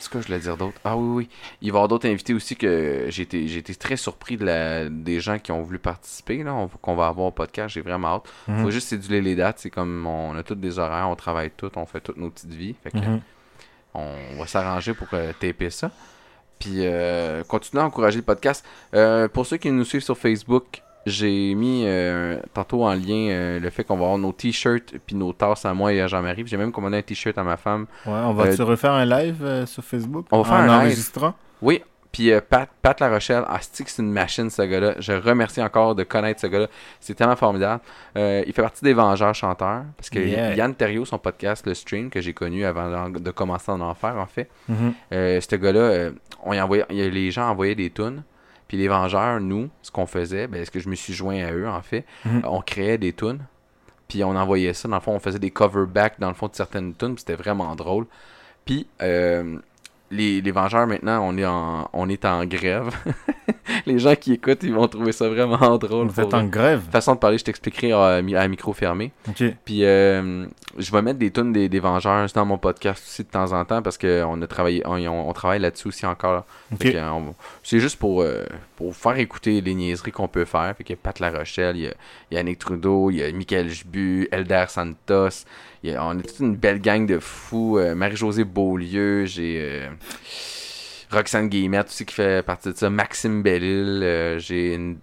[0.00, 0.78] Ce que je voulais dire d'autre?
[0.84, 1.28] Ah oui, oui.
[1.60, 4.44] Il va y avoir d'autres invités aussi que j'ai été, j'ai été très surpris de
[4.44, 4.88] la...
[4.88, 7.74] des gens qui ont voulu participer, là, on- qu'on va avoir au podcast.
[7.74, 8.22] J'ai vraiment hâte.
[8.46, 8.62] Mhm.
[8.62, 9.58] Faut juste céduler les dates.
[9.58, 12.54] C'est comme on a tous des horaires, on travaille tous, on fait toutes nos petites
[12.54, 12.74] vies.
[12.82, 13.20] Fait que Mhm.
[13.94, 15.90] on va s'arranger pour euh, taper ça.
[16.58, 18.64] Puis euh, continuer à encourager le podcast.
[18.94, 23.60] Euh, pour ceux qui nous suivent sur Facebook, j'ai mis euh, tantôt en lien euh,
[23.60, 26.44] le fait qu'on va avoir nos t-shirts puis nos tasses à moi et à Jean-Marie.
[26.46, 27.86] J'ai même commandé un t-shirt à ma femme.
[28.06, 30.26] Ouais, on va Euh, se refaire un live euh, sur Facebook?
[30.30, 30.86] On va faire en un live.
[30.86, 31.34] enregistrant?
[31.60, 31.82] Oui,
[32.12, 34.94] puis euh, Pat, Pat La Rochelle, ah, c'est une machine ce gars-là?
[34.98, 36.66] Je remercie encore de connaître ce gars-là.
[37.00, 37.82] C'est tellement formidable.
[38.16, 39.82] Euh, il fait partie des Vengeurs chanteurs.
[39.96, 40.54] Parce que Yeah.
[40.54, 44.16] Yann Terriot, son podcast, le stream, que j'ai connu avant de commencer à en faire,
[44.16, 44.48] en fait.
[44.68, 44.94] Mhm.
[45.12, 46.10] Euh, ce gars-là, euh,
[46.44, 48.22] on y envoyait, les gens envoyaient des tunes.
[48.68, 51.52] Puis les Vengeurs, nous, ce qu'on faisait, ben, ce que je me suis joint à
[51.52, 52.42] eux, en fait, Mhm.
[52.44, 53.40] on créait des tunes.
[54.08, 54.88] Puis on envoyait ça.
[54.88, 57.14] Dans le fond, on faisait des cover back dans le fond de certaines tunes.
[57.14, 58.06] puis C'était vraiment drôle.
[58.64, 59.58] Puis euh,
[60.10, 62.94] les, les Vengeurs, maintenant, on est en, on est en grève.
[63.86, 66.08] les gens qui écoutent, ils vont trouver ça vraiment drôle.
[66.08, 66.48] Vous êtes en eux.
[66.48, 66.82] grève.
[66.90, 69.12] Façon de parler, je t'expliquerai à, mi- à micro fermé.
[69.28, 69.42] Ok.
[69.64, 70.46] Puis euh,
[70.76, 73.64] je vais mettre des tunes des, des Vengeurs dans mon podcast aussi de temps en
[73.64, 76.44] temps parce qu'on a travaillé, on, on- on travaille là-dessus aussi encore.
[76.72, 77.20] Euh,
[77.62, 78.44] C'est juste pour, euh,
[78.76, 80.74] pour faire écouter les niaiseries qu'on peut faire.
[80.76, 81.94] Fait qu'il y a Pat La Rochelle, il y a,
[82.30, 85.44] Yannick Trudeau, il y a Michael Jbu, Elder Santos.
[85.82, 87.78] il y a- on est toute une belle gang de fous.
[87.78, 89.82] euh, Marie-Josée Beaulieu, j'ai
[91.10, 92.90] Roxane Guillemette aussi qui fait partie de ça.
[92.90, 94.98] Maxime Bellil, euh, j'ai une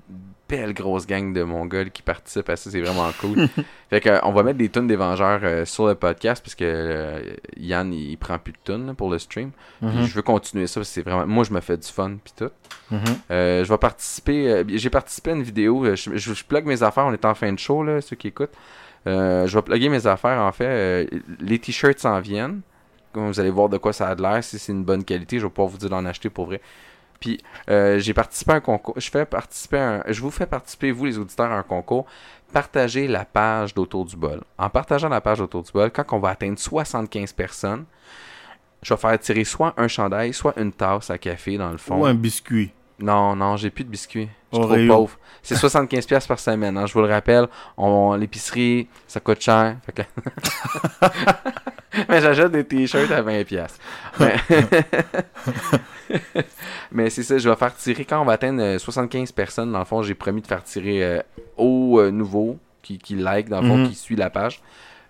[0.48, 2.70] belle grosse gang de Mongols qui participent à ça.
[2.70, 3.48] C'est vraiment cool.
[3.90, 6.56] fait que, euh, on va mettre des tunes des Vengeurs euh, sur le podcast parce
[6.56, 7.22] que euh,
[7.58, 9.52] Yann, il, il prend plus de tunes là, pour le stream.
[9.82, 10.06] Mhm.
[10.06, 11.26] je veux continuer ça parce que c'est vraiment.
[11.26, 12.52] Moi, je me fais du fun puis tout.
[12.92, 13.02] Mhm.
[13.32, 14.64] Euh, je vais participer.
[14.68, 15.96] j'ai participé à une vidéo.
[15.96, 17.06] Je, je, je plug mes affaires.
[17.06, 18.54] On est en fin de show, là, ceux qui écoutent.
[19.06, 21.10] Je vais plugger mes affaires, en fait.
[21.40, 22.62] Les t-shirts s'en viennent.
[23.18, 24.44] Vous allez voir de quoi ça a l'air.
[24.44, 26.62] Si c'est une bonne qualité, je vais pouvoir vous dire d'en acheter pour vrai.
[27.20, 27.40] Puis,
[27.70, 28.94] euh, j'ai participé à un concours.
[28.98, 32.06] Je fais participer Je vous fais participer, vous, les auditeurs, à un concours.
[32.54, 34.42] Partagez la page d'Autour du bol.
[34.58, 37.86] En partageant la page d'Autour du bol, quand on va atteindre 75 personnes,
[38.82, 42.02] je vais faire tirer soit un chandail, soit une tasse à café, dans le fond.
[42.02, 42.72] Ou un biscuit.
[43.00, 44.30] Non, non, j'ai plus de biscuits.
[44.54, 45.18] Je suis trop pauvre.
[45.44, 47.48] C'est 75$ piastres par semaine, hein, je vous le rappelle.
[47.78, 49.76] On, l'épicerie, ça coûte cher.
[49.86, 50.02] Fait que-
[52.10, 53.44] Mais j'achète des t-shirts à 20$.
[53.46, 53.80] piastres.
[54.20, 54.36] Mais,
[56.92, 59.72] Mais c'est ça, je vais faire tirer quand on va atteindre euh, 75 personnes.
[59.72, 61.20] Dans le fond, j'ai promis de faire tirer euh,
[61.58, 63.90] aux euh, nouveaux qui, qui like, dans le fond, Mhm.
[63.90, 64.62] qui suit la page.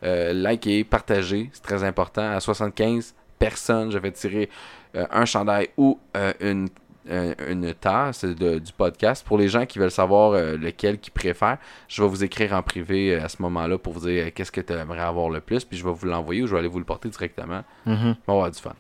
[0.04, 2.32] Euh, liker, partager, c'est très important.
[2.32, 4.50] À 75 personnes, je vais tirer
[4.96, 6.70] euh, un chandail ou euh, une, euh,
[7.08, 9.26] une tasse de- du podcast.
[9.26, 12.64] Pour les gens qui veulent savoir euh, lequel qu'ils préfèrent, je vais vous écrire en
[12.64, 15.40] privé euh, à ce moment-là pour vous dire euh, qu'est-ce que tu aimerais avoir le
[15.40, 17.64] plus, puis je vais vous l'envoyer ou je vais aller vous le porter directement.
[17.86, 18.16] Mhm.
[18.28, 18.74] On va avoir du fun.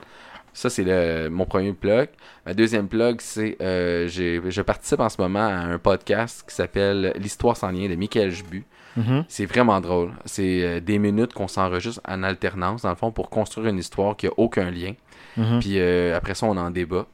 [0.53, 2.07] Ça, c'est mon premier plug.
[2.45, 7.11] Ma deuxième plug, c'est euh, je participe en ce moment à un podcast qui s'appelle
[7.17, 8.63] L'Histoire sans lien de Michael Jbu.
[8.95, 9.25] Mhm.
[9.27, 10.13] C'est vraiment drôle.
[10.23, 14.15] C'est euh, des minutes qu'on s'enregistre en alternance, dans le fond, pour construire une histoire
[14.15, 14.93] qui a aucun lien.
[15.35, 15.59] Mhm.
[15.59, 17.05] Puis euh, après ça, on en débat.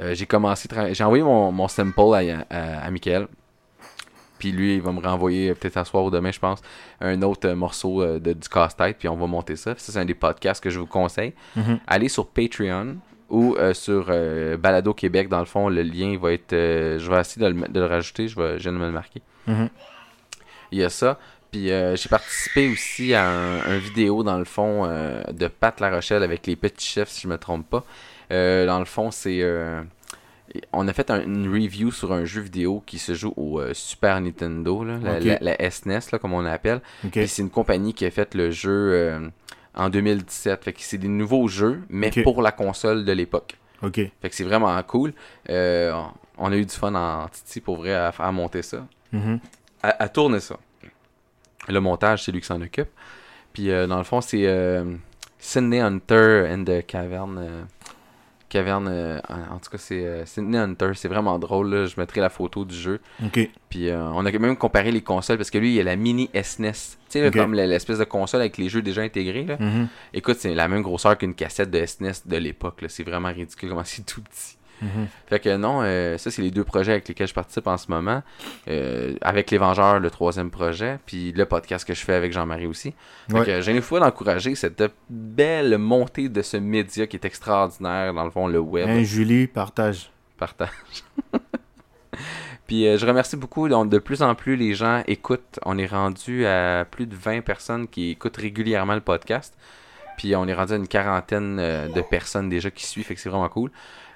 [0.00, 3.28] Euh, j'ai commencé, j'ai envoyé mon, mon sample à, à, à Michael.
[4.38, 6.62] Puis lui, il va me renvoyer euh, peut-être à soir ou demain, je pense,
[7.00, 8.96] un autre euh, morceau de, du casse-tête.
[8.98, 9.74] Puis on va monter ça.
[9.76, 11.34] Ça, c'est un des podcasts que je vous conseille.
[11.56, 11.78] Mhm.
[11.86, 12.96] Allez sur Patreon
[13.28, 15.28] ou euh, sur euh, Balado Québec.
[15.28, 16.54] Dans le fond, le lien va être.
[16.54, 18.28] euh, je vais essayer de le, de le rajouter.
[18.28, 19.20] Je, vais, je viens de me le marquer.
[19.46, 19.68] Mhm.
[20.72, 21.18] Il y a ça.
[21.50, 26.22] Puis j'ai participé aussi à un, un vidéo, dans le fond, de Pat La Rochelle
[26.22, 27.84] avec les petits chefs, si je me trompe pas.
[28.30, 29.40] Euh, dans le fond, c'est.
[29.42, 29.82] euh,
[30.72, 33.72] On a fait un- une review sur un jeu vidéo qui se joue au euh,
[33.72, 35.24] Super Nintendo, là, la, Ok.
[35.24, 36.80] la- la SNES, là, comme on l'appelle.
[37.28, 39.30] C'est une compagnie qui a fait le jeu
[39.76, 40.64] en 2017.
[40.64, 43.56] Fait que c'est des nouveaux jeux, mais pour la console de l'époque.
[43.82, 43.94] Ok.
[44.20, 45.12] Fait que c'est vraiment cool.
[45.48, 48.84] On a eu du fun en Titi pour vrai à, à monter ça.
[49.12, 49.38] Mhm.
[49.84, 50.56] À, à tourner ça.
[51.68, 52.88] Le montage, c'est lui qui s'en occupe.
[53.52, 54.46] Puis dans le fond, c'est
[55.38, 57.66] Sydney Hunter and the Cavern.
[58.50, 60.90] Caverne, euh, en tout cas, c'est euh, Sydney Hunter.
[60.94, 61.72] C'est vraiment drôle.
[61.72, 61.86] là.
[61.86, 63.00] Je mettrai la photo du jeu.
[63.24, 63.48] Ok.
[63.70, 66.28] Puis euh, on a même comparé les consoles parce que lui, il a la mini
[66.34, 66.72] SNES.
[66.72, 69.44] Tu sais, comme l'espèce de console avec les jeux déjà intégrés.
[69.44, 69.56] Là.
[69.58, 69.88] Mhm.
[70.12, 72.84] Écoute, c'est la même grosseur qu'une cassette de SNES de l'époque.
[72.88, 74.58] C'est vraiment ridicule comment c'est tout petit.
[74.82, 75.06] Mhm.
[75.26, 77.90] Fait que non, euh, ça c'est les deux projets avec lesquels je participe en ce
[77.90, 78.22] moment.
[78.68, 82.66] Euh, avec Les Vengeurs, le troisième projet, puis le podcast que je fais avec Jean-Marie
[82.66, 82.94] aussi.
[83.30, 83.44] Fait Ouais.
[83.46, 88.24] que j'ai une fois d'encourager cette belle montée de ce média qui est extraordinaire, dans
[88.24, 88.88] le fond, le web.
[88.88, 90.10] Hein, Julie, partage.
[90.38, 90.70] Partage.
[92.66, 93.68] Puis euh, je remercie beaucoup.
[93.68, 95.58] Donc, de plus en plus, les gens écoutent.
[95.64, 99.54] On est rendu à plus de 20 personnes qui écoutent régulièrement le podcast.
[100.16, 103.06] Puis on est rendu à une quarantaine euh, de personnes déjà qui suivent.
[103.06, 103.70] Fait que c'est vraiment cool.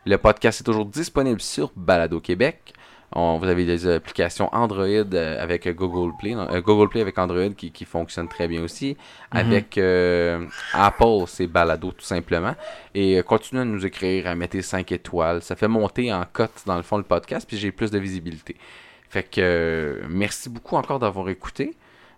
[0.07, 2.75] Le podcast est toujours disponible sur Balado Québec.
[3.17, 6.35] On- vous avez des applications Android euh, avec Google Play.
[6.35, 8.97] non, euh, Google Play avec Android qui, qui fonctionne très bien aussi.
[9.31, 12.55] Avec euh, Apple, c'est Balado tout simplement.
[12.95, 15.43] Et continuez à nous écrire, à mettre 5 étoiles.
[15.43, 18.57] Ça fait monter en cote dans le fond le podcast, puis j'ai plus de visibilité.
[19.09, 21.75] Fait que euh, merci beaucoup encore d'avoir écouté.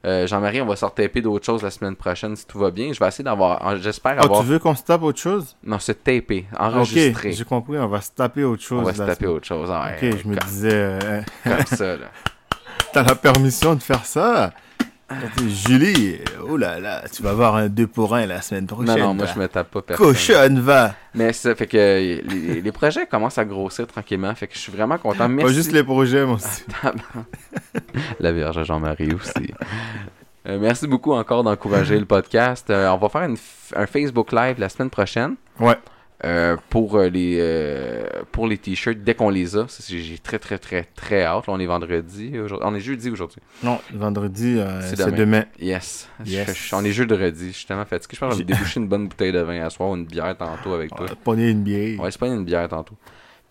[0.07, 2.93] Euh, Jean-Marie, on va sortir taper d'autres choses la semaine prochaine si tout va bien.
[2.93, 3.77] Je vais essayer d'avoir.
[3.79, 4.41] J'espère Oh, avoir.
[4.43, 5.57] tu veux qu'on se tape autre chose?
[5.65, 7.33] Non, se taper, Ok, enregistrer.
[7.33, 8.81] j'ai compris, on va se taper autre chose.
[8.81, 9.31] on va se taper semaine.
[9.31, 9.69] autre chose.
[9.73, 12.07] Ah, Ok, je me disais, euh, comme ça, là.
[12.93, 14.53] t'as la permission de faire ça?
[15.47, 18.99] Julie, oh là là, tu vas avoir un 2 pour 1 la semaine prochaine.
[18.99, 20.07] Non, non, moi je me tape pas personne.
[20.07, 24.35] Cochonne, va Mais ça fait que les, les projets commencent à grossir tranquillement.
[24.35, 25.29] Fait que je suis vraiment content.
[25.29, 25.53] Merci.
[25.53, 26.65] Pas juste les projets, mon aussi.
[28.21, 29.53] La Vierge Jean-Marie aussi.
[30.49, 32.69] Euh, merci beaucoup encore d'encourager le podcast.
[32.71, 33.37] Euh, on va faire une
[33.75, 35.37] un Facebook Live la semaine prochaine.
[35.61, 35.77] Ouais.
[36.27, 40.59] Euh, pour euh, les euh, pour les t-shirts dès qu'on les a j'ai très très
[40.59, 44.99] très très hâte Là, on est vendredi on est jeudi aujourd'hui Non, vendredi, euh, C'est
[44.99, 45.17] demain.
[45.17, 45.45] demain.
[45.61, 46.49] yes, Yes.
[46.49, 47.15] Je- je- on est jeudi
[47.49, 49.41] je suis tellement fatigué je pense que je vais me déboucher une bonne bouteille de
[49.41, 51.97] vin à soir ou une bière tantôt avec On toi va pogner une bière.
[51.99, 52.95] on va se une bière tantôt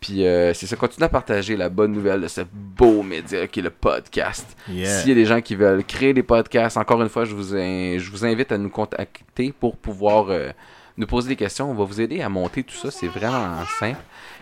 [0.01, 3.61] puis euh, c'est ça continue à partager la bonne nouvelle de ce beau média qui
[3.61, 4.89] est le podcast Yeah.
[4.89, 7.55] S'il y a des gens qui veulent créer des podcasts, encore une fois, je vous,
[7.55, 10.49] in- je vous invite à nous contacter pour pouvoir euh,
[10.97, 11.69] nous poser des questions.
[11.69, 12.91] On va vous aider à monter tout ça.
[12.91, 13.99] C'est vraiment simple.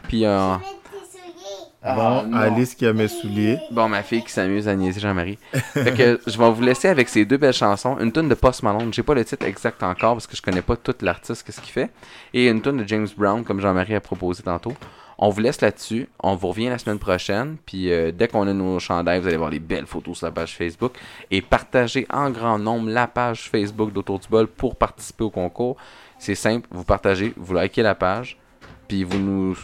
[0.07, 0.55] Puis, euh.
[1.85, 2.37] Ah, Bon, non.
[2.37, 3.57] Alice qui a mes souliers.
[3.69, 5.37] bon, ma fille qui s'amuse à niaiser Jean-Marie.
[5.51, 7.97] fait que je vais vous laisser avec ces deux belles chansons.
[7.99, 8.93] Une tune de Post Malone.
[8.93, 11.73] J'ai pas le titre exact encore parce que je connais pas tout l'artiste, qu'est-ce qu'il
[11.73, 11.89] fait.
[12.33, 14.73] Et une tune de James Brown, comme Jean-Marie a proposé tantôt.
[15.17, 16.07] On vous laisse là-dessus.
[16.21, 17.57] On vous revient la semaine prochaine.
[17.65, 20.31] Puis euh, dès qu'on a nos chandails, vous allez voir les belles photos sur la
[20.31, 20.93] page Facebook.
[21.31, 25.75] Et partagez en grand nombre la page Facebook d'Autour du Bol pour participer au concours.
[26.23, 26.69] C'est simple.
[26.71, 28.37] Vous partagez, vous likez la page.
[28.87, 29.57] Puis vous nous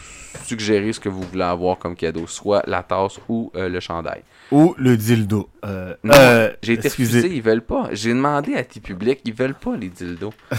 [0.44, 2.28] suggérez ce que vous voulez avoir comme cadeau.
[2.28, 4.24] Soit la tasse ou euh, le chandail.
[4.52, 5.48] Ou le dildo.
[5.64, 7.88] Euh, Non, euh, J'ai été refusé, ils veulent pas.
[7.94, 10.34] J'ai demandé à tes publics, ils veulent pas les dildos.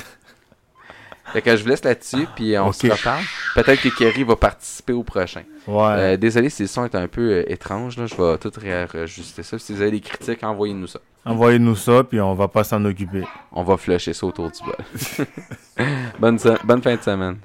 [1.32, 3.22] fait que je vous laisse là-dessus, puis on se reparle.
[3.54, 5.42] Peut-être que Kerry va participer au prochain.
[5.66, 5.82] Ouais.
[5.82, 9.42] Euh, désolé si le son est un peu euh, étrange, là, je vais tout réajuster
[9.42, 9.58] ça.
[9.58, 11.00] Si vous avez des critiques, envoyez-nous ça.
[11.24, 13.24] Envoyez-nous ça, puis on va pas s'en occuper.
[13.52, 15.26] On va flusher ça autour du bol.
[16.18, 17.36] bonne, bonne fin de semaine.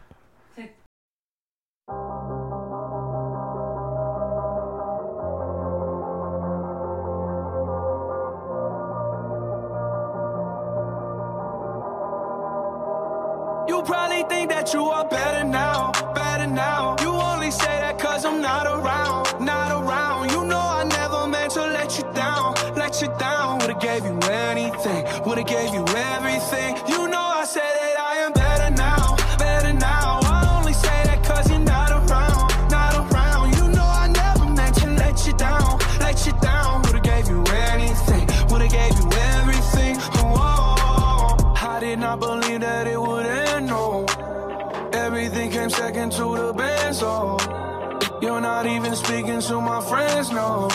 [48.36, 50.68] You're not even speaking to my friends, no.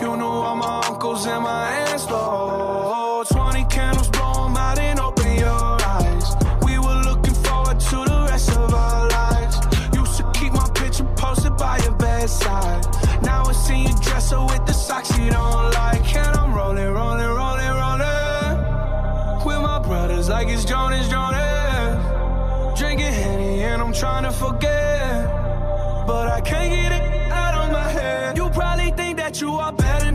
[0.00, 3.22] You knew all my uncles and my aunts, though.
[3.30, 6.26] 20 candles, blow out and open your eyes.
[6.64, 9.56] We were looking forward to the rest of our lives.
[9.94, 12.84] Used to keep my picture posted by your bedside.
[13.22, 16.16] Now I see you dresser with the socks you don't like.
[16.16, 19.46] And I'm rolling, rolling, rolling, rolling.
[19.46, 22.76] With my brothers like it's Jonas, Jonas.
[22.76, 24.81] Drinking Henny and I'm trying to forget
[26.06, 28.36] but I can't get it out of my head.
[28.36, 30.11] You probably think that you are better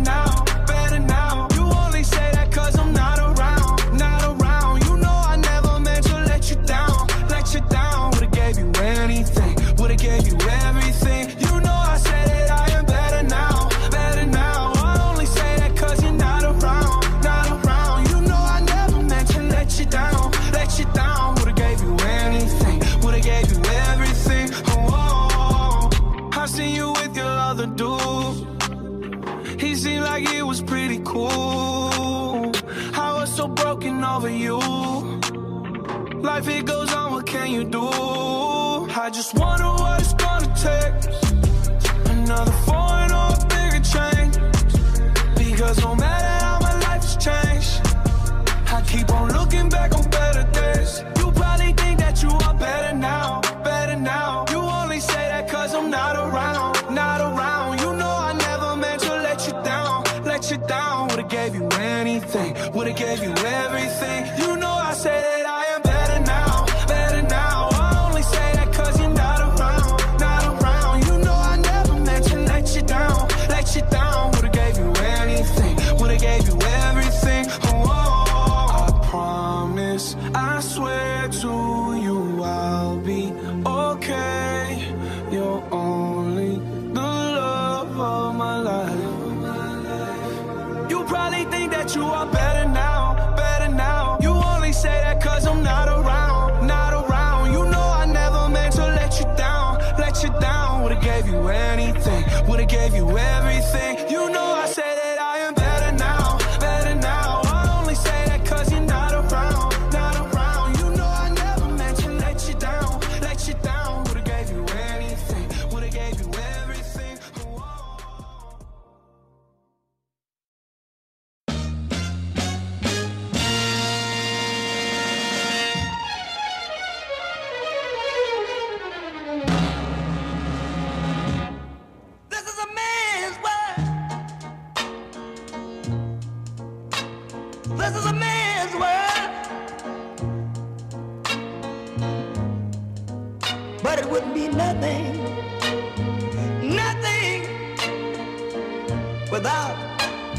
[149.37, 149.77] without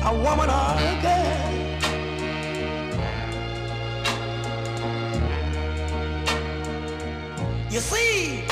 [0.05, 1.53] a woman or a girl.
[7.70, 8.45] You see,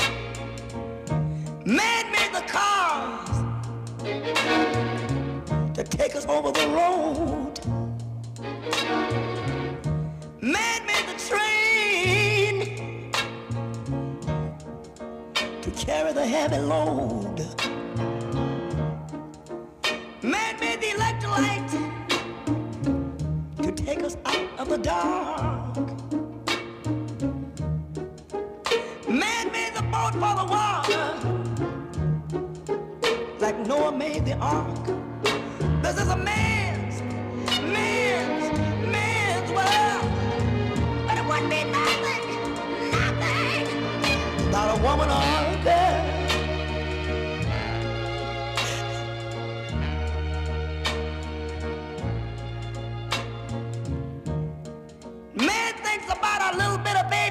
[1.65, 3.29] man made the cars
[5.75, 7.59] to take us over the road.
[10.41, 12.55] Man made the train
[15.61, 17.66] to carry the heavy load.
[23.87, 25.77] take us out of the dark.
[29.07, 31.05] Man made the boat for the water,
[33.39, 34.85] like Noah made the ark.
[35.81, 37.01] This is a man's,
[37.61, 38.59] man's,
[38.91, 40.11] man's world.
[41.07, 42.23] But it wouldn't be nothing,
[42.91, 43.63] nothing
[44.47, 45.46] without a woman on.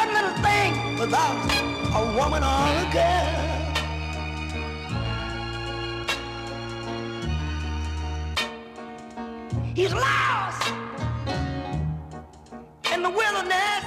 [0.00, 0.72] one little thing
[1.02, 1.38] without
[2.00, 3.34] a woman or a girl.
[9.78, 10.62] He's lost
[12.92, 13.86] in the wilderness.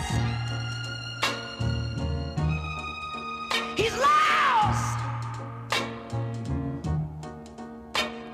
[3.79, 4.97] He's lost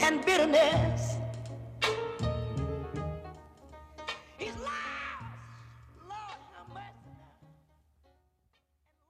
[0.05, 0.96] in bitterness.